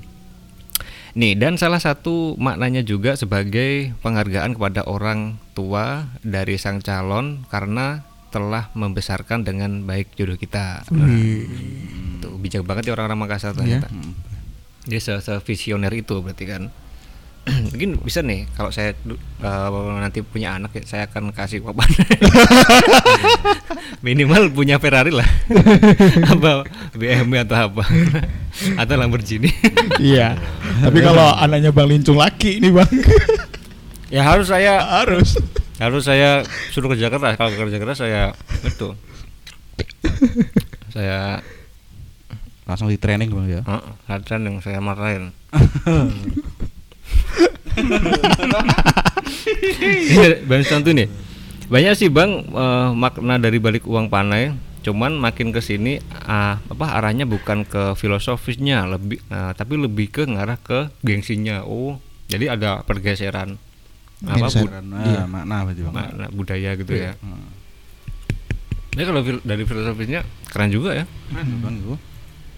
[1.15, 8.03] Nih dan salah satu maknanya juga sebagai penghargaan kepada orang tua dari sang calon karena
[8.35, 10.83] telah membesarkan dengan baik jodoh kita.
[10.91, 13.87] Itu bijak banget ya orang-orang Makassar ternyata.
[14.83, 16.67] Dia se, se visioner itu berarti kan
[17.69, 19.69] mungkin bisa nih kalau saya eh,
[20.01, 21.85] nanti punya anak ya, saya akan kasih papan
[24.05, 25.25] minimal punya Ferrari lah
[26.33, 26.65] apa
[26.97, 27.83] BMW atau apa
[28.81, 29.49] atau Lamborghini
[30.01, 30.35] Iya.
[30.81, 32.89] Tapi kalau anaknya Bang Lincung laki nih, Bang.
[34.09, 35.37] ya harus saya Harus.
[35.75, 36.41] harus saya
[36.71, 38.31] suruh kerja keras kalau kerja keras saya
[38.63, 38.95] itu
[40.89, 41.43] saya
[42.65, 43.61] Langsung di training bang ya.
[43.69, 43.93] uh,
[44.41, 46.54] yang saya marahin Ini
[50.45, 51.07] Bang Santu nih.
[51.65, 54.53] Banyak sih Bang eh, makna dari balik uang panai.
[54.81, 60.23] Cuman makin ke sini ah, apa arahnya bukan ke filosofisnya, lebih eh, tapi lebih ke
[60.23, 61.65] ngarah ke gengsinya.
[61.65, 61.97] Oh,
[62.27, 63.57] jadi ada pergeseran
[64.23, 64.71] apa bud-
[65.03, 65.23] Iya.
[65.27, 65.93] makna berarti bang.
[65.93, 67.17] makna budaya gitu ya.
[67.19, 67.49] Hmm.
[68.95, 71.05] Ini kalau fil- dari filosofisnya keren juga ya.
[71.27, 71.95] Keren, bang itu.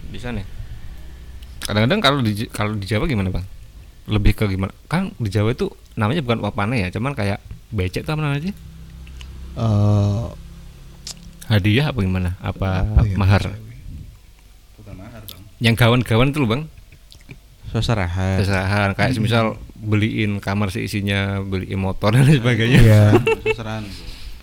[0.08, 0.44] Bisa nih.
[1.64, 3.44] Kadang-kadang kalau di kalau di Jawa gimana, Bang?
[4.08, 4.72] Lebih ke gimana?
[4.88, 7.38] Kan di Jawa itu namanya bukan uang panai ya, cuman kayak
[7.68, 8.54] becek tuh apa namanya sih?
[9.58, 10.26] Eh,
[11.48, 12.36] Hadiah apa gimana?
[12.40, 13.42] Apa apa ya, mahar?
[14.76, 15.40] Bukan mahar bang.
[15.58, 16.62] Yang gawan-gawan itu loh, Bang.
[17.68, 18.36] Seserahan.
[18.40, 22.80] Kesalahan kayak semisal beliin kamar seisinya, beliin motor dan lain sebagainya.
[22.80, 23.02] Iya.
[23.44, 23.84] Seserahan.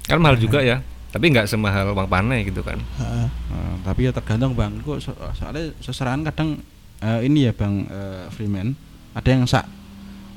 [0.05, 0.81] Kan mahal juga ya.
[1.09, 2.77] Tapi nggak semahal uang panai gitu kan.
[2.77, 3.27] Heeh.
[3.29, 4.77] Eh, tapi ya tergantung bang.
[4.81, 6.59] Kok so- soalnya seserahan kadang
[6.99, 8.73] eh, ini ya bang eh, Freeman.
[9.15, 9.65] Ada yang sak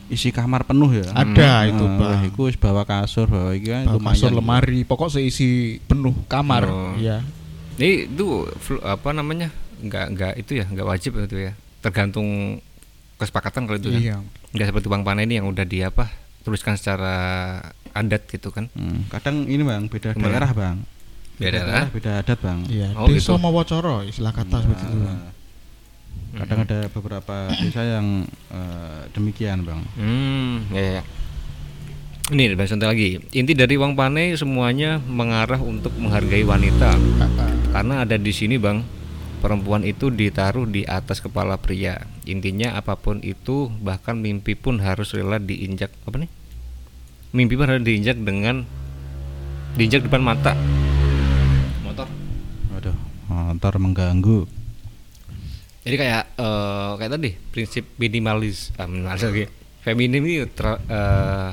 [0.08, 1.04] isi kamar penuh ya.
[1.12, 2.20] Ada itu, Eh, Bang.
[2.24, 6.64] Iku wis bawa kasur, bawa iki kan Bawa kasur lemari, pokok seisi penuh kamar.
[6.64, 6.94] Oh.
[6.94, 7.20] Iya.
[7.76, 8.26] Ini itu
[8.56, 9.50] flu- apa namanya?
[9.78, 11.52] nggak nggak itu ya, nggak wajib itu ya.
[11.78, 12.58] Tergantung
[13.14, 14.00] kesepakatan kalau itu kan.
[14.00, 14.16] Iya.
[14.48, 16.08] nggak seperti bang panai ini yang udah di apa
[16.40, 17.12] tuliskan secara
[17.90, 20.24] adat gitu kan Hmm, kadang ini bang beda Gimana?
[20.32, 20.76] daerah bang.
[21.36, 21.84] Beda daerah?
[21.86, 22.58] beda adat bang.
[22.64, 23.36] Iya, Oh, desa gitu.
[23.36, 24.96] Mawacoro istilah kata seperti itu.
[24.98, 25.20] Bang.
[26.38, 28.22] Kadang ada beberapa desa yang
[28.54, 29.82] eh, demikian bang.
[29.98, 31.02] hmm ya, ya.
[32.30, 36.94] ini bahas santai lagi inti dari uang panai semuanya mengarah untuk menghargai wanita
[37.72, 38.84] karena ada di sini bang
[39.40, 45.16] perempuan itu ditaruh di atas kepala pria intinya apa pun itu bahkan mimpi pun harus
[45.16, 46.30] rela diinjak apa nih
[47.32, 48.68] mimpi pun harus diinjak dengan
[49.74, 50.52] diinjak depan mata
[51.80, 52.06] motor
[52.68, 52.94] Waduh,
[53.26, 54.57] motor mengganggu.
[55.88, 59.48] Jadi kayak eh, kayak tadi prinsip minimalis, ah, minimalis lagi.
[59.80, 61.50] Feminim ini ter- eh,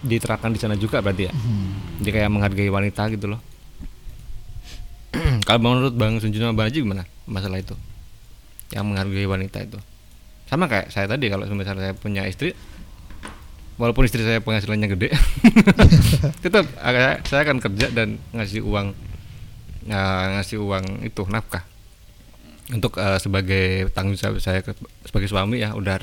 [0.00, 1.32] diterapkan di sana juga berarti ya.
[2.00, 3.40] Jadi kayak menghargai wanita gitu loh.
[5.44, 7.76] Kalau menurut Bang Sunjuna Bang Haji gimana masalah itu?
[8.72, 9.76] Yang menghargai wanita itu.
[10.48, 12.56] Sama kayak saya tadi kalau misalnya saya punya istri
[13.80, 15.08] walaupun istri saya penghasilannya gede
[16.44, 18.92] tetap eh, saya akan kerja dan ngasih uang
[19.88, 21.64] eh, ngasih uang itu nafkah
[22.68, 25.98] untuk eh, sebagai tanggung jawab saya ke- sebagai suami ya udah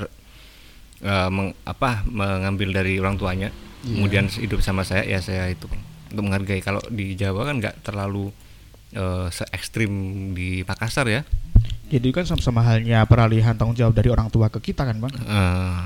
[1.00, 3.48] eh, meng- apa mengambil dari orang tuanya
[3.80, 5.64] kemudian hidup sama saya ya saya itu
[6.10, 8.28] untuk menghargai kalau di Jawa kan nggak terlalu
[8.92, 9.90] eh, se ekstrim
[10.30, 11.22] di Makassar ya
[11.88, 15.10] Jadi kan sama-sama halnya peralihan tanggung jawab dari orang tua ke kita kan, Bang?
[15.10, 15.84] Eh,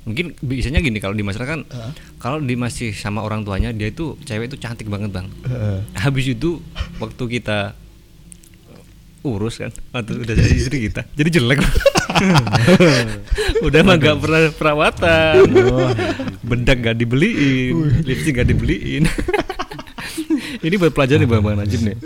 [0.00, 1.92] mungkin biasanya gini kalau di masyarakat kan Heeh.
[2.16, 5.80] kalau di masih sama orang tuanya dia itu cewek itu cantik banget bang Heeh.
[5.94, 6.60] habis itu
[6.96, 7.76] waktu kita
[9.22, 9.70] urus kan?
[9.92, 11.04] Waktu udah jadi istri kita?
[11.12, 11.60] Jadi jelek.
[13.60, 15.40] Udah mah gak pernah perawatan.
[16.42, 19.04] Bedak gak dibeliin lipstick gak dibeliin.
[20.66, 21.96] Ini buat pelajaran nih bang bang Najib nih.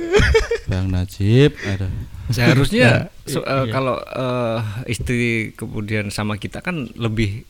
[0.65, 1.89] Bang Najib, ada.
[2.31, 3.69] seharusnya so- iya.
[3.69, 5.23] kalau eh, istri
[5.53, 7.45] kemudian sama kita kan lebih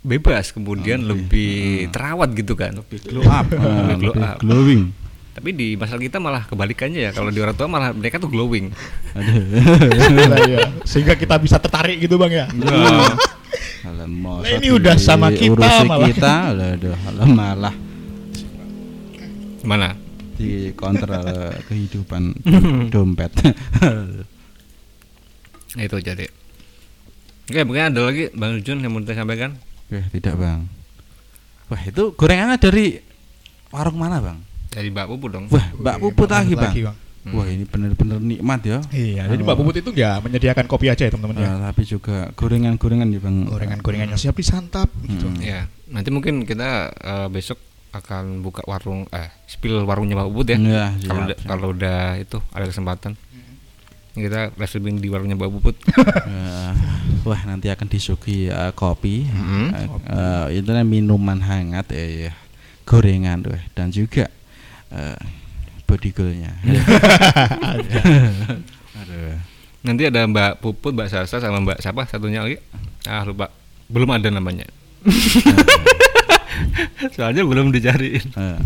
[0.00, 2.80] bebas kemudian lebih terawat gitu kan?
[2.80, 4.36] Lebih glow up, Lebih glow lebih up.
[4.40, 4.82] glowing.
[5.30, 8.74] Tapi di masalah kita malah kebalikannya ya kalau di orang tua malah mereka tuh glowing
[9.14, 9.38] Aduh.
[10.26, 10.60] Lah, iya.
[10.82, 12.50] Sehingga kita bisa tertarik gitu, Bang ya.
[12.50, 13.14] Nah,
[14.06, 16.06] masa Lah, ini udah sama kita malah.
[16.10, 17.74] kita, aduh, alah, malah
[19.62, 19.94] Mana?
[20.40, 21.20] di kontrol
[21.68, 22.32] kehidupan
[22.92, 23.28] dompet.
[25.76, 26.26] Nah, itu jadi.
[27.50, 29.58] Oke, mungkin ada lagi Bang Jun yang mau disampaikan?
[29.90, 30.60] Wah, tidak bang.
[31.66, 32.98] Wah itu gorengannya dari
[33.70, 34.38] warung mana bang?
[34.70, 35.44] Dari Mbak Pupu dong.
[35.50, 36.74] Wah Mbak Puput lagi bang.
[36.74, 36.96] Bang.
[37.36, 38.78] Wah ini bener-bener nikmat ya.
[38.88, 41.48] Iya, jadi Mbak Puput itu nggak menyediakan kopi aja ya teman-teman ya.
[41.50, 43.36] Eh, tapi juga gorengan-gorengan ya bang.
[43.44, 45.28] Gorengan-gorengannya siap disantap gitu.
[45.28, 45.42] Hmm.
[45.42, 47.60] Ya, nanti mungkin kita eh, besok
[47.90, 50.56] akan buka warung eh spill warungnya Mbak Puput ya.
[50.56, 53.12] Iya, kalau udah, kalau udah itu ada kesempatan.
[54.10, 55.76] Kita reserving di warungnya Mbak Puput.
[55.92, 56.72] Eh,
[57.28, 59.66] wah nanti akan disuguhi eh, kopi, Mhm.
[59.70, 62.32] Eh, eh, itu namanya minuman hangat, eh, ya.
[62.82, 64.26] gorengan, wah, dan juga
[64.94, 65.18] eh,
[65.86, 66.52] body goalnya.
[69.80, 72.60] Nanti ada Mbak Puput, Mbak Sasa sama Mbak siapa satunya lagi?
[73.08, 73.48] Ah lupa.
[73.88, 74.68] Belum ada namanya.
[77.16, 78.28] Soalnya belum dicariin.
[78.36, 78.58] Eh.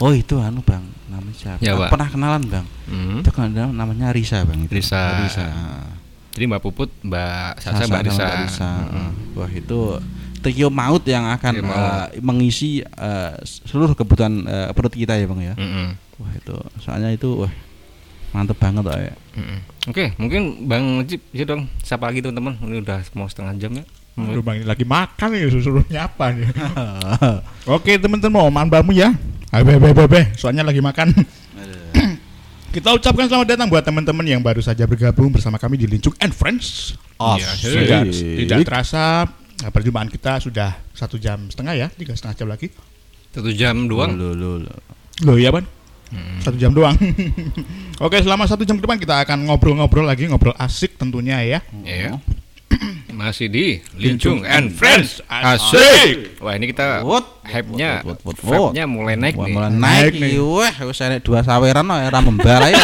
[0.00, 0.80] Oh itu anu bang,
[1.12, 1.60] namanya siapa?
[1.60, 2.66] Ya, pernah kenalan bang.
[2.88, 3.20] Hmm.
[3.20, 4.64] Itu kan namanya Risa bang.
[4.64, 4.80] Itu.
[4.80, 5.28] Risa.
[5.28, 5.44] Risa.
[6.32, 8.24] Jadi Mbak Puput, Mbak Sasa, Sasa Mbak Risa.
[8.24, 8.70] Mbak Risa.
[8.80, 9.10] Mm-mm.
[9.36, 9.80] Wah itu
[10.40, 11.76] trio maut yang akan Trio maut.
[11.76, 15.54] eh, mengisi eh, seluruh kebutuhan eh, perut kita ya bang ya.
[15.56, 15.88] Mm-mm.
[16.20, 17.52] Wah itu soalnya itu wah
[18.30, 19.14] mantep banget oh, ya.
[19.36, 19.58] Mm-mm.
[19.88, 21.68] Oke, mungkin Bang Najib ya dong.
[21.80, 22.56] Siapa lagi teman-teman?
[22.60, 23.84] Ini udah mau setengah jam ya.
[24.20, 26.44] Aduh bang ini lagi makan nih suruh nyapa nih.
[27.78, 29.16] Oke teman-teman mau manbamu ya.
[29.50, 30.20] Ayo be, be, be, be.
[30.36, 31.10] soalnya lagi makan.
[32.74, 36.30] Kita ucapkan selamat datang buat teman-teman yang baru saja bergabung bersama kami di Lincuk and
[36.30, 36.94] Friends.
[37.18, 38.36] Iya, Tidak, Asik.
[38.46, 39.26] tidak terasa
[39.60, 42.68] eh, perjumpaan kita sudah satu jam setengah ya, tiga setengah jam lagi.
[43.30, 44.16] Satu jam doang.
[44.18, 44.78] Loh, loh, loh.
[45.22, 45.62] Loh iya ban,
[46.10, 46.42] Mm.
[46.42, 46.98] satu jam doang.
[48.04, 51.60] Oke selama satu jam ke depan kita akan ngobrol-ngobrol lagi, ngobrol asik tentunya ya.
[51.86, 52.18] Iya.
[53.20, 53.66] Masih di
[54.00, 55.20] Lincung and Friends.
[55.28, 56.40] Asik.
[56.40, 58.72] Wah, ini kita Wot, hype-nya wot, wot, wot.
[58.72, 59.52] hype-nya mulai naik Wah, nih.
[59.52, 60.40] mulai Naik nih.
[60.40, 62.80] Wah, wis enek dua saweran era membara ya.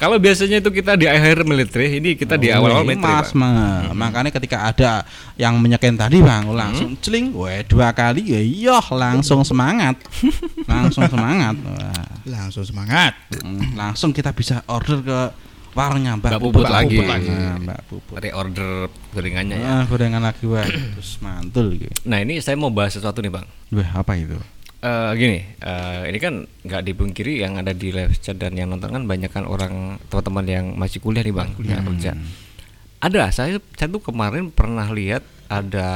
[0.00, 3.20] Kalau biasanya itu kita di akhir military, ini kita di Oh, awal-awal ini military.
[3.20, 3.30] Mas.
[3.36, 3.52] Ma.
[3.92, 5.04] Makanya ketika ada
[5.36, 10.00] yang menyeken tadi Bang, langsung celing, weh dua kali ya iya langsung semangat.
[10.64, 11.54] langsung semangat.
[11.60, 12.08] Wah.
[12.30, 13.16] Langsung semangat.
[13.42, 15.18] Mm, langsung kita bisa order ke
[15.72, 16.96] warungnya Mbak, Mbak Puput lagi.
[16.98, 18.16] Nah, Mbak Puput.
[18.18, 19.68] Reorder gorengannya ya.
[19.68, 21.94] Ah, gorengan lagi wah, terus mantul gitu.
[22.06, 23.46] Nah, ini saya mau bahas sesuatu nih, Bang.
[23.74, 24.38] Wah, apa itu?
[24.80, 28.88] Eh gini, eh, ini kan nggak dipungkiri yang ada di live chat dan yang nonton
[28.88, 32.16] kan banyak kan orang teman-teman yang masih kuliah nih bang, yang kerja.
[33.04, 35.20] Ada, saya saya tuh kemarin pernah lihat
[35.52, 35.88] ada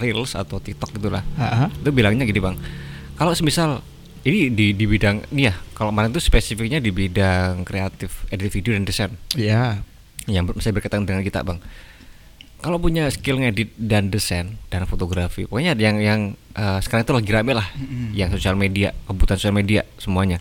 [0.00, 1.20] reels atau TikTok gitulah.
[1.36, 1.68] Ah, ah.
[1.68, 2.56] Itu bilangnya gini bang,
[3.20, 3.84] kalau semisal
[4.24, 8.72] ini di di bidang ini ya, kalau kemarin tuh spesifiknya di bidang kreatif, edit video
[8.72, 9.12] dan desain.
[9.36, 9.84] Iya.
[10.24, 11.60] yang ber- saya berkaitan dengan kita bang.
[12.64, 16.20] Kalau punya skill ngedit dan desain dan fotografi pokoknya yang yang
[16.56, 17.68] eh, sekarang itu lagi rame lah.
[18.16, 20.40] Yang sosial media kebutuhan sosial media semuanya.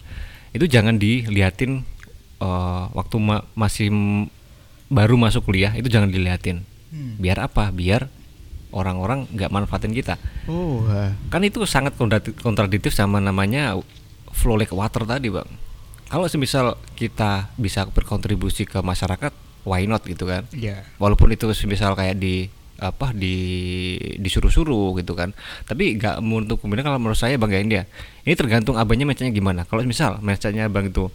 [0.55, 1.84] Itu jangan diliatin
[2.39, 3.91] eh, waktu ma- masih
[4.88, 6.64] baru masuk kuliah itu jangan diliatin.
[7.19, 7.68] Biar apa?
[7.76, 8.07] Biar
[8.74, 10.18] orang-orang nggak manfaatin kita.
[10.50, 10.82] Oh,
[11.30, 13.78] kan itu sangat kontradi- kontradiktif sama namanya
[14.34, 15.45] flow like water tadi bang.
[16.10, 19.32] Kalau semisal kita bisa berkontribusi ke masyarakat
[19.64, 20.44] why not gitu kan?
[20.52, 20.84] Iya.
[20.98, 23.38] walaupun itu misal kayak di apa di
[24.18, 25.32] disuruh-suruh gitu kan.
[25.64, 27.84] Tapi nggak untuk kemudian kalau menurut saya bang Gain ya
[28.26, 29.62] ini tergantung abangnya macamnya gimana.
[29.64, 31.08] Kalau misal macamnya bang itu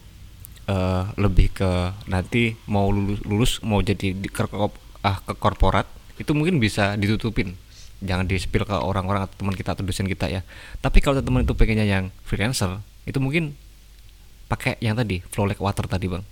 [0.65, 1.71] eh, lebih ke
[2.07, 5.85] nanti mau lulus, lulus mau jadi di, ke, ke- ah, ke korporat
[6.19, 7.55] itu mungkin bisa ditutupin.
[8.03, 10.43] Jangan di spill ke orang-orang atau teman kita atau dosen kita ya.
[10.83, 13.55] Tapi kalau teman itu pengennya yang freelancer itu mungkin
[14.51, 16.23] pakai yang tadi flow like water tadi bang.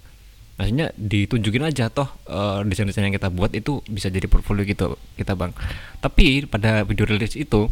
[0.58, 5.36] Maksudnya ditunjukin aja toh eh, desain-desain yang kita buat itu bisa jadi portfolio gitu kita
[5.36, 5.52] bang.
[6.04, 7.72] Tapi pada video release itu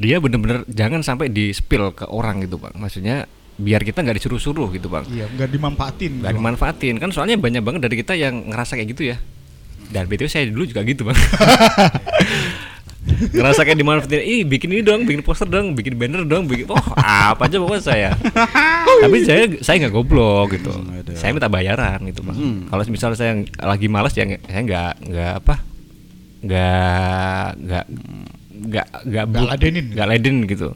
[0.00, 2.72] dia bener-bener jangan sampai di spill ke orang gitu bang.
[2.76, 5.04] Maksudnya biar kita nggak disuruh-suruh gitu bang.
[5.08, 6.12] Iya, nggak dimanfaatin.
[6.20, 6.40] nggak gitu.
[6.40, 6.94] dimanfaatin.
[7.00, 9.16] Kan soalnya banyak banget dari kita yang ngerasa kayak gitu ya
[9.90, 11.18] dan btw saya dulu juga gitu bang.
[13.02, 16.84] Ngerasa kayak dimanfaatin ih bikin ini dong bikin poster dong bikin banner dong bikin oh
[17.02, 18.10] apa aja pokoknya saya.
[19.02, 20.70] Tapi saya saya nggak goblok gitu.
[20.70, 22.36] Hmm, saya minta bayaran gitu bang.
[22.38, 22.58] Hmm.
[22.70, 25.54] kalau misalnya saya lagi malas ya saya nggak nggak apa
[26.42, 27.84] nggak nggak
[28.62, 29.86] nggak nggak ladenin.
[29.90, 30.68] nggak laden gitu.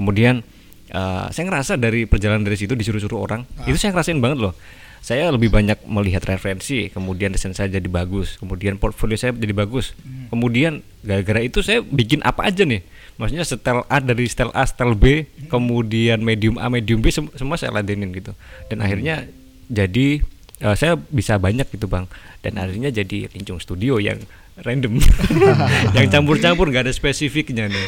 [0.00, 0.40] Kemudian
[0.88, 4.56] eh, saya ngerasa dari perjalanan dari situ disuruh-suruh orang itu saya ngerasain banget loh
[5.00, 9.96] saya lebih banyak melihat referensi kemudian desain saya jadi bagus kemudian portfolio saya jadi bagus.
[10.30, 12.84] Kemudian gara-gara itu saya bikin apa aja nih?
[13.18, 17.58] Maksudnya style A dari style A style B kemudian medium A medium B sem- semua
[17.58, 18.32] saya ladenin gitu.
[18.70, 19.26] Dan akhirnya
[19.66, 20.22] jadi
[20.62, 22.06] eh, saya bisa banyak gitu bang.
[22.40, 24.22] Dan akhirnya jadi Lincung Studio yang
[24.62, 25.00] random.
[25.96, 27.86] yang campur-campur nggak ada spesifiknya nih.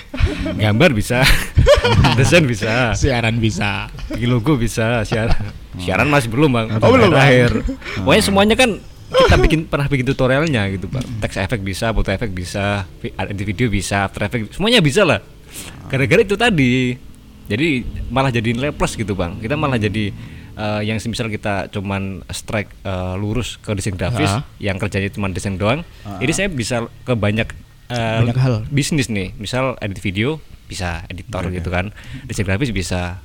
[0.56, 1.24] Gambar bisa,
[2.18, 3.88] desain bisa, Siaran bisa.
[4.12, 5.36] bikin logo bisa, siaran.
[5.80, 6.66] Siaran masih belum bang.
[6.80, 7.12] Oh, belum.
[7.12, 7.50] Terakhir.
[8.04, 8.70] Pokoknya semuanya kan
[9.12, 11.04] kita bikin pernah bikin tutorialnya gitu bang.
[11.20, 15.20] Text efek bisa, foto efek bisa, edit video bisa, After Effects semuanya bisa lah.
[15.88, 16.96] Gara-gara itu tadi.
[17.48, 19.36] Jadi malah jadi nilai plus gitu bang.
[19.36, 20.12] Kita malah jadi
[20.54, 24.42] eh, yang misal kita cuman strike eh, lurus ke desain grafis, Ah.
[24.56, 25.82] yang kerjanya cuma desain doang.
[26.18, 27.48] Ini saya bisa ke banyak
[27.88, 28.54] eh, Banyak hal.
[28.68, 29.36] bisnis nih.
[29.36, 31.92] Misal edit video bisa, editor gitu kan.
[32.24, 33.20] Desain grafis bisa,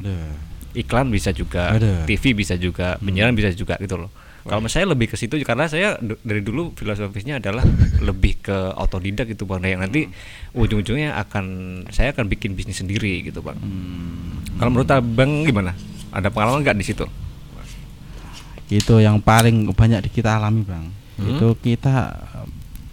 [0.73, 1.71] iklan bisa juga.
[2.03, 4.11] TV bisa juga, penyiaran bisa juga gitu loh.
[4.43, 7.67] Kalau saya lebih ke situ karena saya dari dulu filosofisnya adalah
[8.07, 9.59] lebih ke otodidak gitu bang.
[9.59, 10.07] Nah, yang nanti
[10.55, 11.45] ujung-ujungnya akan
[11.91, 13.59] saya akan bikin bisnis sendiri gitu bang.
[14.55, 15.75] Kalau menurut abang gimana?
[16.17, 17.05] Ada pengalaman nggak di situ?
[18.67, 20.85] itu yang paling banyak di kita alami bang
[21.15, 21.33] Hmm?
[21.33, 22.13] itu kita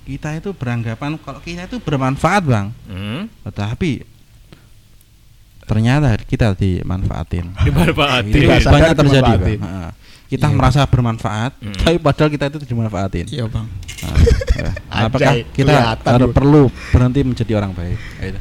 [0.03, 3.27] kita itu beranggapan kalau kita itu bermanfaat bang Hmm?
[3.43, 4.07] tetapi
[5.61, 8.33] ternyata kita dimanfaatin Dimanfaatin.
[8.33, 9.91] itu banyak terjadi bang Heeh.
[10.27, 10.55] kita Iya.
[10.55, 11.75] merasa bermanfaat Hmm.
[11.75, 13.67] tapi padahal kita itu dimanfaatin Iya bang.
[14.05, 14.17] Nah,
[15.05, 18.41] apakah kita harus perlu berhenti menjadi orang baik Gitu.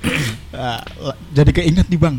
[0.50, 0.82] Ah,
[1.30, 2.16] jadi keinget nih bang.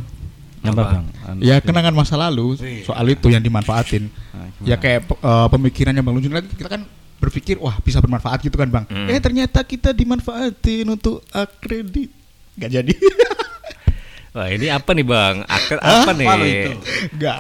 [0.62, 2.54] Apa, bang Anu- Ya kenangan masa lalu
[2.86, 4.06] soal itu yang dimanfaatin.
[4.08, 4.50] Nah?
[4.62, 6.86] Ya kayak eh, pemikirannya bang Lunjun lagi kita kan
[7.18, 8.86] berpikir wah bisa bermanfaat gitu kan bang.
[8.90, 9.10] Hmm.
[9.10, 12.10] Eh ternyata kita dimanfaatin untuk akredit.
[12.58, 12.94] Gak jadi.
[14.32, 15.44] Wah ini apa nih bang?
[15.44, 16.08] Akre Hah?
[16.08, 16.24] apa nih?
[16.24, 16.72] Apa lo itu?
[17.20, 17.38] Gak.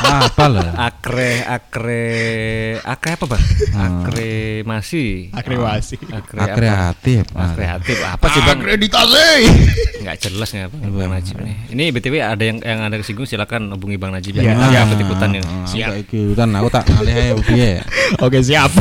[0.00, 2.08] Ah, apa lah Akre akre
[2.80, 3.42] akre apa bang?
[3.76, 4.32] Akre
[4.64, 5.28] masih.
[5.36, 5.60] Akre
[6.40, 6.56] Ah, apa?
[6.56, 8.56] kreatif Ah, kreatif apa sih bang?
[8.56, 9.28] Akreditasi.
[10.00, 11.56] nggak jelas nggak bang, bang Najib nih.
[11.70, 14.48] Ini btw ada yang yang ada kesinggung silakan hubungi bang Najib Iya, ya.
[14.48, 14.80] iya.
[14.80, 14.82] Ya,
[15.28, 15.38] ini.
[15.38, 15.88] Ah, Siap.
[15.92, 17.14] aku tak ikutan aku tak alih
[17.44, 17.72] piye.
[18.16, 18.72] Oke siap.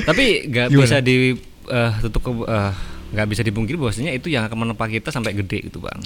[0.00, 1.34] Tapi nggak bisa di
[1.66, 2.72] eh, tutup ke eh,
[3.10, 5.98] nggak bisa dipungkiri bahwasanya itu yang akan menempa kita sampai gede gitu bang.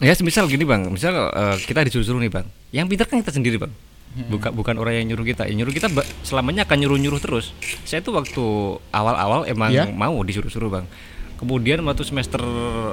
[0.00, 3.60] Ya misal gini bang, misal eh, kita disuruh-suruh nih bang, yang pintar kan kita sendiri
[3.60, 3.72] bang.
[4.10, 5.86] Bukan bukan orang yang nyuruh kita, yang nyuruh kita
[6.26, 7.54] selamanya akan nyuruh-nyuruh terus.
[7.86, 8.42] Saya tuh waktu
[8.90, 9.86] awal-awal emang Iya.
[9.92, 10.86] mau disuruh-suruh bang.
[11.38, 12.42] Kemudian waktu semester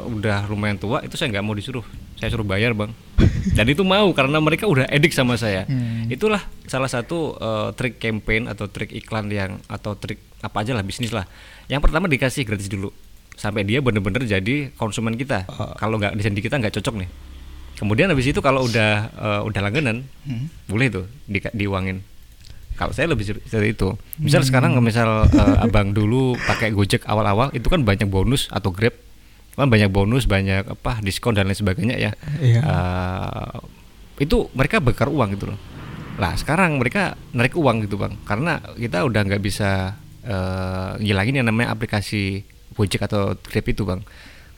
[0.08, 1.84] udah lumayan tua itu saya nggak mau disuruh,
[2.16, 2.94] saya suruh bayar bang.
[3.58, 5.66] Dan itu mau karena mereka udah edik sama saya.
[5.66, 6.06] Hmm.
[6.08, 10.86] Itulah salah satu eh, trik campaign atau trik iklan yang atau trik apa aja lah
[10.86, 11.26] bisnis lah.
[11.66, 12.94] Yang pertama dikasih gratis dulu
[13.38, 15.46] sampai dia bener-bener jadi konsumen kita.
[15.78, 17.10] Kalau nggak desain di kita nggak cocok nih.
[17.78, 20.50] Kemudian habis itu kalau udah eh, udah langganan Hmm.
[20.66, 22.02] boleh tuh di, diuangin.
[22.74, 23.94] Kalau saya lebih seperti itu.
[24.18, 28.98] Misal sekarang misal eh, abang dulu pakai Gojek awal-awal itu kan banyak bonus atau Grab
[29.58, 32.12] kan banyak bonus banyak apa diskon dan lain sebagainya ya.
[32.42, 32.62] Iya.
[32.62, 33.58] Eh,
[34.26, 35.60] itu mereka bakar uang gitu loh.
[36.18, 39.94] Lah sekarang mereka narik uang gitu bang karena kita udah nggak bisa
[40.26, 42.42] eh, ngilangin yang namanya aplikasi
[42.78, 44.02] Gojek atau Grab itu bang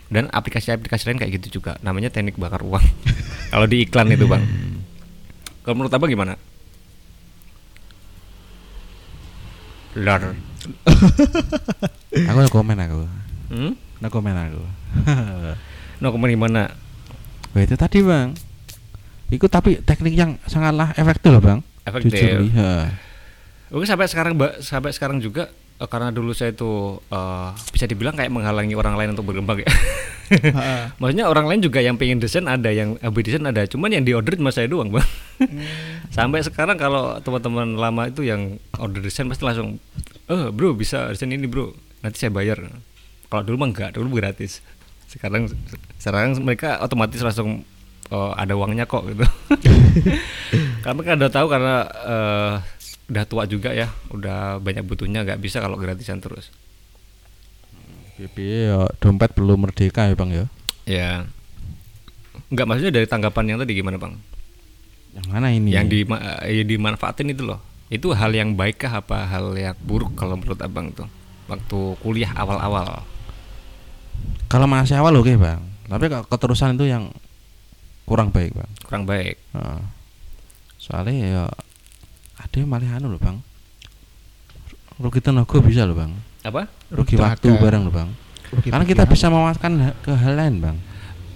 [0.09, 2.83] dan aplikasi-aplikasi lain kayak gitu juga namanya teknik bakar uang
[3.53, 4.43] kalau di iklan itu bang
[5.63, 6.35] kalau menurut abang gimana
[9.97, 10.21] Lar
[12.13, 13.09] Aku no komen aku.
[13.49, 13.73] hmm?
[14.03, 14.61] No komen aku.
[16.03, 16.69] no komen gimana
[17.49, 18.37] Wah, itu tadi, Bang.
[19.33, 21.65] Itu tapi teknik yang sangatlah efektif loh, Bang.
[21.81, 22.13] Efektif.
[22.13, 22.93] Jujur, iya.
[23.69, 25.49] Oke sampai sekarang mbak sampai sekarang juga
[25.87, 29.69] karena dulu saya itu eh, bisa dibilang kayak menghalangi orang lain untuk berkembang ya.
[31.01, 34.11] Maksudnya orang lain juga yang pengen desain ada, yang hobi desain ada, cuman yang di
[34.11, 35.07] order cuma saya doang bang.
[36.15, 39.79] Sampai sekarang kalau teman-teman lama itu yang order desain pasti langsung,
[40.29, 41.73] eh bro bisa desain ini bro,
[42.03, 42.59] nanti saya bayar.
[43.29, 44.61] Kalau dulu mah enggak, dulu gratis.
[45.09, 45.49] Sekarang
[45.97, 47.65] sekarang mereka otomatis langsung
[48.13, 49.25] oh, ada uangnya kok gitu.
[50.85, 52.53] Karena kan udah tahu karena eh,
[53.09, 56.53] udah tua juga ya, udah banyak butuhnya nggak bisa kalau gratisan terus.
[58.19, 60.45] Piye ya dompet belum merdeka ya, Bang ya.
[60.83, 61.23] Ya.
[62.51, 64.19] Enggak maksudnya dari tanggapan yang tadi gimana, Bang?
[65.15, 65.71] Yang mana ini?
[65.71, 65.99] Yang di
[66.51, 67.63] ya dimanfaatin itu loh.
[67.89, 71.09] Itu hal yang baik kah apa hal yang buruk kalau menurut Abang tuh?
[71.49, 73.01] Waktu kuliah awal-awal.
[74.51, 75.65] Kalau masih awal oke, Bang.
[75.89, 77.09] Tapi keterusan itu yang
[78.05, 78.69] kurang baik, Bang.
[78.85, 79.39] Kurang baik.
[80.77, 81.43] Soalnya ya
[82.49, 83.37] ada yang malah anu loh, Bang.
[84.97, 86.11] Rugi tenaga bisa loh, Bang.
[86.41, 86.65] Apa?
[86.89, 87.37] Rugi Tenaga.
[87.37, 88.09] waktu bareng loh, Bang.
[88.59, 90.77] Karena kita bisa memanfaatkan ha- ke hal lain, Bang.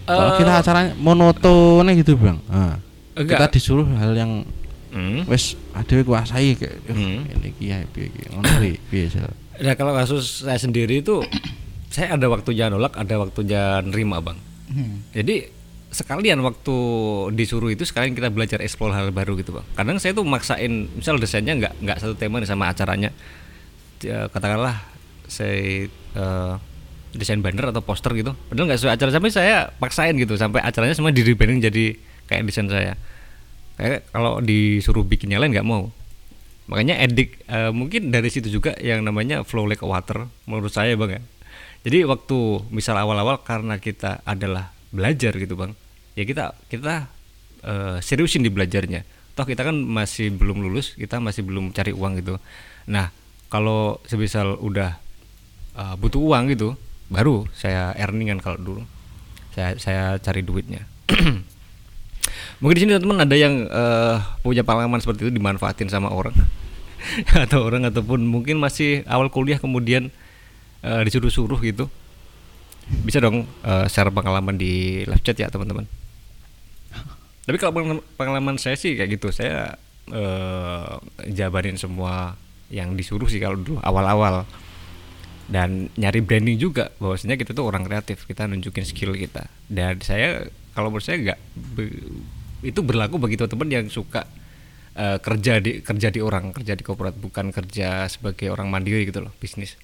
[0.03, 2.41] Kalau Eh, kita acaranya monoton gitu, Bang.
[2.44, 2.76] Nah,
[3.14, 3.52] kita enggak.
[3.52, 4.41] disuruh hal yang
[4.90, 5.26] Hmm.
[5.26, 7.26] wes ada kuasai kayak "Eh, Hmm.
[7.27, 9.26] ini kiai piye iki ngono ri piye Sel?"
[9.56, 11.18] Nah, kalau kasus saya sendiri itu
[11.88, 14.38] saya ada waktunya nolak, ada waktunya nerima, Bang.
[14.68, 15.02] Hmm.
[15.10, 15.49] Jadi
[15.93, 16.75] sekalian waktu
[17.37, 19.65] disuruh itu sekalian kita belajar explore hal baru gitu bang.
[19.77, 23.13] Kadang saya tuh maksain, misal desainnya nggak nggak satu tema nih sama acaranya.
[24.03, 24.83] Ya, katakanlah
[25.31, 26.53] saya eh,
[27.13, 30.97] desain banner atau poster gitu padahal nggak sesuai acara sampai saya paksain gitu sampai acaranya
[30.97, 31.85] semua di rebranding jadi
[32.25, 32.97] kayak desain saya
[33.77, 35.93] kayak kalau disuruh bikin yang lain nggak mau
[36.65, 41.21] makanya edik eh, mungkin dari situ juga yang namanya flow like water menurut saya bang
[41.21, 41.21] ya
[41.85, 45.77] jadi waktu misal awal-awal karena kita adalah belajar gitu bang
[46.14, 47.10] ya kita kita
[47.64, 49.02] eh, seriusin di belajarnya.
[49.34, 52.38] Toh kita kan masih belum lulus kita masih belum cari uang gitu.
[52.85, 53.10] Nah
[53.49, 54.99] kalau semisal udah
[55.73, 56.77] eh, butuh uang gitu
[57.10, 58.81] baru saya earningan kalau dulu.
[59.53, 60.85] Saya saya cari duitnya.
[62.61, 66.34] Mungkin di sini teman-teman ada yang eh, punya pengalaman seperti itu dimanfaatin sama orang?
[67.45, 70.07] Atau orang ataupun mungkin masih awal kuliah kemudian
[70.85, 71.91] eh, disuruh-suruh gitu?
[73.03, 76.02] Bisa dong eh, share pengalaman di live chat ya teman-teman
[77.43, 79.27] tapi kalau pengalaman- saya sih kayak gitu.
[79.35, 79.75] Saya
[80.11, 80.93] eh,
[81.31, 82.35] jabarin semua
[82.67, 84.47] yang disuruh sih kalau dulu awal-awal.
[85.43, 89.47] Dan nyari branding juga bahwasanya kita tuh orang kreatif kita nunjukin skill kita.
[89.67, 91.39] Dan saya kalau menurut saya nggak
[92.63, 94.23] itu berlaku bagi teman-teman yang suka
[94.95, 99.19] eh, kerja di kerja di orang kerja di korporat bukan kerja sebagai orang mandiri gitu
[99.19, 99.75] loh bisnis.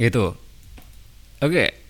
[0.00, 0.34] Gitu.
[1.42, 1.81] Oke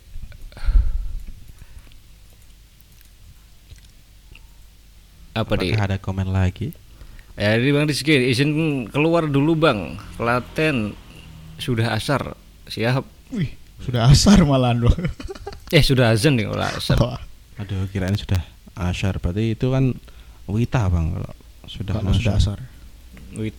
[5.33, 6.77] apa nih Apakah ada komen lagi?
[7.33, 8.51] Ya, jadi Bang Rizky, izin
[8.93, 9.97] keluar dulu Bang.
[10.21, 10.93] Klaten
[11.57, 12.37] sudah asar.
[12.69, 13.05] Siap.
[13.33, 14.97] Wih, sudah asar malahan loh.
[15.73, 16.97] Eh, sudah azan nih kalau asar.
[17.01, 17.17] Wah,
[17.57, 18.45] Aduh, kirain sudah
[18.77, 19.17] asyar.
[19.17, 19.97] Berarti itu kan
[20.45, 21.17] wita bang.
[21.17, 21.33] Kalau
[21.65, 22.59] sudah kalau sudah asar.
[23.33, 23.57] WIT.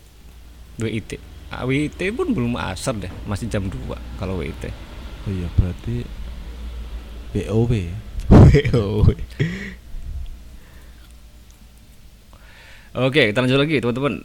[0.77, 1.11] WIT.
[1.49, 4.69] Ah, WIT pun belum asar deh, masih jam 2 kalau WIT.
[5.25, 6.05] Oh iya, berarti
[7.33, 7.71] BOW.
[8.53, 8.65] Wih,
[12.93, 14.21] Oke, kita lanjut lagi teman-teman.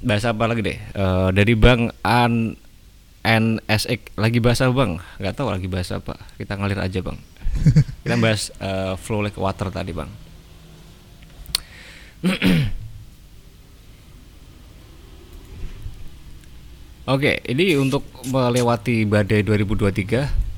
[0.00, 0.80] Bahasa apa lagi deh?
[0.80, 2.56] Eh, dari Bang An
[3.20, 6.16] NSX lagi bahasa Bang, nggak tahu lagi bahasa apa.
[6.40, 7.20] Kita ngalir aja Bang.
[8.00, 10.08] Kita bahas eh, flow like water tadi Bang.
[17.12, 20.48] Oke, ini untuk melewati badai 2023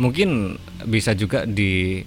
[0.00, 0.58] mungkin
[0.88, 2.02] bisa juga di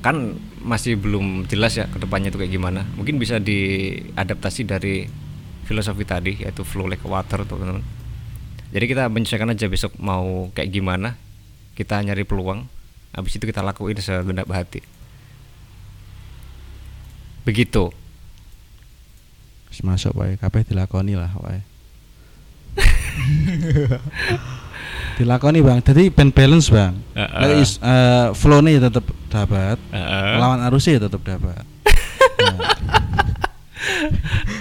[0.00, 2.88] kan masih belum jelas ya ke depannya itu kayak gimana.
[2.96, 5.04] Mungkin bisa diadaptasi dari
[5.68, 7.84] filosofi tadi yaitu flow like water tuh teman-teman.
[8.70, 11.20] Jadi kita menyesuaikan aja besok mau kayak gimana.
[11.76, 12.64] Kita nyari peluang
[13.12, 14.80] habis itu kita lakuin segenap hati.
[17.44, 17.92] Begitu.
[19.80, 21.64] Masuk wae, kabeh dilakoni lah wae.
[25.20, 26.96] dilakoni bang, jadi ben balance bang.
[27.12, 27.40] Heeh.
[27.44, 30.34] Nek is eh, flow-nya ya tetap dapat, Heeh.
[30.40, 31.60] lawan arusnya ya tetap dapat.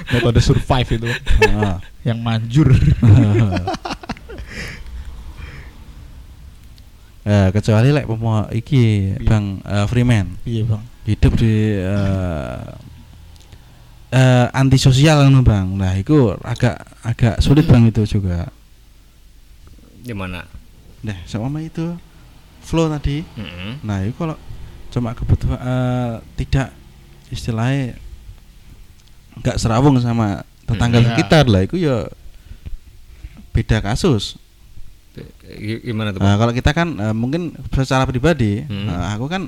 [0.10, 1.10] metode survive itu
[1.40, 1.76] Heeh.
[2.04, 2.68] yang manjur.
[7.30, 9.22] Eh, kecuali lek pomo iki Iya.
[9.22, 10.82] bang eh, Freeman Iya bang.
[11.06, 12.58] hidup di eh
[14.10, 15.68] eh, antisosial kan bang.
[15.78, 18.50] Nah itu agak agak sulit bang itu juga.
[20.10, 20.50] Gimana
[21.00, 21.96] Nah sama itu
[22.60, 23.22] flow tadi.
[23.38, 23.80] Mm-mm.
[23.82, 24.36] Nah itu kalau
[24.90, 26.74] cuma kebutuhan eh, tidak
[27.30, 27.94] istilahnya
[29.40, 31.08] nggak serawung sama tetangga Hmm.
[31.14, 32.10] sekitar lah itu ya
[33.54, 34.36] beda kasus.
[35.84, 38.88] Gimana tuh Nah, kalau kita kan eh, mungkin secara pribadi, Hmm.
[38.88, 39.48] eh, aku kan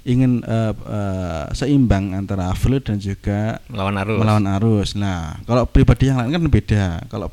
[0.00, 4.88] ingin eh, eh, seimbang antara flow dan juga melawan arus melawan arus.
[4.96, 6.84] Nah, kalau pribadi yang lain kan beda.
[7.08, 7.26] Kalau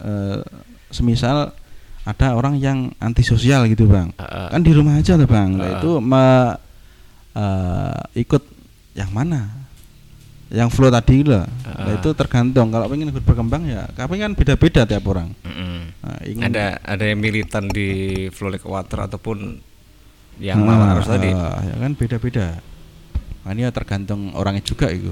[0.00, 0.40] eh,
[0.88, 1.52] semisal
[2.02, 4.10] ada orang yang antisosial gitu, Bang.
[4.16, 4.48] Heeh.
[4.50, 5.54] Kan di rumah aja tuh, Bang.
[5.54, 5.72] Nah, Ah.
[5.78, 6.56] itu me-
[7.32, 8.42] eh, ikut
[8.92, 9.62] yang mana?
[10.52, 11.48] Yang flow tadi lah.
[11.48, 11.96] Nah, Ah.
[11.96, 12.68] itu tergantung.
[12.68, 15.32] Kalau pengen ikut berkembang ya, tapi kan beda-beda tiap orang.
[15.40, 15.78] Mm-mm.
[16.02, 17.88] Nah, ingin- ada ada yang militan di
[18.28, 19.62] flow like water ataupun
[20.36, 22.46] yang Nah, melawan arus tadi ya kan beda-beda.
[23.42, 25.10] Nah, ini ya tergantung orangnya juga itu.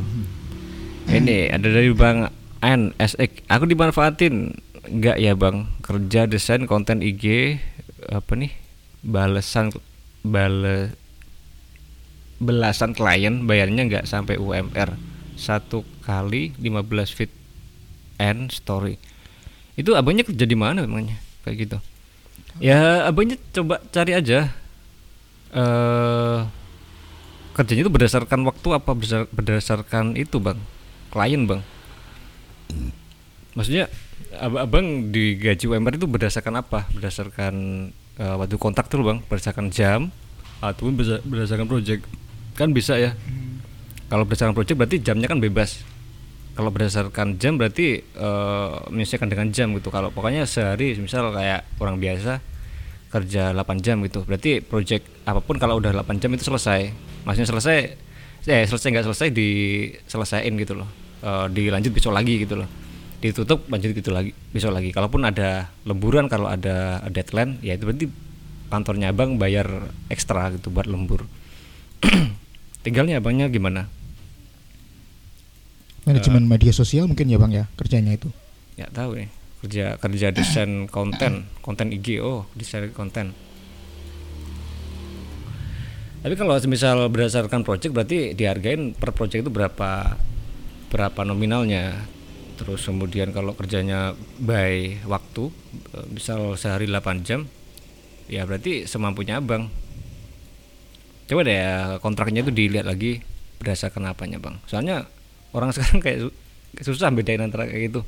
[1.09, 2.29] ini ada dari bang
[2.61, 4.55] NSX aku dimanfaatin
[4.91, 5.71] enggak ya bang.
[5.81, 7.57] Kerja desain konten IG
[8.11, 8.53] apa nih
[9.01, 9.73] balesan
[10.21, 10.93] bale
[12.41, 14.97] belasan klien bayarnya nggak sampai UMR
[15.37, 17.33] satu kali 15 feet
[18.21, 19.01] and story.
[19.77, 21.17] Itu abangnya kerja di mana emangnya?
[21.45, 21.79] Kayak gitu.
[22.61, 24.53] Ya abangnya coba cari aja.
[25.53, 26.39] Eh
[27.57, 30.61] kerjanya itu berdasarkan waktu apa berdasar- berdasarkan itu bang?
[31.13, 31.61] Klien bang.
[33.57, 33.89] Maksudnya
[34.39, 36.87] abang digaji UMR itu berdasarkan apa?
[36.95, 37.55] Berdasarkan
[38.21, 39.19] eh, waktu kontrak tuh bang.
[39.27, 40.15] Berdasarkan jam
[40.63, 40.95] ataupun
[41.27, 42.07] berdasarkan project.
[42.55, 43.17] Kan bisa ya.
[44.11, 45.83] Kalau berdasarkan project berarti jamnya kan bebas.
[46.55, 49.91] Kalau berdasarkan jam berarti eh, menyesuaikan dengan jam gitu.
[49.91, 52.39] Kalau pokoknya sehari misal kayak orang biasa
[53.11, 54.23] kerja 8 jam gitu.
[54.23, 56.95] Berarti project apa pun kalau udah 8 jam itu selesai.
[57.27, 57.79] Maksudnya selesai
[58.41, 60.89] eh selesai nggak selesai diselesaiin gitu loh.
[61.21, 62.90] Eh, dilanjut besok lagi gitu loh
[63.21, 64.91] ditutup lanjut gitu lagi besok lagi.
[64.97, 68.07] Kalaupun ada lemburan kalau ada deadline ya itu berarti
[68.73, 71.29] kantornya abang bayar ekstra gitu buat lembur.
[72.85, 73.93] Tinggalnya abangnya gimana?
[76.09, 78.33] Manajemen media sosial mungkin ya bang ya kerjanya itu.
[78.81, 79.29] ya tahu nih
[79.61, 83.37] kerja kerja desain konten konten IG oh desain konten.
[86.21, 90.17] Tapi kalau misal berdasarkan project berarti dihargain per project itu berapa
[90.93, 91.97] berapa nominalnya
[92.61, 95.49] terus kemudian kalau kerjanya by waktu
[95.97, 97.49] eh, misal sehari 8 jam
[98.29, 99.73] ya berarti semampunya abang.
[101.25, 103.25] Coba deh ya, kontraknya itu dilihat lagi
[103.63, 104.61] berdasarkan apanya bang?
[104.69, 105.09] Soalnya
[105.57, 106.37] orang sekarang kayak su-
[106.93, 108.01] susah bedain antara kayak gitu.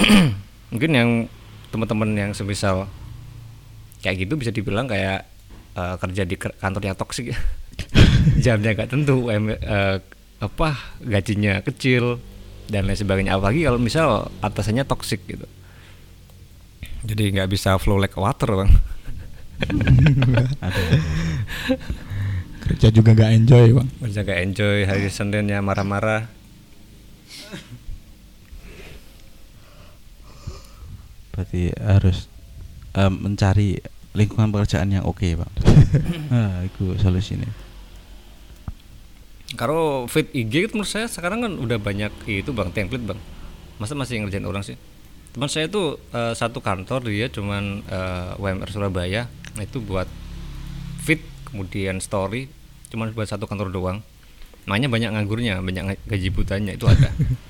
[0.72, 1.10] Mungkin yang
[1.68, 2.88] teman-teman yang semisal
[4.00, 5.28] kayak gitu bisa dibilang kayak
[5.76, 7.38] eh, kerja di kantor yang toksik ya
[8.38, 9.98] jamnya nggak tentu eh,
[10.38, 10.68] apa
[11.02, 12.22] gajinya kecil
[12.68, 13.34] dan lain sebagainya.
[13.36, 15.48] Apalagi kalau misal atasannya toksik gitu.
[17.08, 18.70] Jadi nggak bisa flow like water bang.
[20.64, 20.82] Ada
[22.68, 23.88] Kerja juga nggak enjoy bang.
[24.04, 26.28] kerja nggak enjoy hari seninnya marah-marah.
[31.32, 32.28] Berarti harus
[32.98, 33.78] em, mencari
[34.18, 35.50] lingkungan pekerjaan yang oke pak
[36.32, 37.46] nah itu solusinya
[39.56, 43.20] Kalau feed IG itu menurut saya sekarang kan udah banyak itu bang template bang.
[43.80, 44.76] Masa masih ngerjain orang sih?
[45.32, 50.06] Teman saya tuh eh, satu kantor dia cuman eh, UMR Surabaya nah itu buat
[51.02, 52.52] feed kemudian story
[52.92, 53.98] cuman buat satu kantor doang.
[54.68, 57.08] Makanya banyak nganggurnya, banyak gaji butanya itu ada.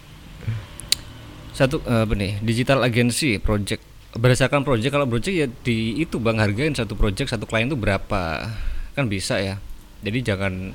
[1.59, 3.83] satu eh, apa nih digital agency project
[4.15, 8.47] berdasarkan project kalau project ya di itu bang hargain satu project satu klien itu berapa
[8.95, 9.59] kan bisa ya
[10.07, 10.71] jadi jangan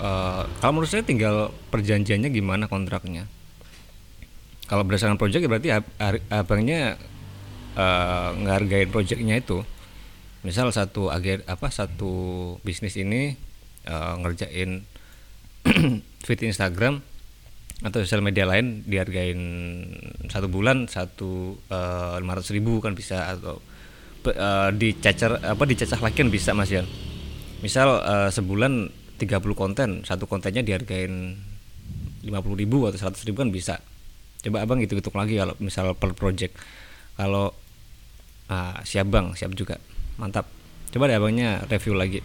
[0.00, 3.28] eh, kalau menurut saya tinggal perjanjiannya gimana kontraknya?
[4.66, 6.96] Kalau berdasarkan project ya berarti ab- ar- abangnya
[7.76, 9.62] eh, ngehargain projectnya itu.
[10.40, 12.12] Misal satu agen apa satu
[12.64, 13.36] bisnis ini
[13.84, 14.82] eh, ngerjain
[16.26, 17.04] feed Instagram
[17.80, 19.40] atau sosial media lain dihargain
[20.28, 21.56] satu bulan satu
[22.20, 23.56] lima ratus ribu kan bisa atau
[24.28, 26.84] eh, dicacar apa dicacah lagi kan bisa mas Yan
[27.64, 31.36] misal eh, sebulan 30 konten satu kontennya dihargain
[32.24, 33.74] 50.000 ribu atau 100 ribu kan bisa.
[34.40, 36.56] Coba abang hitung hitung lagi kalau misal per project.
[37.20, 37.52] Kalau
[38.48, 39.76] ah, siap bang siap juga
[40.16, 40.48] mantap.
[40.88, 42.24] Coba deh abangnya review lagi.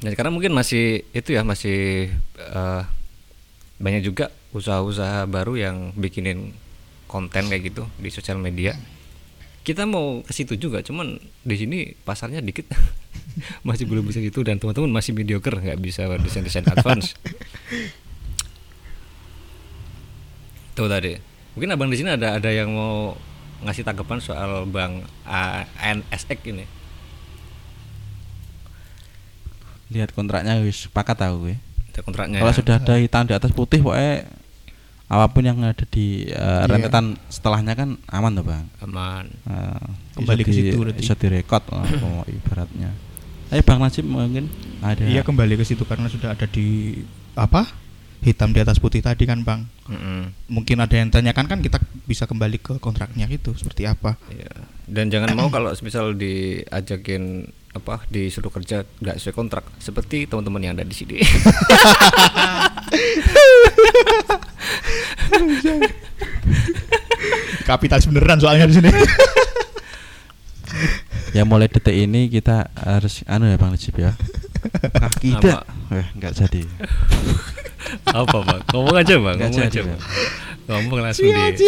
[0.00, 2.82] Dan sekarang mungkin masih itu ya masih eh,
[3.82, 6.54] banyak juga usaha-usaha baru yang bikinin
[7.10, 8.74] konten kayak gitu di sosial media.
[9.60, 12.70] Kita mau ke situ juga cuman di sini pasarnya dikit
[13.68, 17.14] masih belum bisa gitu dan teman-teman masih mediocre nggak bisa desain desain advance.
[20.74, 21.18] Tuh tadi.
[21.52, 23.18] Mungkin abang di sini ada ada yang mau
[23.60, 25.02] ngasih tanggapan soal bang
[25.76, 26.64] ANSX ini?
[29.90, 31.56] Lihat kontraknya wis sepakat tahu gue
[31.90, 32.58] ada kontraknya kalau ya.
[32.62, 34.22] sudah ada hitam di atas putih pokoknya
[35.10, 36.70] apa pun yang ada di eh, Iya.
[36.70, 38.64] rentetan setelahnya kan aman tuh bang.
[38.86, 39.26] Aman.
[39.26, 41.02] Eh, Kembali ke situ berarti.
[41.02, 41.82] bisa direkod lah,
[42.30, 42.94] ibaratnya
[43.50, 44.46] ayo bang Najib mungkin
[44.80, 47.02] ada Iya kembali ke situ karena sudah ada di
[47.34, 47.66] apa
[48.20, 49.64] hitam di atas putih tadi kan bang.
[49.88, 50.28] Mm-mm.
[50.52, 54.20] Mungkin ada yang tanyakan kan kita bisa kembali ke kontraknya itu seperti apa.
[54.28, 54.52] Iya.
[54.84, 60.76] Dan jangan mau kalau misal diajakin apa disuruh kerja nggak sesuai kontrak seperti teman-teman yang
[60.76, 61.16] ada di sini.
[67.68, 68.90] Kapitalis beneran soalnya di sini.
[71.36, 74.12] ya mulai detik ini kita harus anu ya bang Najib ya
[75.22, 76.62] tidak eh nggak jadi
[78.10, 78.60] apa bang?
[78.70, 79.98] Ngomong aja bang, ngomong jadi, aja Bang.
[79.98, 80.02] bang.
[80.70, 81.66] Ngomong langsung di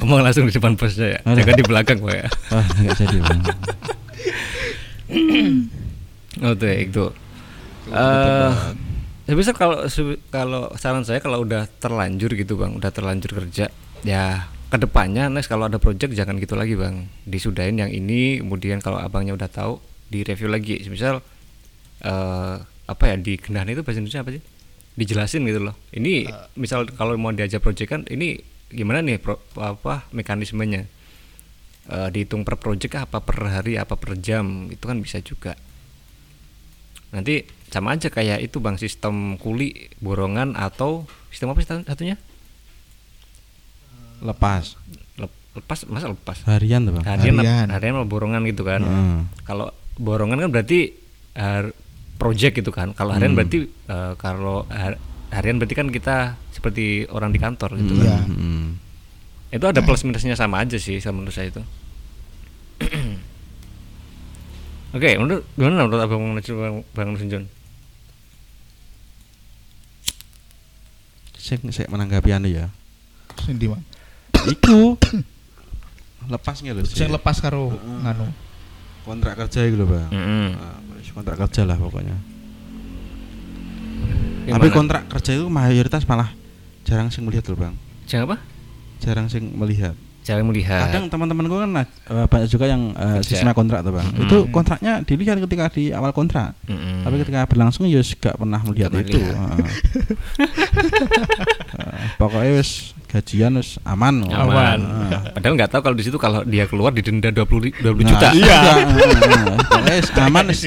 [0.00, 1.18] ngomong langsung di depan bosnya ya.
[1.26, 1.36] Aduh.
[1.42, 2.26] Jangan di belakang pak ya.
[2.52, 3.40] wah nggak jadi bang
[6.42, 7.06] Oh tuh ya, itu.
[7.94, 8.52] Eh,
[9.28, 9.86] sebisa kalau
[10.32, 13.70] kalau saran saya kalau udah terlanjur gitu bang, udah terlanjur kerja,
[14.02, 18.82] ya ke depannya next kalau ada project jangan gitu lagi bang, disudahin yang ini, kemudian
[18.82, 19.78] kalau abangnya udah tahu
[20.10, 21.22] di review lagi, misal
[22.02, 24.42] eh apa ya di gendahan itu bahasa Indonesia apa sih?
[24.98, 25.78] Dijelasin gitu loh.
[25.94, 26.26] Ini
[26.58, 28.42] misal kalau mau diajak project kan, ini
[28.74, 30.90] gimana nih pro- apa mekanismenya?
[31.84, 35.52] Eh, dihitung per project apa per hari apa per jam itu kan bisa juga
[37.12, 42.16] nanti sama aja kayak itu bang sistem kuli borongan atau sistem apa sih satunya
[44.24, 44.80] lepas
[45.14, 47.66] Lep- lepas masa lepas harian tuh bang harian Harian.
[47.68, 49.18] harian sama borongan gitu kan Heeh.
[49.44, 50.96] kalau borongan kan berarti
[51.34, 51.62] eh,
[52.16, 53.38] project gitu kan kalau harian Hmm.
[53.38, 54.98] berarti eh, kalau har-
[55.30, 56.16] harian berarti kan kita
[56.50, 58.16] seperti orang di kantor gitu Iya.
[58.16, 58.68] kan Hmm.
[59.50, 61.62] itu ada plus minusnya sama aja sih sama menurut saya itu
[64.94, 67.44] oke menurut gimana menurut abang bang bang Nusinjon
[71.34, 72.72] saya saya menanggapi anu ya
[73.44, 73.84] Mang.
[74.46, 74.96] Iku
[76.24, 78.28] lepas nggak lho Sing lepas karo nganu.
[79.04, 80.08] kontrak kerja itu loh bang.
[80.56, 82.16] Ah, wis kontrak kerja lah pokoknya.
[84.44, 84.56] Gimana?
[84.56, 86.32] tapi kontrak kerja itu mayoritas malah
[86.84, 87.74] jarang sing melihat loh bang.
[88.08, 88.36] Jangan apa?
[89.04, 89.92] Jarang sing melihat
[90.24, 90.88] jarang melihat.
[90.88, 91.86] Kadang teman-teman gue kan eh,
[92.26, 93.28] banyak juga yang eh, Kerja.
[93.36, 94.08] sistem kontrak tuh bang.
[94.08, 94.24] Mm-mm.
[94.24, 96.56] itu kontraknya dilihat ketika di awal kontrak.
[96.64, 97.04] Mm-mm.
[97.04, 99.20] tapi ketika berlangsung ya gak pernah melihat itu.
[101.74, 104.78] Eh, pokoknya wis gajian wis aman aman.
[104.78, 105.34] Heeh.
[105.34, 108.28] padahal nggak tahu kalau di situ kalau dia keluar didenda 20 ri- 20 Nah, juta.
[108.32, 108.58] iya.
[109.70, 110.60] Pokoknya wis aman wis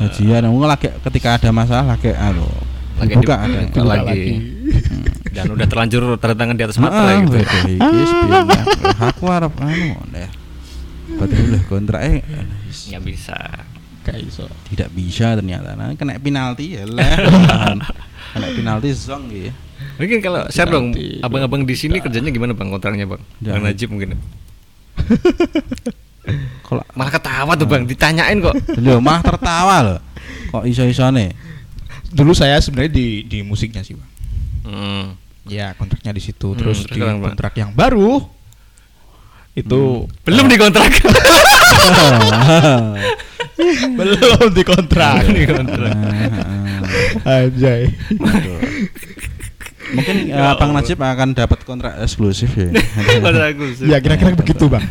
[0.00, 0.42] gajian.
[0.48, 2.48] Wong lagi ketika ada masalah lagi anu
[2.96, 3.58] Lagi buka di- ada.
[3.68, 4.24] buka lagi.
[5.36, 8.62] Dan udah terlanjur tanda tangan di atas gitu iki wis piye, Mbak?
[9.14, 10.30] aku arep anu deh
[11.06, 13.38] Betul lah kontraknya eh, wis nggak bisa
[14.06, 14.46] Kayak iso.
[14.70, 17.10] tidak bisa ternyata nah, kena penalti ya lah
[18.34, 19.50] kena penalti zong gitu
[19.98, 23.62] mungkin kalau share dong abang-abang di sini kerjanya gimana bang kontraknya bang bang.
[23.66, 24.14] Najib mungkin
[26.66, 29.98] kalau malah ketawa tuh bang ditanyain kok Lho, mah tertawa loh.
[30.50, 31.30] Kok iso-isone?
[32.10, 34.08] Dulu saya sebenarnya di di musiknya sih, Bang.
[34.66, 35.14] Hmm.
[35.46, 36.52] Ya, kontraknya di situ.
[36.52, 38.18] Hmm, Terus di kontrak yang baru
[39.56, 40.92] itu belum dikontrak
[43.96, 45.24] belum dikontrak.
[47.24, 47.88] Anjay.
[49.94, 52.74] Mungkin eh, Bang Najib akan dapat kontrak eksklusif ya.
[53.24, 53.86] kontrak khusus.
[53.86, 54.82] Ya kira-kira begitu, Bang.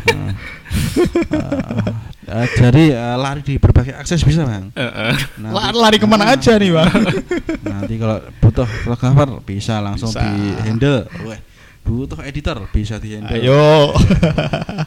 [2.26, 4.74] Eh, eh, jadi eh, lari di berbagai akses bisa bang.
[4.74, 5.14] Heeh.
[5.38, 6.90] Nanti, La- Lari ke mana aja nih, Bang?
[7.70, 10.26] nanti kalau butuh fotografer bisa langsung Bisa.
[10.26, 10.34] di
[10.66, 11.06] handle.
[11.22, 11.38] Weh,
[11.86, 13.30] butuh editor bisa di handle.
[13.30, 13.94] Ayo.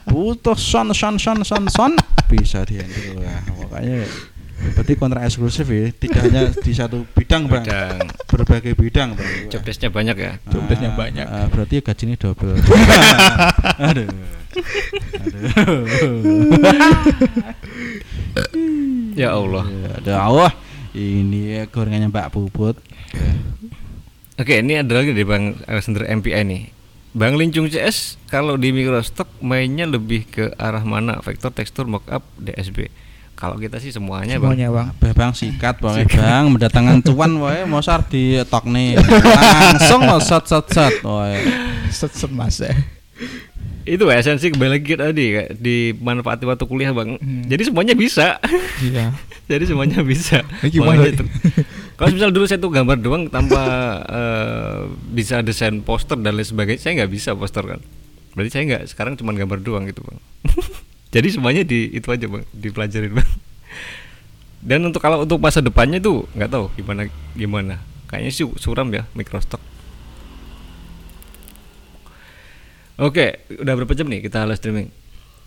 [0.04, 1.92] Butuh son son son son son
[2.28, 3.24] bisa di handle.
[3.56, 4.04] Pokoknya
[4.72, 5.90] berarti kontrak eksklusif ya.
[5.90, 7.64] Tidak hanya di satu bidang bang.
[7.64, 7.98] Bidang.
[8.28, 9.32] Berbagai bidang bang.
[9.48, 11.26] job desknya banyak ya Jobdesknya Ah, banyak.
[11.26, 12.56] ah, berarti gajinya double.
[13.90, 14.08] Aduh.
[15.56, 16.20] Aduh.
[19.16, 19.66] ya Allah
[19.98, 20.52] Aduh, Allah.
[20.90, 22.76] Ini gorengannya Mbak Puput.
[24.36, 26.64] oke ini ada lagi dari bang Alexander MPI nih
[27.10, 32.88] Bang Lincung CS kalau di Microstock mainnya lebih ke arah mana vektor tekstur mockup DSB
[33.40, 35.16] kalau kita sih semuanya bang Semuanya, Bang.
[35.16, 39.00] Bang sikat pokoknya Bang mendatangkan cuan wae mosar di tok nih.
[39.72, 41.40] Langsung lo set set set wae.
[41.88, 42.76] Set set Mas ya.
[43.82, 47.42] itu esensi kembali lagi tadi kayak dimanfaati waktu kuliah bang Hmm.
[47.44, 48.38] jadi semuanya bisa
[48.80, 49.18] Iya.
[49.50, 51.10] jadi semuanya bisa gimana?
[51.96, 53.64] Kalau misal dulu saya tuh gambar doang tanpa
[54.06, 54.78] eh,
[55.10, 57.82] bisa desain poster dan lain sebagainya saya nggak bisa poster kan
[58.32, 60.20] berarti saya nggak sekarang cuma gambar doang gitu bang
[61.10, 63.32] jadi semuanya di itu aja bang dipelajarin bang
[64.60, 69.06] dan untuk kalau untuk masa depannya tuh nggak tahu gimana gimana kayaknya sih suram ya
[69.14, 69.62] Microstock
[73.00, 74.92] Oke, udah berapa jam nih kita live streaming?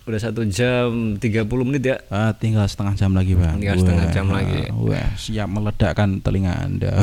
[0.09, 2.01] Udah satu jam 30 menit ya.
[2.09, 3.61] Ah, tinggal setengah jam lagi Bang.
[3.61, 4.73] Tinggal setengah jam lagi.
[4.73, 6.97] Wah, siap meledakkan telinga Anda.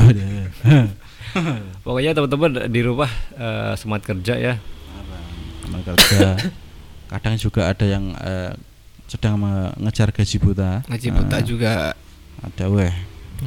[1.87, 3.07] Pokoknya teman-teman di rumah
[3.39, 4.53] eh, semangat kerja ya.
[5.63, 6.35] Teman kerja.
[7.11, 8.55] Kadang juga ada yang eh,
[9.05, 10.79] sedang mengejar gaji buta.
[10.87, 11.71] Ngaji buta Ah, juga.
[12.39, 12.93] Ada weh.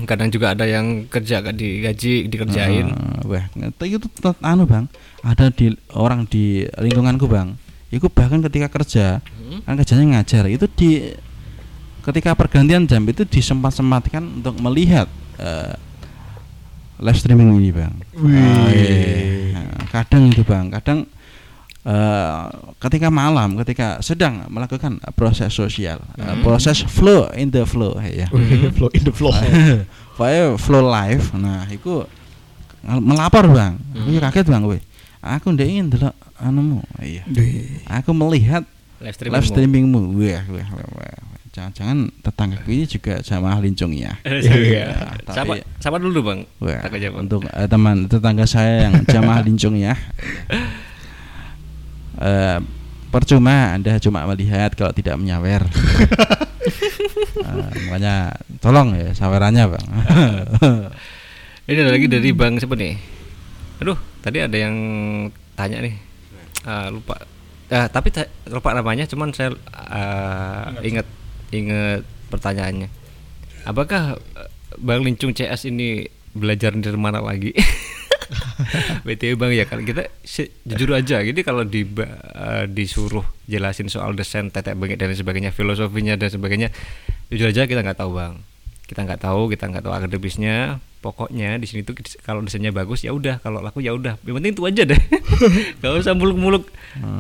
[0.04, 2.92] Kadang juga ada yang kerja kan digaji, dikerjain.
[2.92, 3.44] Ah, weh,
[3.86, 4.06] itu
[4.42, 4.90] anu Bang.
[5.24, 7.56] Ada di orang di lingkunganku Bang.
[7.88, 9.62] Iku bahkan ketika kerja, Hmm.
[9.62, 11.14] kan kerjanya ngajar, itu di
[12.02, 15.72] ketika pergantian jam itu disempat-sempatkan untuk melihat eh,
[16.98, 17.94] live streaming ini Bang.
[18.18, 19.54] Wih.
[19.54, 21.06] Nah, kadang itu Bang, kadang
[21.84, 22.42] eh,
[22.80, 26.40] ketika malam, ketika sedang melakukan proses sosial, eh, Hmm.
[26.40, 28.26] proses flow in the flow ya.
[28.34, 29.32] Wih, flow in the flow.
[30.16, 31.24] Pokoknya flow live.
[31.34, 32.06] Nah, itu
[32.84, 33.74] melapor bang.
[33.92, 34.14] Aku Hmm.
[34.14, 34.80] ya kaget bang, gue.
[35.20, 36.84] Aku ndek ingin delok anumu.
[36.98, 37.24] Iya.
[37.90, 38.64] Aku melihat
[39.00, 39.34] Live streaming.
[39.34, 40.00] live streamingmu.
[40.14, 41.20] Wah, wah, wah, wah.
[41.54, 44.18] Jangan-jangan tetangga ini juga jamaah lincung ya.
[44.26, 45.16] Iya.
[45.22, 46.40] Tapi- Siapa siapa dulu bang?
[46.58, 46.82] Wah,
[47.16, 49.94] untuk eh, teman tetangga saya yang jamaah lincung ya.
[52.20, 52.58] Eh,
[53.10, 55.62] percuma Anda cuma melihat kalau tidak menyawer.
[57.34, 58.32] Eh, makanya
[58.62, 59.86] tolong ya sawerannya bang.
[61.68, 62.96] Ini ada lagi dari Bang siapa nih?
[63.84, 64.76] Aduh, tadi ada yang
[65.52, 65.94] tanya nih.
[66.64, 67.20] Ah, lupa.
[67.68, 71.04] Ah, tapi ta- lupa namanya, cuman saya ah, ingat
[71.52, 72.88] ingat pertanyaannya.
[73.68, 74.16] Apakah
[74.80, 77.52] Bang Lincung CS ini belajar dari mana lagi?
[79.06, 79.64] BTW Bang ya.
[79.68, 80.08] Kan kita
[80.64, 86.16] jujur aja jadi kalau di eh, disuruh jelasin soal desain tetek bengek dan sebagainya filosofinya
[86.16, 86.68] dan sebagainya
[87.28, 88.44] jujur aja kita nggak tahu Bang.
[88.84, 90.78] Kita nggak tahu kita nggak tahu akademisnya.
[91.04, 91.92] Pokoknya di sini tuh
[92.24, 93.40] kalau desainnya bagus ya udah.
[93.44, 94.16] Kalau laku ya udah.
[94.24, 95.00] Yang penting itu aja deh.
[95.84, 96.64] Nggak usah muluk-muluk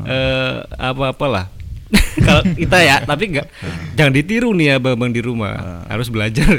[0.08, 1.52] eh, apa-apalah
[2.26, 3.46] kalau kita ya tapi nggak
[3.94, 6.48] jangan ditiru nih ya bang, bang di rumah harus belajar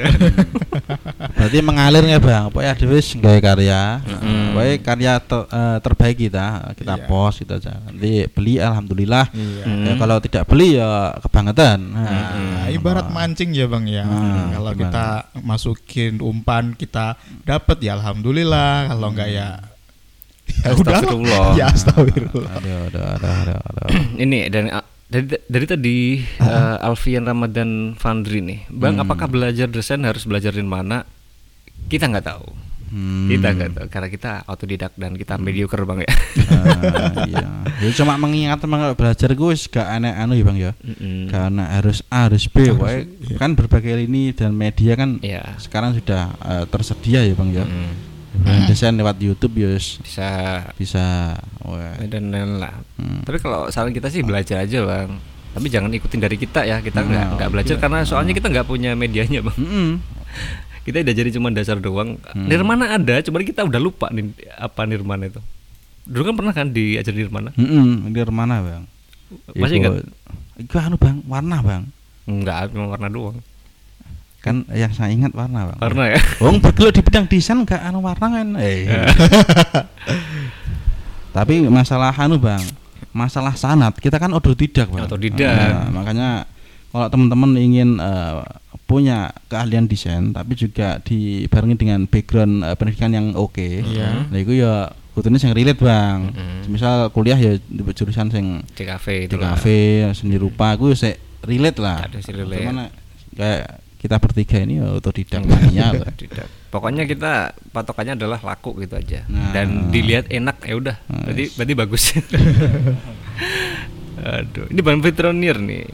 [1.35, 2.47] Berarti mengalir ya bang.
[2.49, 3.81] Pokoknya ada wis gawe karya.
[4.55, 7.05] Pokoknya karya ter- eh, terbaik kita kita Iya.
[7.05, 7.73] post gitu aja.
[7.85, 9.25] Nanti beli alhamdulillah.
[9.29, 9.63] Iya.
[9.67, 11.79] Ya, kalau tidak beli ya kebangetan.
[11.91, 14.03] Nah, Nah, ibarat mancing ya bang ya.
[14.07, 14.79] Hmm, kalau gimana?
[14.79, 15.07] kita
[15.43, 18.89] masukin umpan kita dapat ya alhamdulillah.
[18.89, 19.47] Kalau enggak ya
[20.63, 20.93] ya udah.
[21.03, 21.45] Astagfirullah.
[21.59, 22.51] Ya astagfirullah.
[22.57, 23.87] Aduh, aduh, aduh, aduh, aduh.
[24.23, 29.03] ini dan ah, dari dari tadi eh, Alfian Ramadan Fandri nih bang Hmm.
[29.03, 31.05] apakah belajar desain harus belajar di mana
[31.85, 32.47] kita nggak tahu
[32.85, 33.27] Hmm.
[33.27, 36.11] kita nggak tahu karena kita autodidak dan kita mediocre bang ya
[36.45, 37.47] Ah, iya.
[37.77, 40.71] Ya, cuma mengingat emang kalau belajar gue gak aneh anu ya bang ya.
[40.77, 41.27] Mm-mm.
[41.27, 43.35] Karena harus A harus B, pokoknya iya.
[43.35, 45.57] kan berbagai lini dan media kan Iya.
[45.57, 47.65] sekarang sudah eh, tersedia ya bang ya.
[47.65, 47.91] Mm.
[48.37, 50.27] Brand desain lewat YouTube ya wis bisa
[50.75, 51.35] bisa.
[51.61, 51.95] Wah.
[52.01, 53.21] dan lain lah Hmm.
[53.21, 55.09] tapi kalau saran kita sih belajar aja bang
[55.51, 57.81] tapi jangan ikutin dari kita ya kita nggak Hmm, nggak belajar iya.
[57.81, 59.89] karena soalnya kita nggak punya medianya bang Mm-mm.
[60.85, 62.45] kita udah jadi cuma dasar doang Hmm.
[62.45, 65.39] nirmana ada cuman kita udah lupa nih apa nirmana itu
[66.03, 68.07] dulu kan pernah kan diajar nirmana Mm-mm.
[68.07, 68.83] Ini mana bang?
[69.51, 70.05] Masih ingat?
[70.55, 71.83] Iku anu bang, warna bang.
[72.25, 73.37] enggak cuma warna doang
[74.45, 75.79] Kan yang saya ingat warna bang.
[75.81, 78.47] warna ya Wong bergelut di bidang desain gak anu warna kan?
[78.61, 78.85] Eh.
[81.35, 82.61] Tapi masalah anu bang,
[83.11, 85.03] masalah sanat kita kan otodidak bang.
[85.03, 85.51] Otodidak.
[85.51, 86.29] Nah, makanya
[86.89, 88.33] kalau teman-teman ingin eh,
[88.85, 94.29] punya keahlian desain, tapi juga dibarengi dengan background eh, pendidikan yang oke, Iya.
[94.31, 96.31] nah itu ya kudune sing relate bang.
[96.31, 96.71] Mm-mm.
[96.71, 99.79] Misal kuliah ya di jurusan sing CKV itu kafe
[100.13, 102.63] seni rupa aku sih relate lah Ada sih relate.
[102.63, 102.87] Cuman
[103.35, 105.89] kayak kita bertiga ini ya otodidak Enggak, mania
[106.21, 106.45] tidak.
[106.69, 109.25] Pokoknya kita patokannya adalah laku gitu aja.
[109.25, 109.49] Nah.
[109.49, 110.95] Dan dilihat enak ya udah.
[111.09, 111.53] Nah, Berarti yes.
[111.57, 112.03] berarti bagus.
[114.25, 115.89] Aduh, ini Bang Fitronir nih.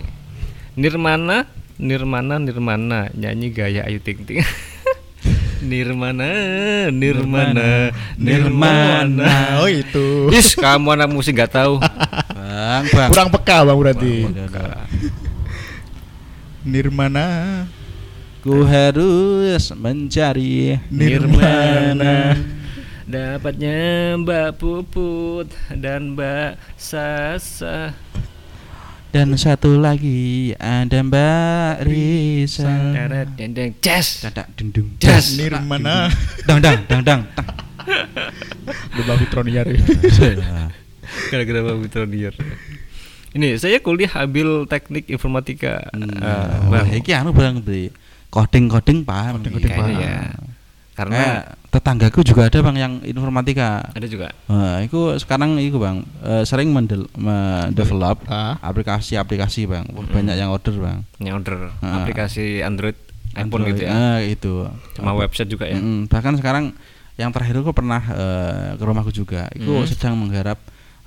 [0.76, 1.48] Nirmana,
[1.80, 4.44] Nirmana, Nirmana nyanyi gaya Ayu Ting Ting.
[5.72, 6.28] Nirmana,
[6.92, 9.62] Nirmana, Nirmana.
[9.62, 10.28] Oh itu.
[10.34, 11.78] Is, kamu anak musik gak tahu.
[12.34, 14.14] bang bang Kurang peka bang berarti.
[16.66, 17.26] Nirmana.
[18.42, 22.34] Ku harus mencari Nirmana.
[23.06, 23.76] Dapatnya
[24.18, 27.94] Mbak Puput dan Mbak Sasa.
[29.12, 32.96] dan satu lagi ada Mbak Risa
[33.36, 34.24] dendeng jazz.
[34.24, 35.36] dadak dendung Jas.
[35.36, 36.08] Nirmana.
[36.48, 37.22] dang dang dang dang.
[38.96, 39.68] Udah Bang Fitroniar.
[41.28, 42.32] Gara-gara Bang Fitronier.
[43.32, 45.92] Ini saya kuliah ambil teknik informatika.
[45.92, 46.96] Hmm, Eh, wah, Bang.
[46.96, 47.60] iki anu bang
[48.32, 49.76] coding coding paham Coding-coding iki.
[49.76, 50.08] Kayaknya paham.
[50.08, 50.20] ya.
[50.92, 55.98] Karena Eh, tetanggaku juga ada bang yang informatika ada juga Nah, itu sekarang itu bang
[56.22, 58.24] eh, sering mendel- mendevelop
[58.62, 59.86] aplikasi-aplikasi bang.
[59.90, 61.00] Wah, Banyak yang order bang.
[61.18, 62.02] yang order Ah.
[62.02, 62.96] aplikasi Android,
[63.32, 63.92] iPhone Android, gitu ya.
[63.92, 64.54] ah, itu.
[64.94, 65.76] Cuma website juga ya.
[65.76, 66.08] Mm-mm.
[66.08, 66.76] Bahkan sekarang
[67.16, 69.48] yang terakhir aku pernah eh, ke rumahku juga.
[69.52, 69.88] Itu Hmm.
[69.88, 70.60] sedang menggarap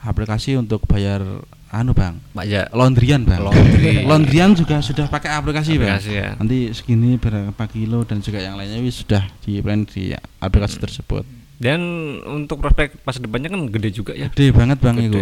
[0.04, 1.24] aplikasi untuk bayar
[1.68, 2.14] anu bang.
[2.30, 2.68] Pak Ja.
[2.70, 3.40] Laundryan bang.
[3.40, 4.04] Laundry.
[4.08, 5.96] Laundryan juga sudah pakai aplikasi, bang.
[5.96, 6.28] Aplikasi ya.
[6.36, 10.84] Nanti segini berapa kilo dan juga yang lainnya wis sudah di plan di aplikasi Hmm.
[10.84, 11.24] tersebut.
[11.54, 11.80] Dan
[12.24, 14.28] untuk prospek masa depannya kan gede juga ya.
[14.28, 15.06] Gede banget bang Gede.
[15.08, 15.20] itu.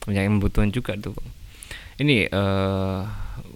[0.00, 1.12] Banyak yang membutuhkan juga tuh.
[1.12, 1.28] Bang.
[1.98, 3.00] Ini eh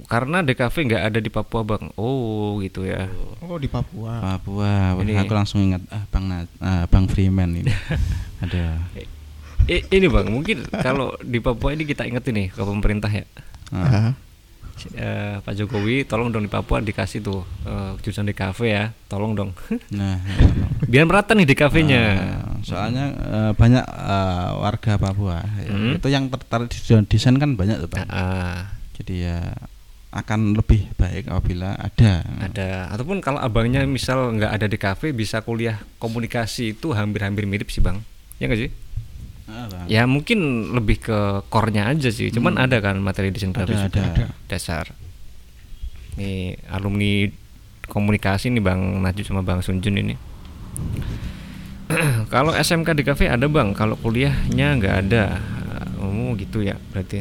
[0.04, 1.88] karena DKV nggak ada di Papua bang.
[1.94, 3.08] Oh gitu ya.
[3.40, 4.20] Oh di Papua.
[4.36, 7.72] Papua, Ini- aku langsung ingat ah Bang Nat, ah, Bang Freeman ini.
[8.44, 8.76] Ada.
[9.64, 13.24] I- ini bang, mungkin kalau di Papua ini kita inget ini ke pemerintah ya.
[13.70, 14.12] Ah.
[14.90, 19.50] Eh, Pak Jokowi, tolong dong di Papua dikasih tuh eh, jurusan DKV ya, tolong dong.
[19.90, 20.18] Nah,
[20.90, 22.02] Biar merata nih DKV-nya.
[22.02, 25.94] ah, soalnya eh, banyak eh, warga Papua ya, Hmm.
[25.94, 28.06] itu yang tertarik di desain kan banyak tuh Bang.
[28.08, 29.54] Ah, Jadi ya
[30.10, 32.20] akan lebih baik apabila ada.
[32.38, 37.66] ada ataupun kalau abangnya misal nggak ada di kafe bisa kuliah komunikasi itu hampir-hampir mirip
[37.66, 37.96] sih bang
[38.36, 38.70] ya nggak sih
[39.86, 40.38] Ya mungkin
[40.72, 42.64] lebih ke core-nya aja sih cuman Hmm.
[42.64, 44.26] ada kan materi desain grafis Ada, juga ada.
[44.46, 44.84] dasar
[46.14, 47.28] nih alumni
[47.88, 50.14] komunikasi nih Bang Najib sama Bang Sunjun ini.
[52.32, 55.40] kalau SMK di kafe ada Bang, kalau kuliahnya nggak ada.
[56.00, 57.20] Oh gitu ya berarti.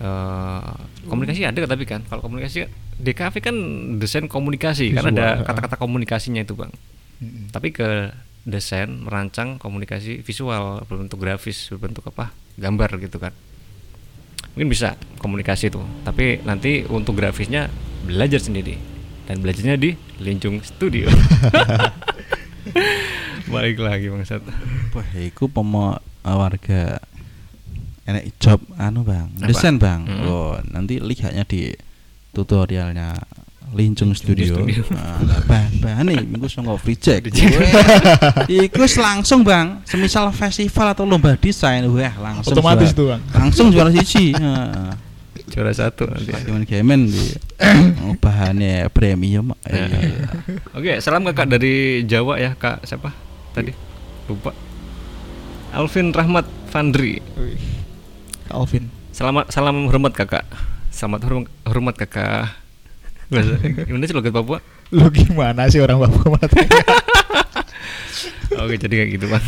[0.00, 0.70] Eh,
[1.04, 2.64] komunikasi ada tapi kan kalau komunikasi
[2.96, 3.52] di kafe kan
[3.96, 5.44] desain komunikasi kan Visual, ada ha.
[5.44, 6.72] kata-kata komunikasinya itu Bang.
[7.20, 7.52] Mm-mm.
[7.52, 8.08] Tapi ke
[8.48, 13.32] desain merancang komunikasi visual berbentuk grafis berbentuk apa gambar gitu kan.
[14.56, 17.68] Mungkin bisa komunikasi itu tapi nanti untuk grafisnya
[18.04, 18.80] belajar sendiri
[19.30, 21.06] dan belajarnya di Lincung Studio.
[23.50, 24.42] Balik lagi bang Sat.
[24.94, 26.98] Wah, iku pomo eh, warga
[28.06, 30.02] enek job anu bang, desain bang.
[30.06, 30.26] Mm-mm.
[30.26, 31.70] Oh, nanti lihatnya di
[32.34, 33.14] tutorialnya
[33.70, 34.58] Lincung Studio.
[34.58, 34.82] Studio.
[34.90, 37.22] Nah, lah, bah, bah nih minggu songo free check.
[37.22, 37.54] Free check.
[37.54, 37.70] Weh,
[38.66, 43.22] Iku langsung bang, semisal festival atau lomba desain, wah langsung Otomatis tuh bang.
[43.30, 44.34] langsung juara siji.
[44.34, 44.90] Heeh.
[45.50, 47.26] juara satu nanti Gamen gamen di
[48.06, 49.50] oh, bahannya premium.
[49.66, 49.82] Ya.
[49.82, 50.30] Iya,
[50.70, 53.10] oke salam kakak dari Jawa ya kak siapa
[53.50, 53.74] tadi
[54.30, 54.54] lupa
[55.74, 57.18] Alvin Rahmat Fandri.
[58.46, 58.90] Alvin.
[59.10, 60.46] Selamat salam hormat kakak.
[60.90, 62.54] Selamat horm- hormat kakak.
[63.30, 64.58] Bahasa gimana sih logat Papua?
[64.90, 66.60] Lu gimana sih orang Papua mati?
[68.58, 69.44] Oke jadi kayak gitu bang.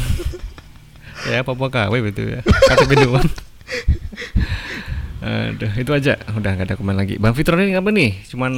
[1.27, 2.41] ya Papua KW betul ya.
[2.47, 3.27] KTP doang.
[5.23, 6.15] Aduh itu aja.
[6.35, 7.19] Udah nggak ada komen lagi.
[7.19, 8.23] Bang Fitron ini apa nih?
[8.31, 8.53] Cuman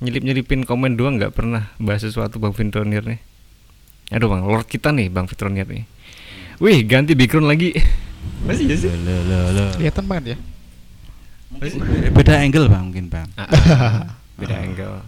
[0.00, 3.20] nyelip nyelipin komen doang nggak pernah bahas sesuatu Bang Fitronir nih.
[4.12, 5.84] Aduh bang, Lord kita nih Bang Fitronir nih.
[6.60, 7.76] Wih ganti background lagi.
[8.48, 8.88] Masih ya sih?
[9.76, 10.53] Kelihatan banget ya.
[12.10, 13.28] Beda angle bang mungkin bang.
[13.34, 14.02] Ah, ah,
[14.38, 14.98] beda angle.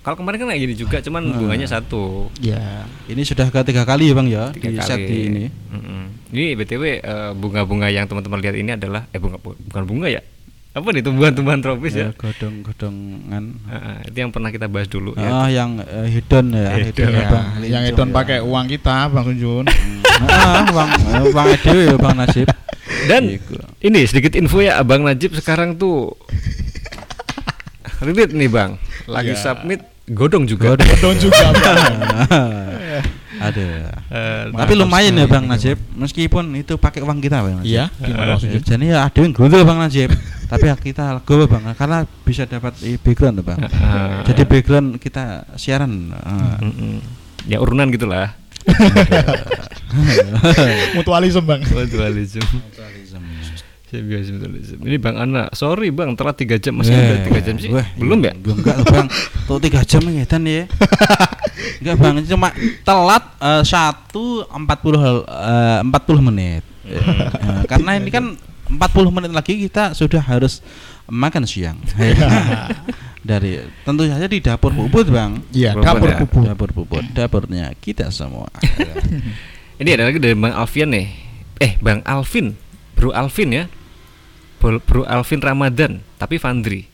[0.00, 1.34] Kalau kemarin kan kayak gini juga, cuman Ah.
[1.34, 2.30] bunganya satu.
[2.38, 2.86] Ya.
[3.04, 4.86] Ini sudah ketiga kali ya bang ya Tiga di kali.
[4.86, 5.44] set di ini.
[5.68, 6.02] Mm-mm.
[6.28, 10.22] Ini btw eh, bunga-bunga yang teman-teman lihat ini adalah eh bunga bu- bukan bunga ya?
[10.72, 12.06] Apa nih tumbuhan-tumbuhan tropis ya?
[12.06, 13.44] Ya, godong-godongan.
[13.64, 15.58] Ah, ah, itu yang pernah kita bahas dulu Ah, ya.
[15.58, 17.08] yang eh, hedon ya, Hedon.
[17.08, 17.46] ya, Ya, Bang.
[17.64, 18.14] yang Lincung Edon ya.
[18.14, 19.64] pakai uang kita, Bang Sunjun.
[20.22, 22.46] Ah, bang, eh, bang Edewe ya bang Nasib.
[23.06, 23.54] Dan Iku.
[23.80, 26.12] ini sedikit info ya Abang Najib sekarang tuh
[28.04, 28.76] Ridit nih Bang,
[29.06, 29.40] lagi Ya.
[29.40, 30.76] submit godong juga.
[30.76, 31.80] Edon juga, Bang.
[33.36, 33.66] Ada.
[34.06, 35.44] Eh, Tapi lumayan ya Bang.
[35.44, 37.72] Najib, meskipun itu pakai uang kita Bang Najib.
[37.72, 38.60] Iya, gimana Bang Sunjun?
[38.60, 40.12] Jadi ya ada yang grundel Bang Najib,
[40.46, 43.58] tapi ya kita legowo Bang karena bisa dapat eh, background tuh Bang.
[44.28, 45.24] Jadi background kita
[45.56, 46.12] siaran.
[46.60, 47.00] Mm-mm.
[47.46, 48.34] Ya urunan gitulah.
[50.96, 51.60] Mutualisme, Bang.
[51.62, 52.42] Mutualism.
[53.86, 54.82] Simbiose mutualism.
[54.82, 57.70] Ini Bang Ana, sorry Bang, telat 3 jam masih Eh, udah 3 jam sih.
[57.70, 58.34] wah, Belum ya?
[58.34, 59.06] Belum enggak Bang.
[59.46, 60.66] Tuh 3 jam ngedan ya.
[61.80, 62.50] Enggak Bang, cuma
[62.82, 63.24] telat
[63.62, 66.66] satu empat puluh eh, 40 menit.
[66.82, 68.34] Eh, karena ini kan
[68.66, 68.74] 40
[69.14, 70.66] menit lagi kita sudah harus
[71.06, 71.78] makan siang.
[73.26, 75.42] Dari tentu saja di dapur Puput, Bang.
[75.50, 76.18] Iya, Bubut dapur ya.
[76.22, 76.44] pupuk.
[76.46, 78.46] Dapur Puput, dapurnya kita semua.
[79.82, 81.10] Ini ada lagi dari Bang Alfian nih.
[81.58, 82.54] Eh, Bang Alvin.
[82.94, 83.64] Bro Alvin ya.
[84.62, 86.86] Bro, Bro Alvin Ramadan, tapi Fandri.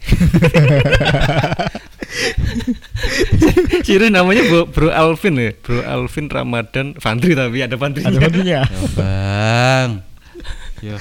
[3.84, 5.52] Serius namanya Bro, Bro Alvin ya.
[5.58, 8.06] Bro Alvin Ramadan Fandri tapi ada Fandri.
[8.06, 8.62] Ada bantunya.
[8.64, 9.90] Ya, bang.
[10.80, 10.96] Yo.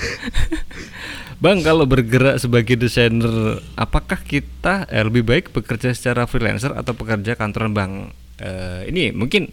[1.40, 7.40] Bang, kalau bergerak sebagai desainer, apakah kita eh, lebih baik bekerja secara freelancer atau pekerja
[7.40, 8.12] kantoran Bang?
[8.44, 9.48] Eh, ini mungkin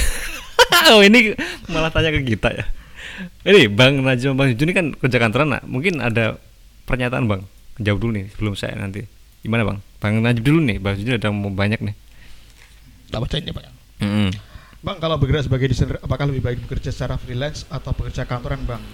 [0.92, 1.32] Oh, ini
[1.72, 2.68] malah tanya ke kita ya.
[3.48, 5.64] Ini Bang Najwa Bang Juni kan kerja kantoran, nah.
[5.64, 6.36] mungkin ada
[6.84, 7.48] pernyataan Bang.
[7.80, 9.08] Jawab dulu nih sebelum saya nanti.
[9.40, 9.80] Gimana Bang?
[10.04, 11.96] Bang Najib dulu nih, Bang Juni ada mau banyak nih.
[13.08, 13.64] Tak bacain ya, Pak.
[14.04, 14.28] Mm-mm.
[14.84, 18.84] Bang, kalau bergerak sebagai desainer, apakah lebih baik bekerja secara freelance atau bekerja kantoran, Bang?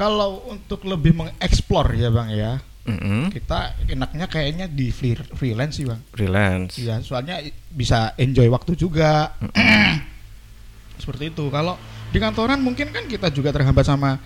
[0.00, 2.56] Kalau untuk lebih mengeksplor ya, Bang ya,
[2.88, 3.28] Mm-mm.
[3.28, 6.00] kita enaknya kayaknya di free- freelance sih, Bang.
[6.08, 6.80] Freelance.
[6.80, 9.36] Iya, soalnya bisa enjoy waktu juga.
[11.04, 11.44] Seperti itu.
[11.52, 11.76] Kalau
[12.08, 14.16] di kantoran mungkin kan kita juga terhambat sama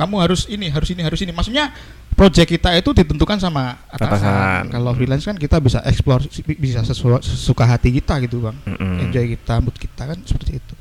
[0.00, 1.32] kamu harus ini, harus ini, harus ini.
[1.36, 1.76] Maksudnya
[2.16, 4.16] project kita itu ditentukan sama Atasan.
[4.16, 4.62] atasan.
[4.72, 6.24] Kalau freelance kan kita bisa explore
[6.56, 8.56] bisa sesuai sesuka hati kita gitu, Bang.
[8.64, 9.04] Mm-mm.
[9.04, 10.74] Enjoy kita, mood kita kan seperti itu.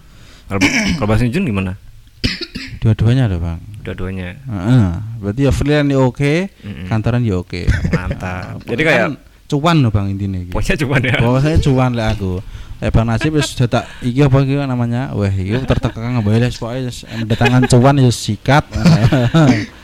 [0.47, 1.75] Kalau Bang Jun gimana?
[2.81, 3.59] Dua-duanya ada, Bang.
[3.83, 4.35] Dua-duanya.
[4.43, 4.87] Heeh.
[5.17, 6.85] berarti ya freelance ya oke, Mm-mm.
[6.91, 7.65] kantoran ya oke.
[7.89, 8.61] Mantap.
[8.69, 9.13] Jadi kayak kan
[9.47, 10.51] cuan loh Bang intinya iki.
[10.51, 11.15] pokoknya cuma ya.
[11.17, 12.33] Pokoknya cuan lah aku.
[12.77, 15.09] Eh Bang Nasib wis sudah tak iki apa iki namanya?
[15.15, 18.63] Wah, iki tertekan bae les pokoke mendatangkan cuan ya sikat.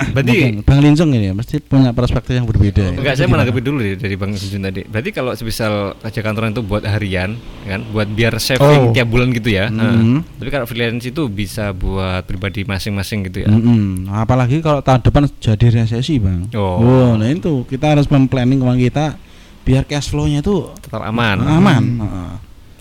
[0.14, 2.82] Berarti Mungkin Bang Lincong ini ya, mesti punya perspektif yang berbeda.
[2.84, 2.92] ya.
[2.94, 4.82] Enggak, saya menanggapi dulu deh dari Bang Junjun tadi.
[4.84, 8.92] Berarti kalau semisal kerja kantoran itu buat harian, kan, buat biar saving Oh.
[8.92, 9.68] tiap bulan gitu ya.
[9.68, 10.38] Nah, Mhm.
[10.38, 13.48] tapi kalau freelance itu bisa buat pribadi masing-masing gitu ya.
[13.48, 14.08] Mm-mm.
[14.08, 16.48] Apalagi kalau tahun depan jadi resesi, Bang.
[16.52, 17.14] Oh.
[17.14, 19.16] nah itu kita harus memplanning uang kita
[19.62, 21.82] biar cash flow-nya itu Tetap aman, aman.
[21.98, 22.32] Heeh.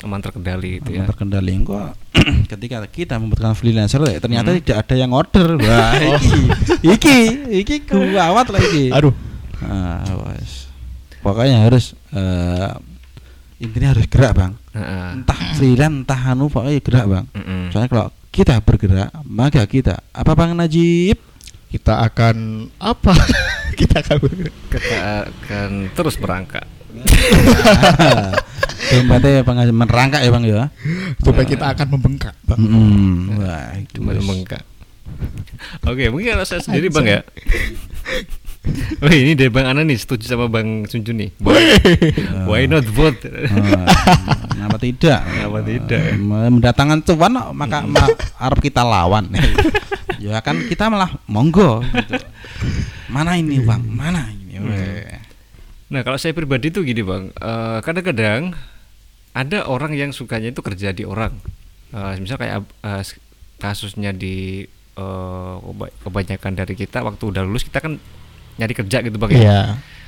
[0.01, 1.07] Aman terkendali gitu Aman ya.
[1.09, 1.53] terkendali.
[1.61, 1.89] Kok
[2.51, 4.59] ketika kita membutuhkan freelancer eh, ternyata Hmm.
[4.59, 5.47] tidak ada yang order.
[5.55, 5.93] Wah,
[6.93, 7.17] iki
[7.53, 8.89] iki iki gawat lah iki.
[8.89, 9.13] Aduh.
[9.61, 10.65] Ah, wes.
[11.21, 12.69] Pokoknya harus eh,
[13.61, 14.53] intinya harus gerak, Bang.
[14.73, 15.21] Heeh.
[15.21, 17.25] Entah freelance, entah anu pokoknya gerak, Bang.
[17.31, 17.69] Mm-mm.
[17.69, 21.21] Soalnya kalau kita bergerak, maka kita apa Bang Najib?
[21.69, 23.13] Kita akan apa?
[23.79, 24.55] kita akan bergerak.
[24.67, 24.97] Kita
[25.29, 26.65] akan terus merangkak.
[28.91, 30.63] Dompetnya bang merangkak ya bang ya.
[31.23, 32.35] supaya kita akan membengkak.
[32.43, 32.59] Bang.
[32.59, 34.63] Mm, Wah itu membengkak.
[35.85, 37.21] Oke, mungkin kalau saya sendiri Bang ya.
[39.01, 41.33] Oh ini dari Bang Ana nih setuju sama Bang Sunjun nih.
[41.41, 41.65] Why,
[42.45, 43.17] why not vote?
[43.25, 43.89] Ah,
[44.53, 45.25] Kenapa tidak?
[45.25, 46.03] Kenapa tidak?
[46.21, 49.33] Mendatangkan cuan kok, maka ma- harap kita lawan.
[50.21, 52.21] ya kan kita malah monggo gitu.
[53.09, 53.81] Mana ini bang?
[53.81, 54.61] Mana ini?
[54.61, 55.09] Weh.
[55.89, 58.53] Nah kalau saya pribadi tuh gini bang, eh, kadang-kadang
[59.31, 61.35] ada orang yang sukanya itu kerja di orang.
[61.91, 62.63] Eh, misal kayak
[63.01, 63.19] s-
[63.57, 64.63] kasusnya di
[65.61, 67.95] keba- kebanyakan dari kita waktu udah lulus kita kan
[68.55, 69.31] nyari kerja gitu bang.
[69.31, 69.39] ya.
[69.39, 69.59] Iya.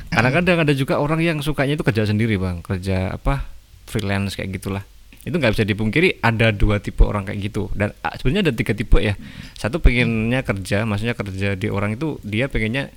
[0.09, 3.47] Kadang-kadang ada juga orang yang sukanya itu kerja sendiri bang, kerja apa
[3.85, 4.83] freelance kayak gitulah.
[5.23, 8.75] Itu nggak bisa dipungkiri ada dua tipe orang kayak gitu dan ah, sebenarnya ada tiga
[8.75, 9.15] tipe ya.
[9.55, 12.91] Satu pengennya kerja, maksudnya kerja di orang itu dia pengennya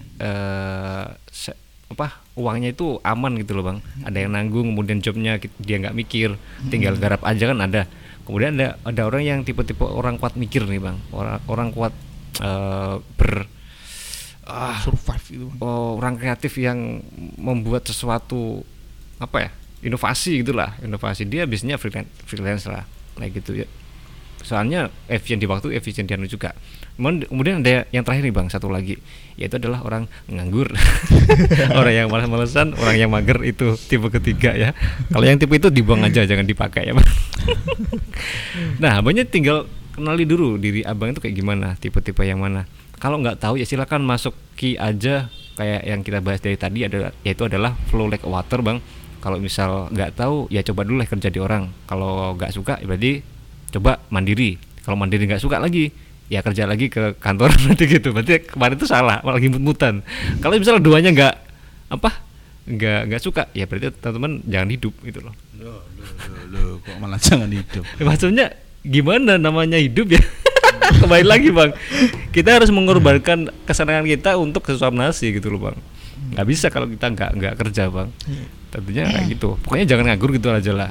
[1.30, 1.56] se-
[1.86, 3.78] apa uangnya itu aman gitu loh bang.
[4.02, 6.34] Ada yang nanggung, kemudian jobnya dia nggak mikir,
[6.68, 7.82] tinggal garap aja kan ada.
[8.26, 11.94] Kemudian ada ada orang yang tipe-tipe orang kuat mikir nih bang, orang orang kuat
[12.42, 13.46] eh, ber
[14.46, 15.46] ah Survive itu.
[15.50, 15.58] Bang.
[15.62, 17.02] oh, orang kreatif yang
[17.38, 18.62] membuat sesuatu
[19.18, 19.50] apa ya
[19.82, 22.86] inovasi gitulah inovasi dia biasanya freelance freelance lah
[23.18, 23.66] kayak gitu ya
[24.46, 26.54] soalnya efisien di waktu efisien di anu juga.
[26.96, 28.96] Kemudian- ada yang terakhir nih bang satu lagi.
[29.36, 30.72] Yaitu adalah orang nganggur.
[31.78, 34.72] Orang yang malas-malesan orang yang mager itu tipe ketiga ya.
[35.12, 37.08] Kalau yang tipe itu dibuang aja jangan dipakai ya bang.
[38.82, 42.64] Nah abangnya tinggal kenali dulu diri abang itu kayak gimana tipe-tipe yang mana.
[42.96, 45.28] Kalau nggak tahu ya silakan masuki aja.
[45.56, 48.80] Kayak yang kita bahas dari tadi adalah yaitu adalah flow like water bang.
[49.20, 51.72] Kalau misal nggak tahu ya coba dulu lah kerja di orang.
[51.88, 53.20] Kalau nggak suka ya berarti
[53.72, 54.60] coba mandiri.
[54.86, 55.90] Kalau mandiri nggak suka lagi
[56.26, 58.08] ya kerja lagi ke kantor berarti gitu.
[58.14, 60.02] Berarti kemarin itu salah malah mut-mutan.
[60.42, 61.34] Kalau misalnya duanya nggak
[61.86, 62.10] apa
[62.66, 65.34] nggak nggak suka ya berarti teman-teman jangan hidup gitu loh.
[65.56, 67.84] Loh, loh, loh, loh, kok malah jangan hidup.
[67.98, 68.46] Ya, maksudnya
[68.82, 70.22] gimana namanya hidup ya?
[71.02, 71.74] Kembali lagi bang.
[72.30, 75.78] Kita harus mengorbankan kesenangan kita untuk sesuap nasi gitu loh bang.
[76.34, 78.08] Nggak bisa kalau kita nggak nggak kerja bang.
[78.70, 79.58] Tentunya kayak gitu.
[79.62, 80.90] Pokoknya jangan nganggur gitu aja lah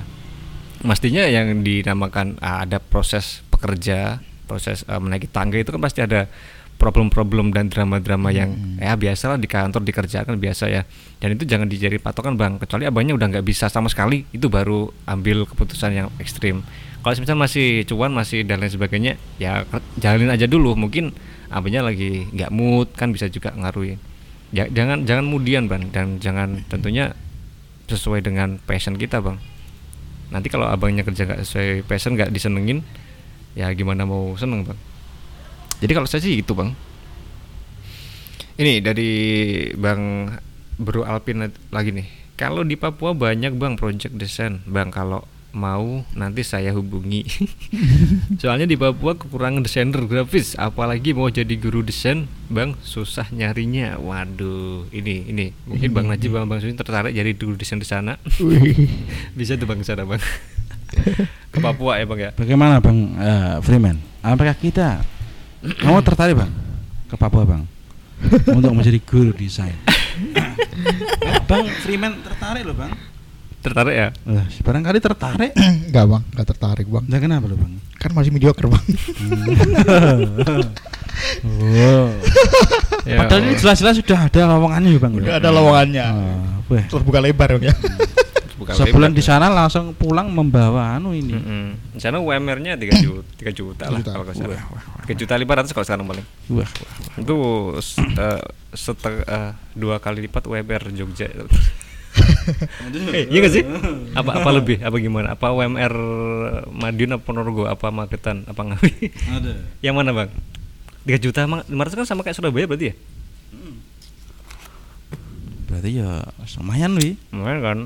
[0.83, 4.19] mestinya yang dinamakan ah, ada proses pekerja
[4.49, 6.27] proses ah, menaiki tangga itu kan pasti ada
[6.75, 10.83] problem-problem dan drama-drama yang ya biasa lah di kantor dikerjakan biasa ya.
[11.23, 12.59] Dan itu jangan dijadi patokan bang.
[12.59, 16.67] Kecuali abangnya udah nggak bisa sama sekali itu baru ambil keputusan yang ekstrim.
[16.99, 19.63] Kalau misalnya masih cuan masih dan lain sebagainya ya
[20.03, 20.75] jalanin aja dulu.
[20.75, 21.15] Mungkin
[21.47, 24.01] abangnya lagi nggak mood kan bisa juga ngaruhin
[24.51, 25.95] ya, jangan jangan mudian bang.
[25.95, 27.15] Dan jangan tentunya
[27.87, 29.39] sesuai dengan passion kita bang
[30.35, 32.83] nanti kalau abangnya kerja nggak sesuai passion nggak disenengin
[33.55, 34.79] ya gimana mau seneng bang?
[35.79, 36.75] Jadi kalau saya sih itu bang.
[38.55, 39.11] Ini dari
[39.75, 40.31] bang
[40.75, 42.07] Bro Alpin lagi nih.
[42.35, 44.59] Kalau di Papua banyak bang project desain.
[44.67, 45.23] Bang kalau
[45.55, 47.23] mau nanti saya hubungi.
[48.43, 53.95] Soalnya di Papua kekurangan desainer grafis apalagi mau jadi guru desain bang susah nyarinya.
[53.97, 55.55] Waduh ini ini.
[55.63, 58.19] Mungkin bang Najib bang bang Susin tertarik jadi guru desain di sana.
[59.39, 60.19] Bisa tuh bang sana bang.
[61.55, 62.31] Ke Papua ya bang ya?
[62.35, 63.97] Bagaimana bang eh, Freeman?
[64.19, 65.01] Apakah kita
[65.63, 66.51] kamu tertarik bang
[67.07, 67.63] ke Papua bang
[68.51, 69.73] untuk menjadi guru desain?
[71.47, 73.14] Bang Freeman tertarik loh bang.
[73.65, 75.51] Tertarik ya Wah, barangkali tertarik.
[75.89, 77.03] Enggak bang, enggak tertarik bang.
[77.09, 77.73] Nah, kenapa loh bang?
[77.97, 78.85] Kan masih mediocre bang.
[81.43, 82.07] wow.
[83.05, 85.13] Ya Padahal ini jelas-jelas sudah ada lowongannya ya bang.
[85.13, 86.03] Udah ada lowongannya.
[86.03, 86.81] Ah, weh.
[86.89, 87.75] Terus buka lebar bang ya.
[88.57, 89.37] Buka Sebulan di ya.
[89.37, 91.37] sana langsung pulang membawa anu ini.
[91.37, 91.93] Mm-mm.
[91.93, 94.09] Di sana UMR-nya 3 juta, 3 juta lah Juta.
[94.09, 94.57] kalau nggak salah.
[95.05, 96.25] 3 juta 500 kalau sekarang paling.
[96.49, 97.15] Wah, wah, wah.
[97.21, 97.35] Itu
[98.17, 98.41] eh,
[98.73, 101.29] setel- eh, dua kali lipat UMR Jogja.
[103.11, 103.63] Eh, iya gak sih?
[104.13, 104.77] Apa apa lebih?
[104.79, 105.33] Apa gimana?
[105.33, 105.93] Apa UMR
[106.69, 107.65] Madiun apa Ponorogo?
[107.65, 108.45] Apa Magetan?
[108.45, 108.91] Apa Ngawi?
[109.27, 109.53] Ada.
[109.81, 110.29] Yang mana, Bang?
[111.03, 112.95] 3 juta emang 500 kan sama kayak Surabaya berarti ya?
[115.65, 116.21] Berarti ya
[116.57, 117.17] lumayan wi.
[117.29, 117.79] Lumayan kan.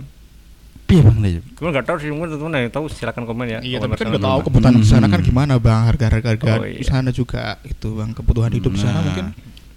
[0.83, 1.45] Piye Bang Najib?
[1.53, 3.59] Cuma nggak tahu sih mungkin teman-teman yang tahu silakan komen ya.
[3.61, 5.27] Iya, tapi kan nggak tahu kebutuhan di sana kan Hmm.
[5.27, 6.83] gimana bang, harga-harga harga Oh, di iya.
[6.83, 9.05] sana juga itu bang kebutuhan hidup di sana Nah.
[9.05, 9.25] mungkin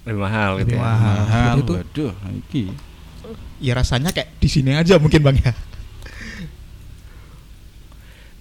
[0.02, 0.82] lebih mahal gitu Lebih ya.
[0.82, 1.16] mahal.
[1.20, 2.62] Mahal, Itu- waduh, iki.
[3.62, 5.52] Ya rasanya kayak di sini aja mungkin bang ya.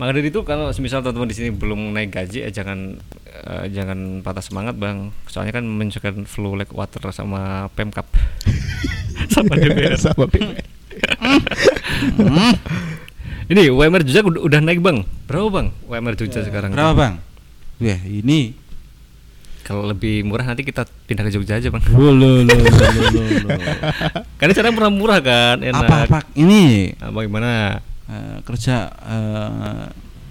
[0.01, 2.97] Maka dari itu kalau semisal teman-teman di sini belum naik gaji eh, jangan
[3.29, 5.13] eh, jangan patah semangat bang.
[5.29, 8.09] Soalnya kan menunjukkan flow like water sama Pemkap
[9.33, 9.93] sama DPR.
[10.01, 10.65] Sama DPR.
[12.17, 12.55] Hmm,
[13.51, 15.05] Ini UMR Jogja udah, naik bang.
[15.29, 16.73] Berapa bang UMR Jogja sekarang?
[16.73, 17.13] Berapa Bang?
[17.81, 18.53] Wah, ini
[19.71, 21.79] Kalau lebih murah nanti kita pindah ke Jogja aja bang.
[21.89, 22.59] Lo, lo, lo, lo,
[23.07, 23.49] lo, lo.
[24.39, 25.81] Karena sekarang murah murah kan, enak.
[25.81, 27.79] Apa apa ini Nah, bagaimana?
[28.03, 29.83] eh, kerja eh,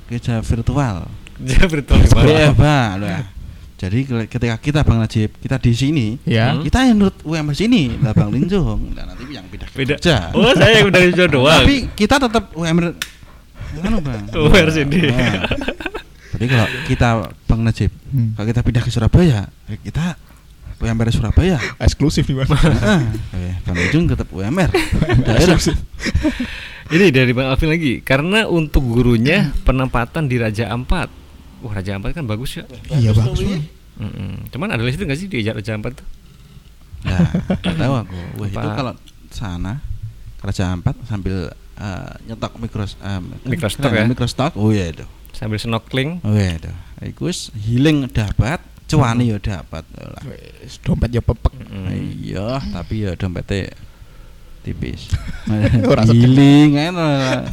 [0.06, 1.08] kerja virtual.
[1.38, 2.52] Jogja virtual Iya, gimana?
[2.52, 2.90] Pak.
[2.98, 3.20] Nah,
[3.74, 6.52] Jadi ke- ketika kita Bang Najib, kita di sini, Ya.
[6.54, 9.96] Kita yang nurut UMR sini, lah Bang Linjong, dan nanti yang pindah ke Beda.
[9.96, 10.28] Jogja.
[10.30, 11.64] Oh saya yang udah Jogja doang.
[11.64, 12.92] Tapi kita tetap UMR
[13.80, 14.28] Anu Bang.
[14.28, 15.08] UMR sini.
[15.08, 15.48] Nah.
[16.40, 17.08] Jadi kalau kita
[17.44, 18.32] Bang Najib, Hmm.
[18.32, 20.16] kalau kita pindah ke Surabaya, ya kita
[20.80, 21.60] UMR Surabaya.
[21.76, 22.48] Eksklusif nih bang.
[22.48, 23.00] Heeh.
[23.36, 24.72] Eh, Bang Linjong tetap UMR.
[25.28, 25.60] Daerah.
[26.90, 28.00] Ini dari Bang Alvin lagi.
[28.00, 31.12] Karena untuk gurunya penempatan di Raja Ampat.
[31.60, 32.64] Wah Raja Ampat kan bagus ya.
[32.88, 33.44] Iya bagus.
[34.00, 34.48] Mm-mm.
[34.48, 36.06] Cuman ada list itu nggak sih di Raja Ampat tuh?
[37.04, 37.20] Nah,
[37.60, 38.16] nggak tahu aku.
[38.40, 38.92] Wah, itu kalau
[39.28, 39.84] sana
[40.40, 44.04] Raja Ampat sambil eh, nyetok mikros eh, Mikrostock eh, ya?
[44.08, 44.52] Mikrostock.
[44.56, 45.04] Oh iya itu.
[45.40, 46.20] Sambil snorkeling.
[46.20, 46.68] Oh itu.
[47.00, 49.88] Iku healing dapat, cuani ya dapat.
[50.84, 51.54] Dompet ya pepek.
[51.56, 51.88] Mm.
[52.20, 53.72] Iya, tapi ya dompetnya
[54.60, 55.08] tipis.
[55.90, 56.28] Ora sedih.
[56.28, 57.40] healing enak.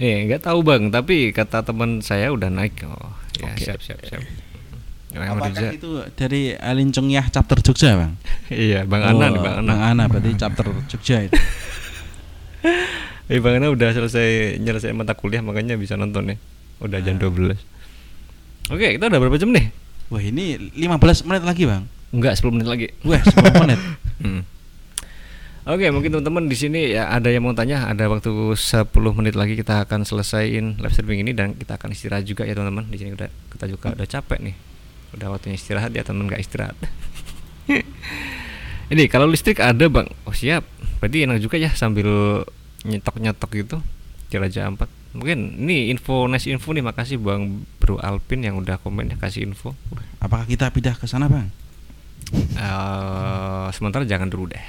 [0.00, 2.72] Eh nggak tahu bang, tapi kata teman saya udah naik.
[2.88, 3.68] Oh ya Oke.
[3.68, 4.24] siap siap siap.
[5.12, 5.36] Jogja.
[5.36, 8.16] Apakah itu dari Alincungyah chapter Jogja, Bang?
[8.48, 9.68] Iya Bang Ana nih Bang Ana.
[9.68, 11.36] Bang Ana berarti chapter Jogja itu.
[13.30, 16.38] Eh Bang Ana udah selesai nyelesain mata kuliah makanya bisa nonton nih.
[16.82, 17.30] Udah jam Ah.
[17.30, 17.54] 12
[18.74, 19.70] Oke kita udah berapa jam nih?
[20.10, 21.86] Wah, ini 15 menit lagi, Bang.
[22.10, 22.86] Enggak 10 menit lagi.
[23.06, 23.80] Wah, 10 menit.
[24.20, 24.44] Hmm.
[25.64, 29.56] Oke, mungkin teman-teman di sini ya ada yang mau tanya, ada waktu 10 menit lagi
[29.56, 32.84] kita akan selesaiin live streaming ini dan kita akan istirahat juga ya teman-teman.
[32.92, 34.54] Di sini udah kita juga udah capek nih.
[35.16, 36.76] Udah waktunya istirahat ya teman nggak istirahat.
[38.92, 40.68] ini kalau listrik ada bang, oh siap.
[41.00, 42.44] Berarti enak juga ya sambil
[42.86, 43.76] nyetok-nyetok gitu
[44.30, 44.88] di Raja Ampat.
[45.10, 49.42] Mungkin ini info nice info nih makasih Bang Bro Alpin yang udah komen ya kasih
[49.42, 49.74] info.
[50.22, 51.50] Apakah kita pindah ke sana, Bang?
[52.30, 54.64] Eh, sementara jangan dulu deh.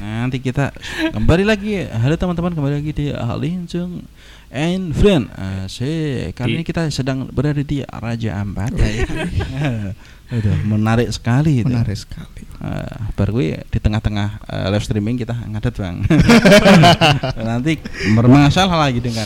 [0.00, 0.72] Nanti kita
[1.12, 1.84] kembali lagi.
[1.84, 4.00] Halo teman-teman, kembali lagi di Alincung
[4.48, 5.28] and Friend.
[5.36, 6.32] Asik.
[6.32, 8.72] Kali ini kita sedang berada di Raja Ampat.
[10.32, 11.68] Aduh, menarik sekali itu.
[11.68, 12.48] Menarik sekali.
[12.60, 15.96] Eh, baru gue di tengah-tengah eh, live streaming kita ngadet bang
[17.48, 17.80] nanti
[18.12, 19.24] bermasalah lagi dengan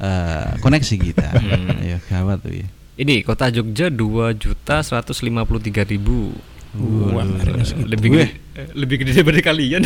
[0.00, 1.84] eh, koneksi kita Hmm.
[1.84, 6.32] ya gawat tuh ya Ini kota Jogja dua juta seratus lima puluh tiga ribu.
[6.72, 7.24] Wah,
[7.60, 7.84] segitu.
[7.84, 8.26] lebih gede,
[8.72, 9.82] lebih gede daripada kalian.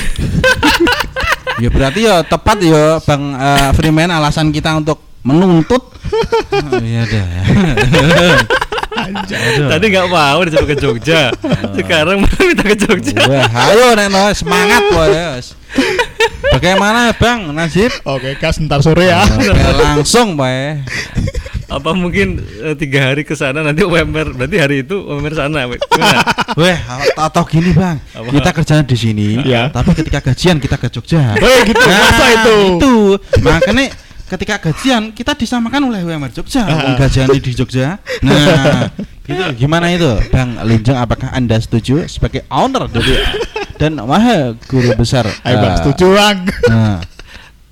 [1.62, 7.26] ya berarti ya tepat ya bang eh, Freeman alasan kita untuk menuntut oh, iya dah.
[9.76, 11.34] Tadi nggak mau disuruh ke Jogja.
[11.74, 13.18] Sekarang malah minta ke Jogja.
[13.26, 15.56] Wah, ayo nek no, semangat bos
[16.56, 19.26] bagaimana bang Nasib Oke, kas ntar sore ya.
[19.26, 20.80] Oke, langsung bae
[21.66, 25.66] Apa mungkin eh, tiga hari ke sana nanti UMR berarti hari itu UMR sana.
[26.60, 26.78] Weh.
[27.18, 28.30] Atau gini bang, Apa?
[28.30, 29.66] kita kerjanya di sini, Ya.
[29.68, 31.34] tapi ketika gajian kita ke Jogja.
[31.43, 32.56] Weh, gitu, masa itu?
[32.78, 32.94] Itu,
[33.43, 33.90] makanya
[34.30, 37.98] ketika gajian kita disamakan oleh UMR Jogja, wong gajian di Jogja.
[38.22, 38.86] Nah,
[39.26, 40.94] gitu gimana itu, Bang Linjeng?
[41.02, 43.10] Apakah anda setuju sebagai owner dari
[43.76, 45.26] dan wah guru besar?
[45.43, 46.38] Ayo bang, eh, setuju bang.
[46.70, 46.97] Nah,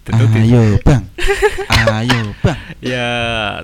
[0.04, 0.44] Tentu tidak.
[0.44, 1.02] ayo bang,
[2.04, 2.58] ayo bang.
[2.84, 3.08] Ya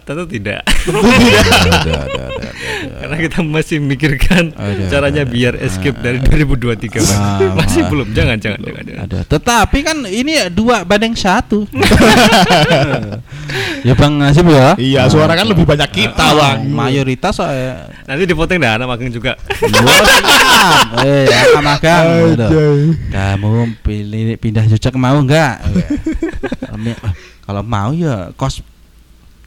[0.02, 0.64] tentu tidak.
[0.64, 1.04] Aduh.
[3.00, 6.02] Karena kita masih mikirkan Aduh, caranya biar escape Ah.
[6.02, 7.20] dari 2023 Bang.
[7.20, 7.88] Ah, Masih ah.
[7.92, 8.08] belum.
[8.10, 8.82] Jangan jangan jangan.
[8.82, 9.04] jangan.
[9.04, 9.18] Ada.
[9.28, 11.68] Tetapi kan ini dua banding satu.
[13.82, 14.72] ya Bang Nasib ya.
[14.76, 16.64] Iya, suara kan lebih banyak kita Ah, bang.
[16.64, 17.92] Mayoritas saya.
[18.04, 19.36] Nanti dipotong dah anak magang juga.
[21.04, 22.32] eh, ya, magang.
[23.08, 23.50] Kamu
[23.82, 25.60] pilih pindah Jogja mau enggak?
[27.44, 28.62] Kalau mau ya kos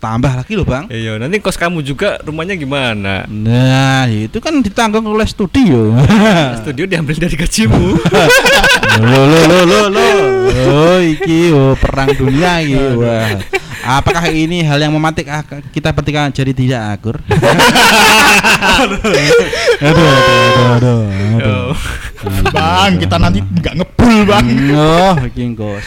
[0.03, 0.91] tambah lagi loh Bang.
[0.91, 3.23] Iya, nanti kos kamu juga rumahnya gimana?
[3.31, 5.95] Nah, itu kan ditanggung oleh studio.
[6.63, 7.95] Studio diambil dari gajimu.
[9.01, 10.09] lo lo lo lo lo
[10.53, 13.41] oh iki oh, perang dunia iki wah
[13.83, 17.19] Apakah ini hal yang mematik ah, kita ketika jadi tidak akur?
[18.79, 19.47] aduh, aduh,
[19.83, 20.15] aduh,
[20.71, 21.03] aduh,
[21.35, 21.75] aduh.
[22.55, 24.47] Bang, kita nanti nggak ngebul, Bang.
[24.71, 25.83] Oh, kingkos.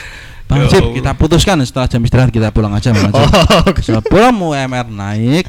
[0.47, 3.27] Bang Ya Cip, kita putuskan setelah jam istirahat kita pulang aja Bang Cip.
[3.27, 5.47] Oh, Sebelum UMR naik.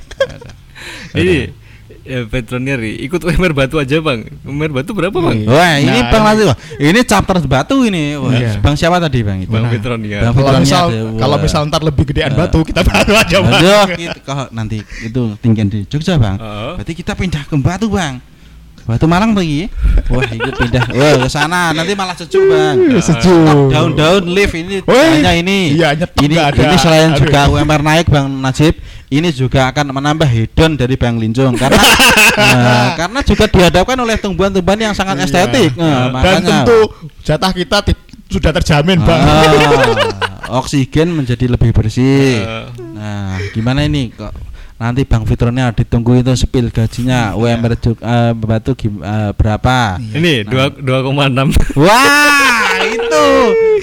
[1.14, 1.54] Ini
[2.08, 4.24] ya veterinary ikut UMR Batu aja bang.
[4.42, 5.38] UMR Batu berapa bang?
[5.38, 5.48] Iya.
[5.48, 6.58] Wah, ini Nah, Bang Lati, wah.
[6.80, 8.16] Ini chapter batu ini.
[8.16, 8.52] Wah, Iya.
[8.58, 9.52] Bang siapa tadi Bang itu?
[9.52, 10.18] Bang Nah, Veteronia.
[10.24, 10.86] Bang kalau misal
[11.20, 12.38] kalau misal ntar lebih gedean Eh.
[12.38, 13.54] batu, kita baru aja, Bang.
[13.54, 16.36] Aduh, kita, kalau nanti itu tinggal di Jogja bang.
[16.40, 16.74] Oh.
[16.80, 18.18] Berarti kita pindah ke Batu bang.
[18.88, 19.68] Batu Malang pergi.
[20.08, 20.86] Wah itu pindah.
[20.96, 22.76] Wah ke sana nanti malah sejuk bang.
[22.88, 23.68] Iya, sejuk.
[23.68, 25.76] Daun-daun lift ini Woi, hanya ini.
[25.76, 25.92] iya,
[26.24, 26.56] ini ada.
[26.56, 27.20] ini selain Aduh.
[27.28, 28.80] juga UMR naik bang Najib.
[29.08, 31.80] Ini juga akan menambah hedon dari Bang Linjung karena
[32.36, 35.26] nah, karena juga dihadapkan oleh tumbuhan-tumbuhan yang sangat Iya.
[35.32, 35.72] estetik.
[35.80, 36.80] Nah, Dan makanya tentu
[37.24, 37.78] jatah kita
[38.28, 39.24] sudah terjamin, Bang.
[39.24, 42.44] Ah, oksigen menjadi lebih bersih.
[42.44, 42.68] Eh.
[42.96, 44.36] Nah, gimana ini kok
[44.78, 49.98] nanti Bang Fitronya ditunggu itu spill gajinya UMR Jog- eh, Batu eh, berapa?
[49.98, 51.50] Ini dua dua koma enam.
[51.78, 53.28] Wah, itu.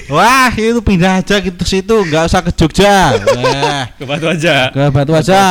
[0.07, 3.11] Wah, itu pindah aja gitu situ, nggak usah ke Jogja.
[3.17, 4.69] Eh, Ke Batu aja.
[4.69, 5.41] ke Batu aja.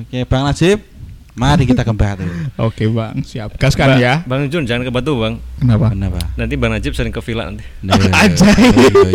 [0.00, 0.82] Oke, Bang Najib.
[1.30, 2.26] Mari kita ke Batu.
[2.66, 3.22] Oke, Bang.
[3.22, 3.54] Siap.
[3.56, 4.14] Gaskan Ba- ya.
[4.24, 5.38] Bang Jun jangan ke Batu bang.
[5.56, 5.92] Kenapa?
[5.92, 6.20] Kenapa?
[6.34, 7.62] Nanti Bang Najib sering ke villa nanti.
[7.80, 7.94] Nah.
[7.94, 8.52] Iya,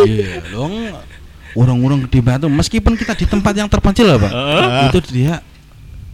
[0.08, 0.32] iya.
[0.48, 0.72] Dong,
[1.52, 4.32] urung-urung di Batu meskipun kita di tempat yang terpencil loh, Bang.
[4.32, 4.86] Heeh.
[4.88, 5.44] Itu dia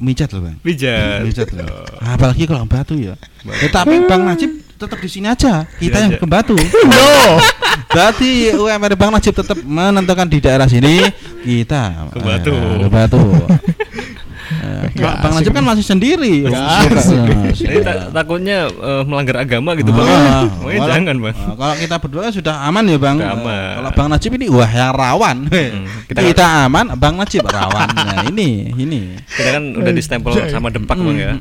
[0.01, 0.57] mijat loh, Bang.
[0.59, 1.21] Pijat.
[1.21, 1.85] Mijat loh.
[1.97, 3.13] Apalagi kalau Batu ya.
[3.41, 5.63] Tetapi Bang Najib tetap di sini aja.
[5.71, 6.19] Kita Sini yang aja.
[6.19, 6.57] ke Batu.
[6.57, 7.37] No.
[7.87, 11.05] Berarti UMR Bang Najib tetap menentukan di daerah sini
[11.41, 12.49] kita Ke Batu.
[12.49, 13.21] eh, ke Batu.
[15.01, 16.33] Nggak Bang Najib kan masih sendiri.
[17.51, 20.05] Jadi ta- takutnya eh, melanggar agama gitu bang.
[20.05, 21.35] Ah, Makanya kalau- jangan bang.
[21.35, 23.17] ah, kalau kita berdua sudah aman ya bang.
[23.17, 23.71] Sudah aman.
[23.75, 25.37] Kalau bang Najib ini wah yang rawan.
[26.05, 27.87] kita kita, aman, bang Najib rawan.
[28.01, 29.01] Nah ini ini.
[29.23, 31.31] Kita kan udah di stempel sama depak bang ya.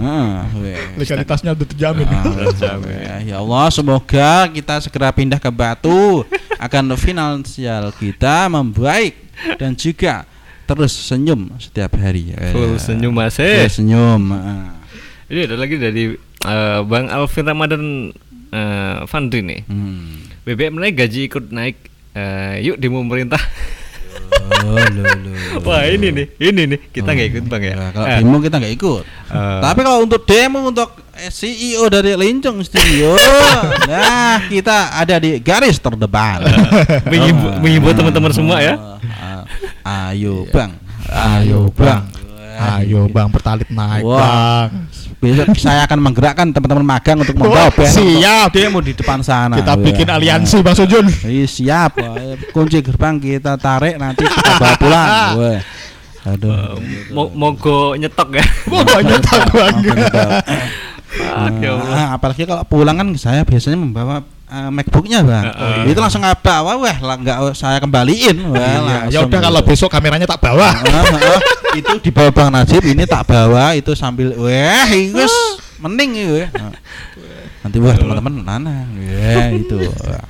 [0.00, 0.76] Ah, weh.
[0.96, 2.06] Legalitasnya udah terjamin.
[2.06, 2.96] Ah, Terjamin.
[2.98, 6.26] ya, ya Allah semoga kita segera pindah ke Batu
[6.56, 9.14] akan finansial kita membaik
[9.54, 10.24] dan juga
[10.64, 12.32] terus senyum setiap hari.
[12.50, 13.66] Full Eh, senyum mas full eh.
[13.66, 14.22] senyum.
[14.30, 14.72] ah.
[15.26, 16.04] Ini ada lagi dari
[16.42, 17.82] eh, Bang Alvin Ramadan
[18.48, 19.60] eh, Fandri nih.
[19.64, 20.24] Hmm.
[20.42, 21.76] BBM naik gaji ikut naik.
[22.12, 23.40] Eh, yuk demo pemerintah.
[24.44, 25.32] Oh, lo, lo, lo.
[25.62, 27.74] Wah ini nih, ini nih kita nggak ikut bang ya.
[27.74, 29.02] Nah, kalau Eh, demo kita nggak ikut.
[29.26, 29.60] Eh.
[29.60, 33.16] Tapi kalau untuk demo untuk eh, CEO dari Lincong Studio,
[33.90, 36.44] nah kita ada di garis terdepan.
[37.04, 37.58] menghibur, Oh.
[37.58, 38.74] menghibur teman-teman semua ya.
[38.76, 39.33] Ah,
[39.84, 40.70] Ayo bang,
[41.10, 42.08] Ayo, Bang.
[42.54, 44.70] Ayo, Bang, pertalit naik, Wah.
[44.70, 44.88] Bang.
[45.18, 48.52] Besok saya akan menggerakkan teman-teman magang untuk membawa banner siap.
[48.52, 49.56] untuk demo di depan sana.
[49.56, 51.08] Kita bikin aliansi, Bang Sujun.
[51.24, 51.96] Iya, siap.
[52.52, 55.08] Kunci gerbang kita tarik nanti kita bawa pulang.
[55.40, 55.60] Wah.
[56.24, 56.80] Aduh.
[57.12, 58.44] Mo mogo nyetok ya.
[58.68, 59.76] Wah, banyak tak, Bang.
[61.60, 61.94] Ya Allah.
[61.94, 65.92] Nah, apalagi kalau pulang kan saya biasanya membawa eh, MacBooknya bang, Heeh.
[65.92, 69.68] itu langsung nggak bawa, wah lah nggak saya kembaliin, wah Iya, ya udah kalau gitu.
[69.72, 70.68] besok kameranya tak bawa.
[70.70, 71.40] Ah, ah,
[71.74, 75.24] itu di bawah bang Najib, ini tak bawa, itu sambil, wah itu
[75.80, 76.72] mending itu, Nah,
[77.64, 80.22] nanti wah teman-teman nana, ya itu, Wah.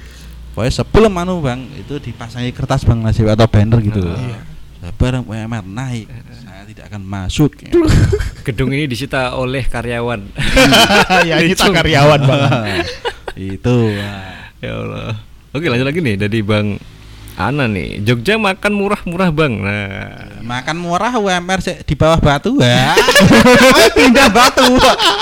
[0.55, 4.41] pokoknya sebelum anu bang, itu dipasangi kertas bang Najib atau banner gitu, Iya.
[4.95, 6.07] barang UMR naik,
[6.45, 7.57] saya tidak akan masuk.
[8.45, 10.29] Gedung ini disita oleh karyawan.
[11.29, 12.85] ya kita karyawan, Bang.
[13.37, 13.77] Itu.
[14.59, 15.19] ya Allah.
[15.51, 16.79] Oke lanjut lagi nih dari Bang
[17.35, 17.99] Ana nih.
[18.01, 19.53] Jogja makan murah-murah bang.
[19.57, 20.39] Nah.
[20.39, 22.93] makan murah UMR sih di bawah batu ya
[23.97, 24.61] pindah batu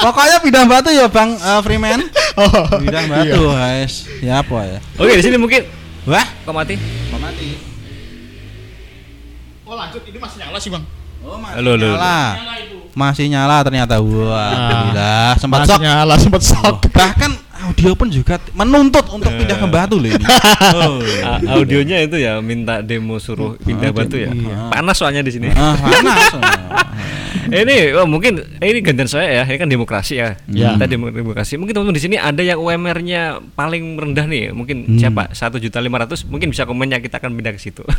[0.02, 2.02] pokoknya pindah batu ya bang eh, Freeman
[2.34, 3.12] Oh, pindah iya.
[3.22, 5.62] batu guys siapa ya Oke di sini mungkin.
[6.04, 6.74] wah Kok mati?
[7.08, 7.54] mau mati
[9.62, 10.84] Oh, lanjut ini masih nyala sih, Bang.
[11.22, 11.96] oh masih Halo, halo, halo.
[11.96, 12.20] nyala
[12.92, 14.52] masih nyala ternyata wah
[14.84, 16.74] gila sempat Masih sok nyala, sempat sok.
[16.90, 17.30] bahkan
[17.72, 20.20] audio pun juga menuntut untuk pindah ke batu loh ini
[20.76, 21.00] oh.
[21.24, 24.28] A- audionya itu ya minta demo suruh pindah batu ya.
[24.28, 24.68] Iya.
[24.68, 25.48] Panas soalnya di sini.
[25.50, 26.36] ah, panas
[27.64, 29.44] ini oh, mungkin eh, ini gantian saya ya.
[29.44, 30.36] Ini kan demokrasi ya.
[30.46, 30.76] Ya.
[30.76, 31.56] Kita demo- demokrasi.
[31.56, 34.52] Mungkin teman-teman di sini ada yang UMR-nya paling rendah nih.
[34.52, 34.98] Mungkin Hmm.
[34.98, 35.32] siapa?
[35.32, 36.22] Satu juta lima ratus.
[36.22, 37.80] Mungkin bisa komennya kita akan pindah ke situ.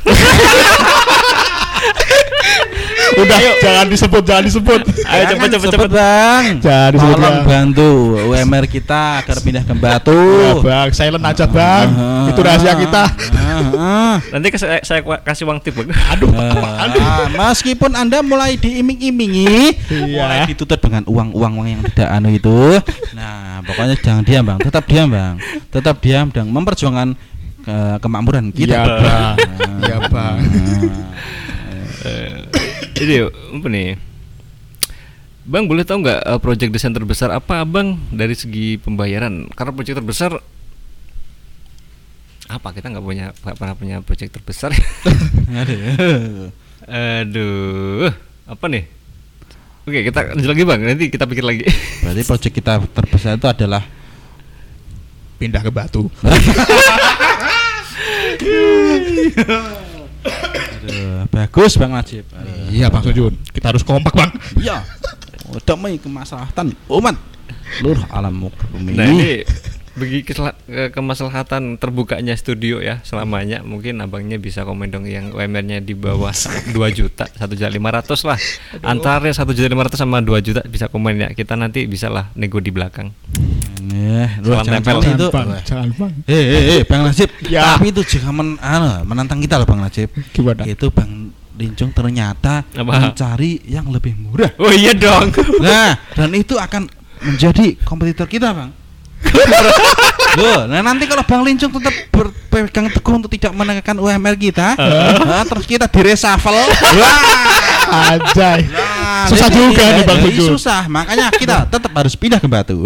[3.14, 4.82] Udah, jangan disebut, jangan disebut.
[5.04, 5.90] Ayo cepet cepet cepet cepet.
[5.92, 7.46] bang Jangan disebut, tolong Bang.
[7.46, 7.92] bantu
[8.26, 11.88] UMR kita agar pindah ke batu Ya, Bang, silent aja, Bang.
[11.94, 13.04] Ah, Itu rahasia kita.
[13.06, 14.16] ah, ah.
[14.30, 15.76] Nanti ke- saya, saya kasih uang tip.
[15.76, 15.92] Bang.
[16.14, 17.04] Aduh, Ah, aduh.
[17.34, 20.18] meskipun anda mulai diiming-imingi, Iya.
[20.18, 22.80] mulai ditutup dengan uang-uang yang tidak anu itu,
[23.14, 25.36] nah pokoknya jangan diam bang, tetap diam bang,
[25.70, 27.10] tetap diam dan memperjuangkan
[27.60, 28.74] ke kemakmuran kita.
[28.74, 29.36] Iya, Bang.
[29.80, 30.38] Iya, Bang.
[32.94, 33.98] Ini apa nih?
[35.44, 39.50] Bang boleh tahu nggak eh, project desain terbesar apa abang dari segi pembayaran?
[39.52, 40.32] Karena project terbesar
[42.48, 44.72] apa kita nggak punya nggak pernah punya project terbesar.
[45.60, 46.54] Aduh.
[46.84, 48.12] Aduh,
[48.46, 48.84] apa nih?
[49.84, 50.80] Oke kita lanjut lagi bang.
[50.80, 51.68] Nanti kita pikir lagi.
[52.06, 53.84] Berarti project kita terbesar itu adalah
[55.42, 56.08] Pindah ke Batu.
[60.84, 62.28] Aduh, bagus Bang Najib.
[62.36, 62.68] Aduh.
[62.68, 63.34] Iya Bang Sujun.
[63.56, 64.32] Kita harus kompak Bang.
[64.60, 64.84] Iya.
[65.64, 67.16] Demi kemaslahatan umat
[67.78, 68.94] seluruh alam bumi.
[68.98, 69.46] Nah ini
[69.94, 70.34] bagi ke-
[70.90, 76.34] kemaslahatan terbukanya studio ya selamanya mungkin abangnya bisa komen dong yang UMR-nya di bawah
[76.74, 78.40] 2 juta satu juta lima ratus lah
[78.82, 82.34] antara satu juta lima ratus sama 2 juta bisa komen ya kita nanti bisa lah
[82.34, 83.14] nego di belakang
[83.84, 84.98] Salam jangan tempel.
[84.98, 85.28] jangan itu.
[85.30, 86.14] Bang, jangan Bang.
[86.26, 87.30] Eh, eh, eh, Bang Najib.
[87.46, 87.76] Ya.
[87.76, 90.10] Tapi itu jika men, anu, menantang kita loh Bang Najib.
[90.32, 90.64] Gimana?
[90.64, 93.12] Itu Bang Lincung ternyata Apa?
[93.12, 94.50] mencari yang lebih murah.
[94.58, 95.30] oh iya dong
[95.62, 96.90] Nah, dan itu akan
[97.22, 98.72] menjadi kompetitor kita, Bang.
[100.42, 105.46] Loh, nah nanti kalau Bang Lincung tetap berpegang teguh untuk tidak menekan UMR kita, nah,
[105.46, 106.58] terus kita di reshuffle.
[106.58, 107.54] Wah.
[107.94, 108.66] Anjay.
[108.66, 110.58] Nah, Susah jadi, juga nih, Bang Lincung.
[110.58, 112.82] Susah, makanya kita tetap harus pindah ke Batu.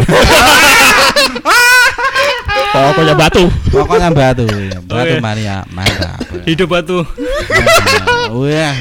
[2.67, 3.43] Pokoknya Batu.
[3.71, 4.47] Pokoknya Batu,
[4.83, 5.23] Batu Oke.
[5.23, 6.19] mania, mantap.
[6.43, 7.03] hidup batu
[7.47, 8.75] Nah, Wah.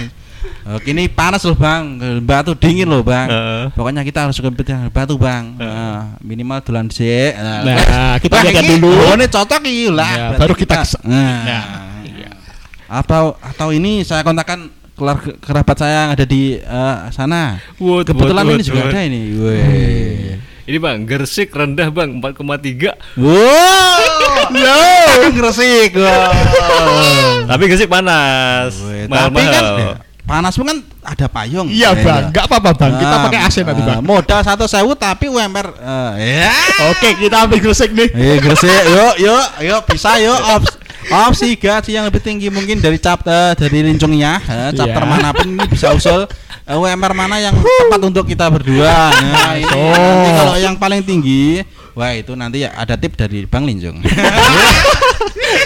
[0.66, 1.82] Oke, ini panas loh bang,
[2.20, 3.26] batu dingin loh bang.
[3.26, 3.62] Heeh.
[3.70, 5.54] Pokoknya kita harus kompetitif batu bang.
[5.54, 7.30] Nah, minimal dolan sih.
[7.32, 8.90] Nah, kita lihat ini, dulu.
[8.90, 10.10] Oh, ini cocok iya lah.
[10.10, 11.64] Ya, baru kita kes- Nah, Nah,
[12.86, 17.62] atau atau ini saya kontakkan keluarga kerabat saya yang ada di eh, sana.
[17.76, 18.90] Wot, Kebetulan wot, ini wot, juga wot.
[18.90, 19.22] ada ini.
[19.34, 19.62] Weh.
[20.66, 24.02] ini bang gersik rendah bang 4,3 Wow,
[24.50, 24.82] no,
[25.30, 25.94] gresik.
[25.94, 27.46] Wow.
[27.46, 28.74] tapi gersik panas
[29.06, 29.94] mahal tapi kan mahal panas
[30.26, 31.66] pun kan ada payung.
[31.66, 32.92] Iya Eh, Bang, nggak apa-apa Bang.
[32.94, 34.02] Kita Ah, pakai AC nanti Bang.
[34.02, 35.70] modal satu sewu tapi UMR
[36.18, 36.50] eh, ya.
[36.90, 38.10] Oke, kita ambil gresik nih.
[38.10, 40.74] Eh gresik, yuk yuk yuk bisa yuk opsi,
[41.08, 45.08] opsi gaji yang lebih tinggi mungkin dari chapter dari lincungnya eh, chapter Iya.
[45.08, 46.26] mana pun ini bisa usul
[46.66, 49.14] eh, UMR mana yang tepat untuk kita berdua.
[49.14, 51.62] Nah, ini nanti kalau yang paling tinggi
[51.96, 54.04] Wah itu nanti ya ada tip dari Bang Linjung.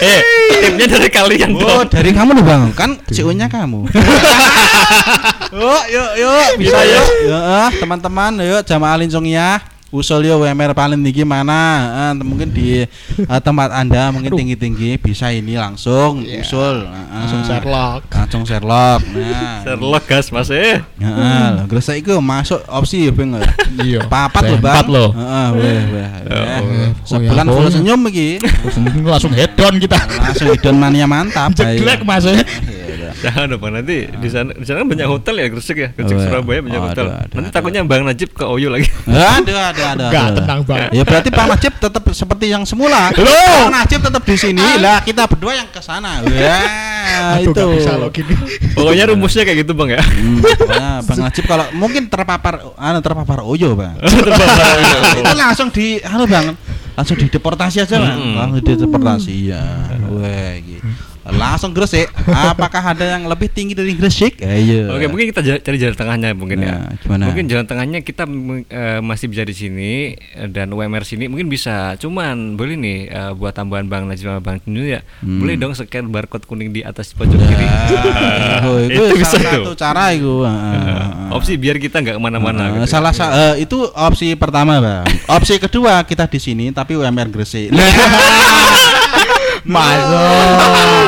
[0.01, 0.19] eh
[0.63, 3.83] tipnya dari kalian Oh dong dari kamu loh bang, kan CEO-nya kamu.
[5.59, 7.07] yuk yuk yuk bisa yuk.
[7.27, 9.59] Yuk ah, teman-teman yuk jamaah Linjung ya.
[9.91, 11.59] Usul yuk WMR paling tinggi mana?
[12.15, 12.87] Eh, mungkin di eh,
[13.43, 14.39] tempat anda mungkin Aduh.
[14.39, 16.39] tinggi-tinggi bisa ini langsung Iya.
[16.41, 16.87] usul.
[16.87, 18.01] Eh, Langsung Sherlock.
[18.07, 19.03] Langsung Sherlock.
[19.05, 19.59] Nah.
[19.67, 23.35] Sherlock gas mas eh Heeh, lho gresik iku masuk opsi ya Bang.
[23.77, 24.07] Iya.
[24.07, 24.73] Papat loh Bang.
[24.79, 25.09] Empat loh.
[25.59, 26.07] Weh weh.
[27.03, 28.39] Sebulan Oh, ya, full senyum iki.
[29.03, 29.99] Langsung head down kita.
[29.99, 31.51] Langsung hidon mania mantap.
[31.59, 32.07] Jeglek Ayo.
[32.07, 32.23] Mas.
[32.23, 32.39] eh.
[32.39, 33.11] Iya, udah.
[33.21, 36.15] Jangan dong bang nanti di sana di sana kan banyak hotel ya Gresik ya Gresik.
[36.17, 37.53] Surabaya banyak Oh, hotel ada, ada, nanti ada.
[37.53, 40.05] takutnya bang Najib ke Oyo lagi Aduh, ada, ada.
[40.07, 40.89] Enggak, tenang Bang.
[40.93, 43.09] Ya berarti Bang Najib tetap seperti yang semula.
[43.15, 43.27] Loh.
[43.67, 46.21] Bang Najib tetap di sini, lah kita berdua yang ke sana.
[46.25, 47.65] Wah, Aduh, itu.
[47.81, 48.31] bisa loh gini.
[48.77, 53.39] pokoknya rumusnya kayak gitu bang ya Hmm, pokoknya Bang Najib kalau mungkin terpapar anu terpapar
[53.43, 53.97] oyo, Bang.
[55.19, 56.53] itu langsung di anu Bang,
[56.93, 58.17] langsung dideportasi aja, Bang.
[58.17, 58.35] Hmm.
[58.37, 59.63] Langsung dideportasi ya.
[60.07, 60.85] Wah, gitu.
[61.23, 62.09] Langsung Gresik.
[62.25, 64.39] Apakah ada yang lebih tinggi dari Gresik?
[64.39, 64.89] Ayo.
[64.89, 67.23] Oke mungkin kita cari jalan tengahnya mungkin ya Nah, gimana?
[67.25, 68.25] mungkin jalan tengahnya kita
[68.67, 73.31] eh, masih bisa di sini eh, dan UMR sini mungkin bisa cuman boleh nih eh,
[73.31, 75.37] buat tambahan bang Najib sama bang Tunjun ya Hmm.
[75.37, 79.51] boleh dong scan barcode kuning di atas pojok kiri Ya, oh, itu, Itu bisa salah
[79.55, 80.33] satu cara itu.
[80.41, 81.05] Eh,
[81.37, 82.89] opsi biar kita nggak ke mana-mana Eh, gitu.
[82.89, 85.05] salah sa- eh, itu opsi pertama bang
[85.37, 87.69] opsi kedua kita di sini tapi UMR Gresik
[89.65, 91.07] Masuk.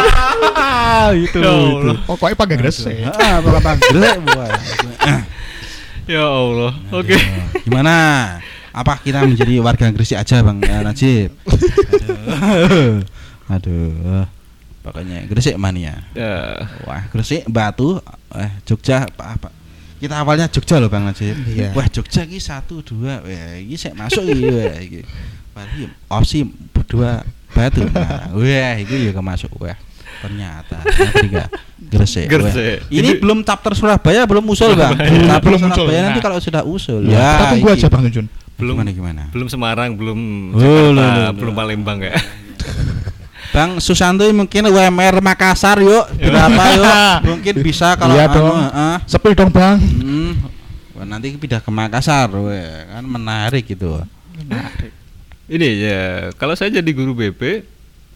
[1.25, 1.97] itu Ya Allah.
[2.07, 2.95] Pokoknya pakai gresik.
[3.05, 4.49] Ah, Bapak Bang Gresik boy.
[6.09, 6.71] ya Allah.
[6.93, 7.17] Oke.
[7.65, 7.95] Gimana?
[8.73, 10.57] Apa kita menjadi warga Gresik aja bang?
[10.61, 11.29] Najib.
[11.93, 13.05] Aduh.
[13.49, 14.25] Aduh.
[14.83, 16.03] Pokoknya Gresik mania.
[16.11, 16.67] Ya.
[16.83, 18.01] wah Gresik Batu
[18.35, 19.49] eh Jogja apa apa.
[20.01, 21.37] Kita awalnya Jogja loh bang Najib.
[21.47, 21.71] Iya.
[21.71, 25.01] wah Jogja ini satu dua wah ini saya masuk ini wah ini.
[25.53, 26.43] Berarti opsi
[26.89, 27.21] dua
[27.53, 29.77] batu nah, wah itu juga masuk wah
[30.19, 31.49] ternyata nanti enggak
[31.83, 32.25] Gresik.
[32.25, 32.87] Gresik.
[32.89, 35.83] ini Jadi- belum chapter Surabaya belum usul bang chapter Belum muncul.
[35.83, 36.23] Surabaya nanti Nah.
[36.23, 38.25] kalau sudah usul Ya, ya kita tunggu aja Bang Tunjun.
[38.53, 40.19] belum gimana gimana belum Semarang belum
[40.53, 41.53] Oh, Jakarta belum.
[41.53, 42.13] Palembang ya
[43.49, 46.95] Bang Susanto mungkin UMR Makassar yuk berapa yuk
[47.29, 48.57] mungkin bisa kalau Iya anu, dong.
[48.57, 48.95] heeh.
[49.05, 49.77] Sepi dong Bang.
[49.77, 50.33] Hmm.
[50.93, 52.57] Wah, nanti pindah ke Makassar weh,
[52.87, 54.01] kan menarik gitu
[55.53, 56.33] ini ya.
[56.41, 57.69] Kalau saya jadi guru BP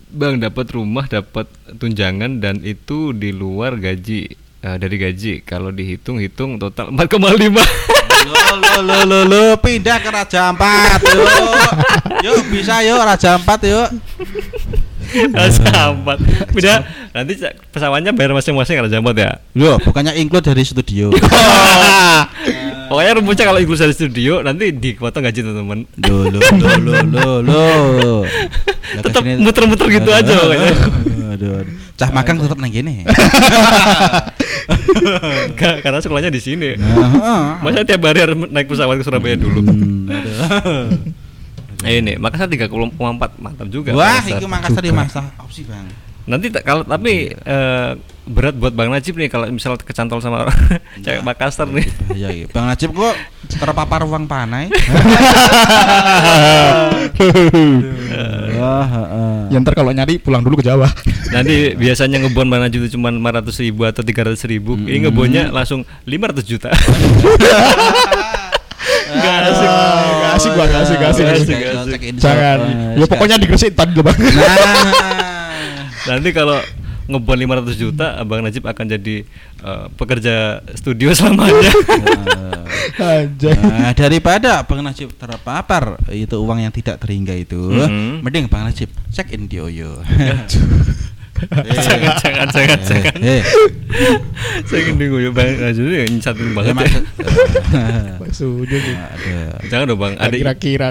[0.07, 1.45] bang dapat rumah dapat
[1.77, 4.34] tunjangan dan itu di luar gaji.
[4.57, 5.45] Eh, dari gaji.
[5.45, 7.93] Kalau dihitung-hitung total 4,5
[8.27, 11.30] lo lo lo lo lo pindah ke Raja Ampat yuk.
[12.26, 13.88] Yuk bisa yuk Raja Ampat yuk.
[15.31, 16.18] Raja Ampat.
[16.51, 16.84] Beda
[17.15, 17.39] nanti
[17.72, 19.31] pesawatnya bayar masing-masing Raja Ampat ya?
[19.55, 21.14] Loh, bukannya include dari studio.
[22.88, 26.41] Pokoknya rumusnya kalau ikut dari studio nanti dipotong gaji teman-teman loh, loh,
[27.03, 28.19] loh, loh.
[28.89, 30.72] Lah, Tetep kesini- muter-muter gitu aja pokoknya.
[31.30, 31.73] Aduh, aduh.
[31.93, 33.03] Cah magang tetap nang gini.
[35.53, 36.76] Ka- Karena sekolahnya di sini
[37.59, 40.09] Masa tiap hari harus naik pesawat ke Surabaya dulu Hmm.
[41.84, 42.73] Eh, Ini Makassar 3,4
[43.38, 44.38] mantap juga Wah, Makassar.
[44.38, 45.85] itu Makassar di masa opsi, Bang.
[46.28, 47.90] Nanti tak- kalau tapi eh,
[48.28, 50.60] berat buat Bang Najib nih kalau misal kecantol sama orang
[50.99, 51.88] cewek Makassar nih.
[52.12, 52.45] Iya, iya.
[52.52, 53.16] Bang Najib kok
[53.48, 54.68] terpapar uang panai.
[58.60, 59.56] Wah, heeh.
[59.56, 60.91] Ya ntar kalau nyari pulang dulu ke Jawa.
[61.32, 64.76] Nanti biasanya ngebon Bang Najib itu cuma 500 ribu atau 300 ribu.
[64.76, 66.70] Ini ngebonnya langsung 500 juta.
[69.08, 71.24] Gak asik, gak asik gua, gak asik, gak asik.
[71.24, 71.99] Gak gak asik, asik.
[72.04, 72.20] asik.
[72.20, 72.58] Jangan.
[72.99, 74.18] Ya pokoknya Gresik tadi loh bang.
[74.20, 75.36] Nah.
[76.07, 76.59] Nanti kalau
[77.07, 79.23] ngebon 500 juta, Bang Najib akan jadi
[79.57, 80.35] eh, pekerja
[80.73, 81.71] studio selamanya.
[82.97, 88.23] Nah, daripada Bang Najib terpapar itu uang yang tidak terhingga itu, Mhm.
[88.23, 90.01] mending Bang Najib check in di Oyo.
[91.39, 93.14] jangan, jangan, jangan, jangan.
[93.19, 93.41] Eh,
[94.68, 96.76] Saya ingin dengar ya Bang ini nyesatin ya banget.
[96.76, 97.01] ya.
[98.19, 98.68] maksud.
[99.69, 100.88] Jangan dong Bang, adik Kira-kira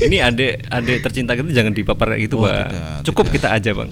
[0.00, 2.70] ini adik adik tercinta kita jangan dipapar gitu Oh, bang
[3.02, 3.34] cukup tidak.
[3.36, 3.90] kita aja bang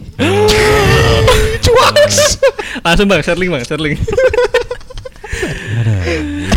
[1.59, 2.39] Cuaks.
[2.81, 3.97] langsung bang Sherling bang Sherling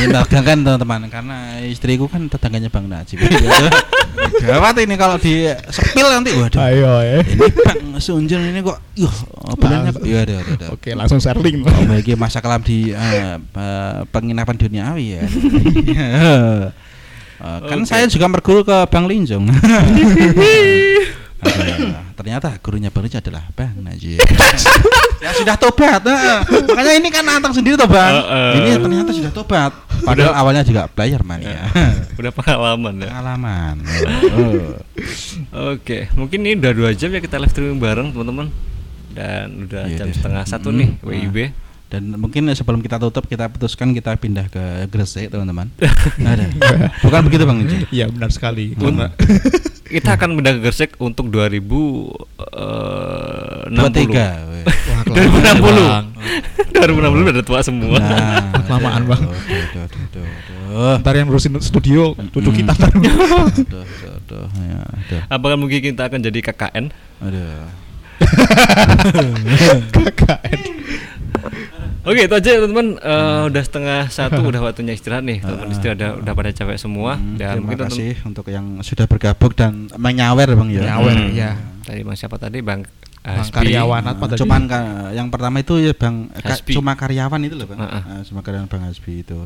[0.10, 3.22] Megangkan teman-teman karena istriku kan tetangganya Bang Najib.
[4.46, 6.62] Gawat ini kalau di sepil nanti waduh.
[6.62, 7.20] Ayo ya.
[7.22, 9.16] Ini Bang Sunjun ini kok yuh
[9.58, 10.66] bulannya kok ya ada ada.
[10.74, 11.62] Oke langsung sharing.
[11.62, 13.38] Oh, bagi masa kelam di eh,
[14.10, 15.24] penginapan duniawi ya.
[17.42, 17.90] Kan Oke.
[17.90, 19.50] saya juga merguru ke Bang Linjong.
[22.14, 24.22] Ternyata gurunya barunya adalah Bang Najib.
[25.24, 26.02] ya sudah tobat.
[26.04, 26.40] eh.
[26.68, 28.14] Makanya ini kan antang sendiri toh Bang.
[28.14, 28.52] Heeh.
[28.56, 29.72] Ini ternyata sudah tobat.
[30.02, 31.66] Padahal awalnya juga player man ya.
[32.20, 33.76] udah pengalaman ya Pengalaman.
[34.32, 34.78] Oh.
[35.74, 38.54] oke mungkin ini udah dua jam ya kita live streaming bareng teman-teman
[39.12, 40.16] dan udah Iya jam deh.
[40.16, 41.50] setengah satu Mm, nih nah.
[41.92, 45.68] Dan mungkin sebelum kita tutup kita putuskan kita pindah ke Gresik teman-teman.
[46.24, 46.48] Ada.
[47.04, 47.92] Bukan begitu Bang Linjong?
[47.92, 48.72] Iya benar sekali.
[48.80, 49.12] Karena
[50.00, 51.60] kita akan pindah ke Gresik untuk 2000 eh,
[53.76, 54.40] Dua tiga.
[55.04, 59.22] 2060 2060 udah tua semua Nah, Kelamaan, Bang.
[59.28, 60.96] Aduh, aduh, aduh, aduh, aduh.
[61.04, 62.88] ntar yang ngurusin studio cucu kita ntar.
[62.88, 63.12] Aduh,
[63.52, 66.86] aduh, aduh, ya, aduh, apakah mungkin kita akan jadi KKN
[67.20, 67.68] aduh.
[69.92, 70.62] KKN.
[72.02, 76.12] Oke itu aja teman-teman Eh, udah setengah satu udah waktunya istirahat nih teman-teman istirahat udah,
[76.18, 80.50] udah pada capek semua Hmm, dan terima mungkin kasih untuk yang sudah bergabung dan menyawer
[80.52, 80.82] bang ya.
[80.88, 81.30] Nyawer, Hmm.
[81.32, 81.52] ya.
[81.82, 82.82] tadi bang siapa tadi Bang
[83.24, 83.54] Hasbi.
[83.54, 84.40] karyawan Nah, apa tadi?
[84.40, 87.80] cuman ka- yang pertama itu ya bang ka- cuma karyawan itu loh bang.
[87.80, 88.02] Heeh.
[88.04, 89.38] Ah, cuma karyawan bang Hasbi itu.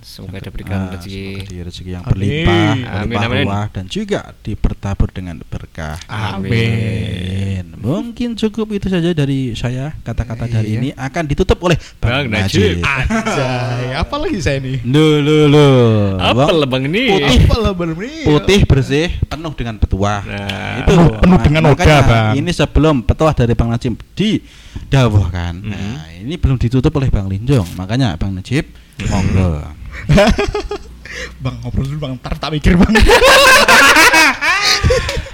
[0.00, 2.10] Semoga diberikan Ah, rezeki semoga rezeki yang Amin.
[2.10, 3.44] berlimpah, Amin, berlimpah amin.
[3.44, 6.00] ruah dan juga dipertabur dengan berkah.
[6.08, 7.64] Amin.
[7.76, 9.92] Mungkin cukup itu saja dari saya.
[9.98, 10.78] Kata-kata dari Iya.
[10.78, 12.80] ini akan ditutup oleh Bang, Bang Najib.
[12.80, 14.80] Anjay, apa lagi saya nih?
[14.82, 15.80] Loh, loh, loh.
[16.16, 17.38] apa Bang, lah bang ini Putih.
[17.42, 17.84] Apa
[18.22, 22.32] putih bersih penuh dengan petuah Nah, itu Penuh- penuh dengan noda, Bang.
[22.34, 25.70] ini sebelum petuah dari Bang Najib didawuhkan Mhm.
[25.74, 28.70] nah ini belum ditutup oleh Bang Linjong makanya Bang Najib
[29.02, 29.66] monggo.
[31.42, 32.92] Bang ngobrol dulu bang, ntar tak mikir bang.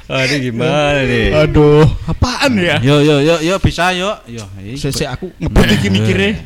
[0.07, 1.35] Aduh gimana nih?
[1.35, 2.78] Aduh, apaan ya?
[2.78, 4.15] yo yo yo yo bisa yo.
[4.31, 4.47] Yo
[4.78, 6.39] Saya aku ngebut iki mikirnya.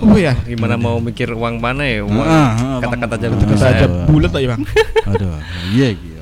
[0.00, 2.04] Oh ya, gimana mau mikir uang mana ya?
[2.04, 2.20] Uang.
[2.80, 3.26] Kata-kata aja
[3.56, 3.84] saya.
[3.84, 4.62] ada bulat aja bang.
[5.12, 5.36] aduh
[5.72, 6.19] iya gitu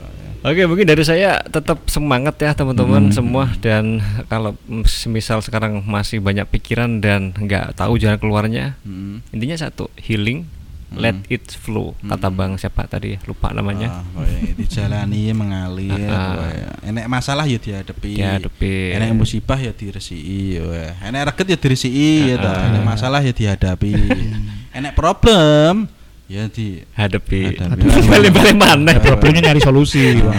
[0.48, 3.14] Oke mungkin dari saya tetap semangat ya teman-teman Hmm.
[3.14, 9.20] semua dan kalau semisal sekarang masih banyak pikiran dan nggak tahu jalan keluarnya Hmm.
[9.28, 10.48] intinya satu healing
[10.90, 11.28] let Hmm.
[11.30, 12.36] it flow kata Hmm.
[12.38, 16.40] bang siapa tadi lupa namanya Ah, woy, dijalani mengalir Ah.
[16.40, 16.56] woy.
[16.86, 18.96] enek masalah ya dihadapi Dihadapi.
[18.96, 20.88] enek musibah ya diresiki woy.
[20.98, 22.48] enek reget ya diresiki ya ta.
[22.48, 22.66] Ah.
[22.72, 23.92] enek masalah ya dihadapi
[24.78, 25.92] enek problem
[26.28, 27.88] ya di hadapi Hadapi.
[28.04, 29.00] balik-balik mana Ah.
[29.00, 30.36] Problemnya nyari solusi lah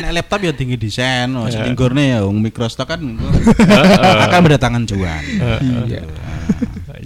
[0.00, 1.60] enek laptop ya tinggi desain oh, Ya.
[1.60, 4.16] setinggurnya ya wong Microsoft kan Heeh.
[4.24, 5.22] akan berdatangan cuan
[5.60, 6.00] Iya.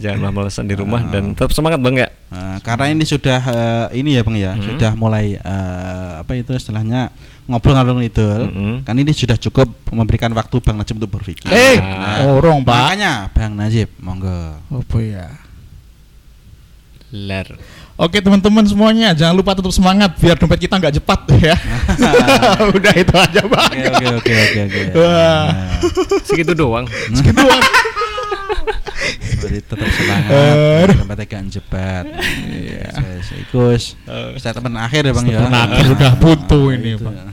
[0.00, 1.10] Jangan malesan di rumah Ah.
[1.10, 4.62] dan tetap semangat bang ya Nah, karena ini sudah eh, ini ya bang ya Hmm.
[4.64, 7.10] sudah mulai eh, apa itu istilahnya
[7.44, 8.86] ngobrol-ngobrol itu Mm-mm.
[8.86, 11.50] kan ini sudah cukup memberikan waktu bang Najib untuk berpikir.
[11.50, 12.30] Eh, Ah.
[12.30, 12.70] orang pak.
[12.94, 15.26] makanya bang Najib monggo Apa ya?
[17.10, 17.58] Ler.
[18.00, 21.20] Oke teman-teman semuanya jangan lupa tetap semangat biar dompet kita nggak cepat
[21.52, 21.56] ya.
[22.76, 23.72] Udah itu aja bang.
[23.92, 24.80] Oke oke oke oke.
[24.96, 25.46] Nah,
[26.24, 26.88] Segitu doang.
[27.12, 27.60] Segitu doang.
[29.40, 30.86] Berarti tetap semangat.
[30.96, 32.04] Sampai tekan jebat.
[32.48, 32.88] Iya.
[33.44, 34.00] Ikus.
[34.40, 35.38] Statement akhir ya bang ya.
[35.44, 37.04] Statement akhir udah buntu ini, Itu.
[37.04, 37.16] Bang.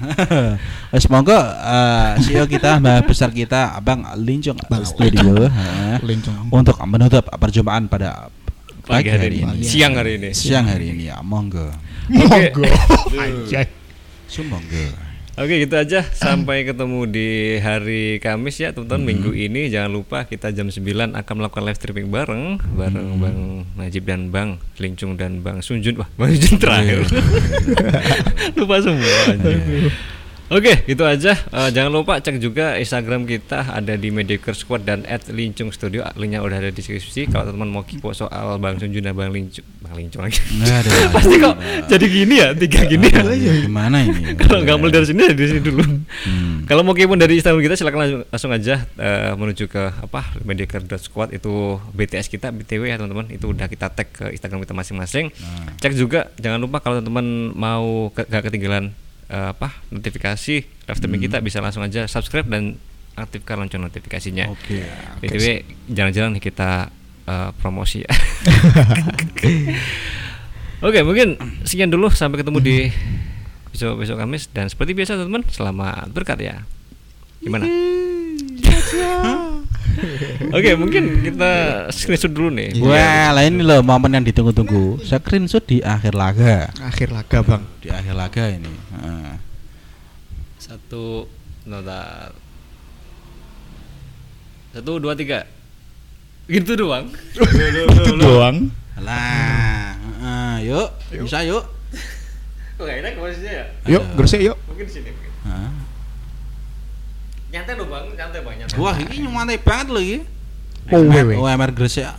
[0.87, 1.35] Eh, Semoga
[1.67, 4.55] eh, CEO kita, mbak besar kita, Abang Lincong
[4.87, 5.99] Studio, eh,
[6.47, 8.31] untuk menutup perjumpaan pada
[8.87, 9.43] Pagi hari ini.
[9.59, 10.29] ini, Siang hari ini.
[10.31, 11.67] siang hari ini ya, monggo,
[12.07, 12.63] Monggo.
[13.19, 13.67] Anjay.
[14.27, 14.85] sumonggo.
[15.37, 17.29] Oke gitu aja sampai ketemu di
[17.61, 20.81] hari Kamis ya teman-teman minggu ini jangan lupa kita jam 9
[21.13, 23.37] akan melakukan live streaming bareng bareng Bang
[23.77, 27.05] Najib dan Bang Lincung dan Bang Sunjun wah Bang Sunjun terakhir
[28.57, 29.93] lupa semua anjing.
[30.47, 35.03] Oke gitu aja Eh, jangan lupa cek juga Instagram kita ada di Mediocre Squad dan
[35.09, 39.03] at Lincung Studio linknya udah ada di deskripsi kalau teman mau kipo soal Bang Sunjun
[39.03, 40.89] dan Bang Lincung Bang Lincung lagi Nggak ada.
[41.15, 41.55] pasti kok
[41.89, 43.23] jadi gini ya tiga gini ya
[43.65, 44.35] Gimana ini?
[44.45, 45.81] kalau nggak mulai dari sini dari sini dulu.
[45.81, 46.63] Hmm.
[46.69, 51.33] Kalau mau kepo dari Instagram kita silakan langsung, langsung aja eh, menuju ke apa mediocre.squad
[51.33, 55.33] itu BTS kita BTW ya teman-teman itu udah kita tag ke Instagram kita masing-masing.
[55.33, 55.73] Nah.
[55.81, 58.93] Cek juga jangan lupa kalau teman-teman mau ke, gak ketinggalan
[59.31, 62.79] eh, apa notifikasi live streaming kita bisa langsung aja subscribe dan
[63.17, 64.45] aktifkan lonceng notifikasinya.
[64.53, 64.85] Oke.
[65.19, 66.89] BTW jalan-jalan nih kita
[67.27, 68.05] eh, promosi.
[70.77, 72.77] Oke, mungkin sekian dulu sampai ketemu di
[73.73, 76.55] besok besok Kamis dan seperti biasa teman-teman selamat berkat ya.
[77.41, 77.65] Gimana?
[80.53, 81.51] Oke, mungkin kita
[81.89, 82.77] screenshot dulu nih.
[82.85, 85.01] Wah, lah ini loh momen yang ditunggu-tunggu.
[85.01, 86.69] Screenshot di akhir laga.
[86.79, 87.63] Akhir laga bang.
[87.81, 88.69] Di akhir laga ini.
[88.69, 89.31] Heeh.
[90.61, 91.25] Satu
[91.65, 92.31] nota
[94.71, 95.43] satu dua tiga
[96.47, 97.09] gitu doang.
[97.35, 98.69] Itu doang.
[98.97, 100.89] Lah, heeh, yuk,
[101.25, 101.65] bisa yuk.
[102.77, 103.65] Kok gak enak posisinya ya?
[103.97, 104.57] Yuk, gresik yuk.
[104.69, 105.09] Mungkin di sini.
[105.09, 105.31] mungkin.
[107.57, 108.77] Nyantai dong bang, nyantai bang, nyantai.
[108.77, 110.21] Wah, ini nyantai banget loh iki.
[110.93, 111.41] Oh, wewe.
[111.41, 112.05] Oh, MR Gresik.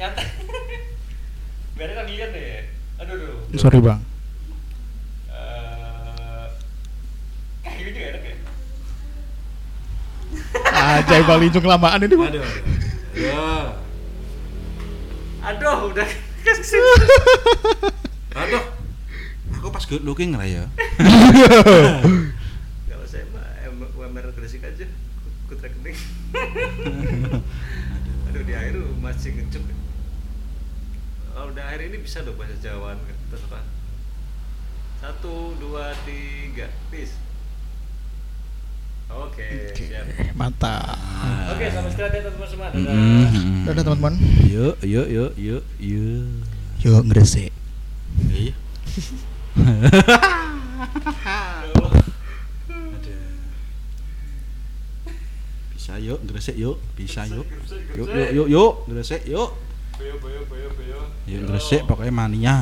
[0.00, 0.24] nyantai.
[1.76, 2.64] Biar kan lihat deh.
[3.04, 3.60] Aduh, aduh.
[3.60, 4.00] Sorry bang.
[5.28, 6.48] Eh,
[7.92, 8.08] ya.
[11.04, 12.40] Ajay bang Lincung kelamaan ini bang.
[13.20, 13.76] Ya.
[15.44, 16.08] Aduh, udah
[16.40, 16.80] kasih.
[18.40, 18.64] Aduh.
[19.64, 20.68] Aku pas good looking lah ya.
[22.84, 25.96] Kalau saya mah em- UMR Gresik aja, ikut rekening.
[28.28, 29.64] Aduh, di akhir masih ngecep.
[31.32, 33.00] Kalau udah akhir ini bisa dong bahasa Jawaan,
[33.32, 33.64] terserah.
[35.00, 37.16] Satu, dua, tiga, peace.
[39.08, 40.36] Oke, siap.
[40.36, 40.92] Mantap.
[41.56, 42.68] Oke, sama sekali ya teman-teman semua.
[42.68, 42.92] Dadah.
[43.32, 43.64] Mhm.
[43.64, 44.14] Dadah teman-teman.
[44.44, 46.28] Yuk, yuk, yuk, yuk, yuk.
[46.84, 47.48] Yuk gresik.
[48.28, 48.52] Iya.
[55.74, 57.46] Bisa yuk, gresik yuk, bisa yuk.
[57.94, 59.54] Yuk, yuk, yuk, yuk, gresik yuk.
[59.94, 60.42] Boyo.
[61.30, 62.56] Yuk gresik pokoknya mania.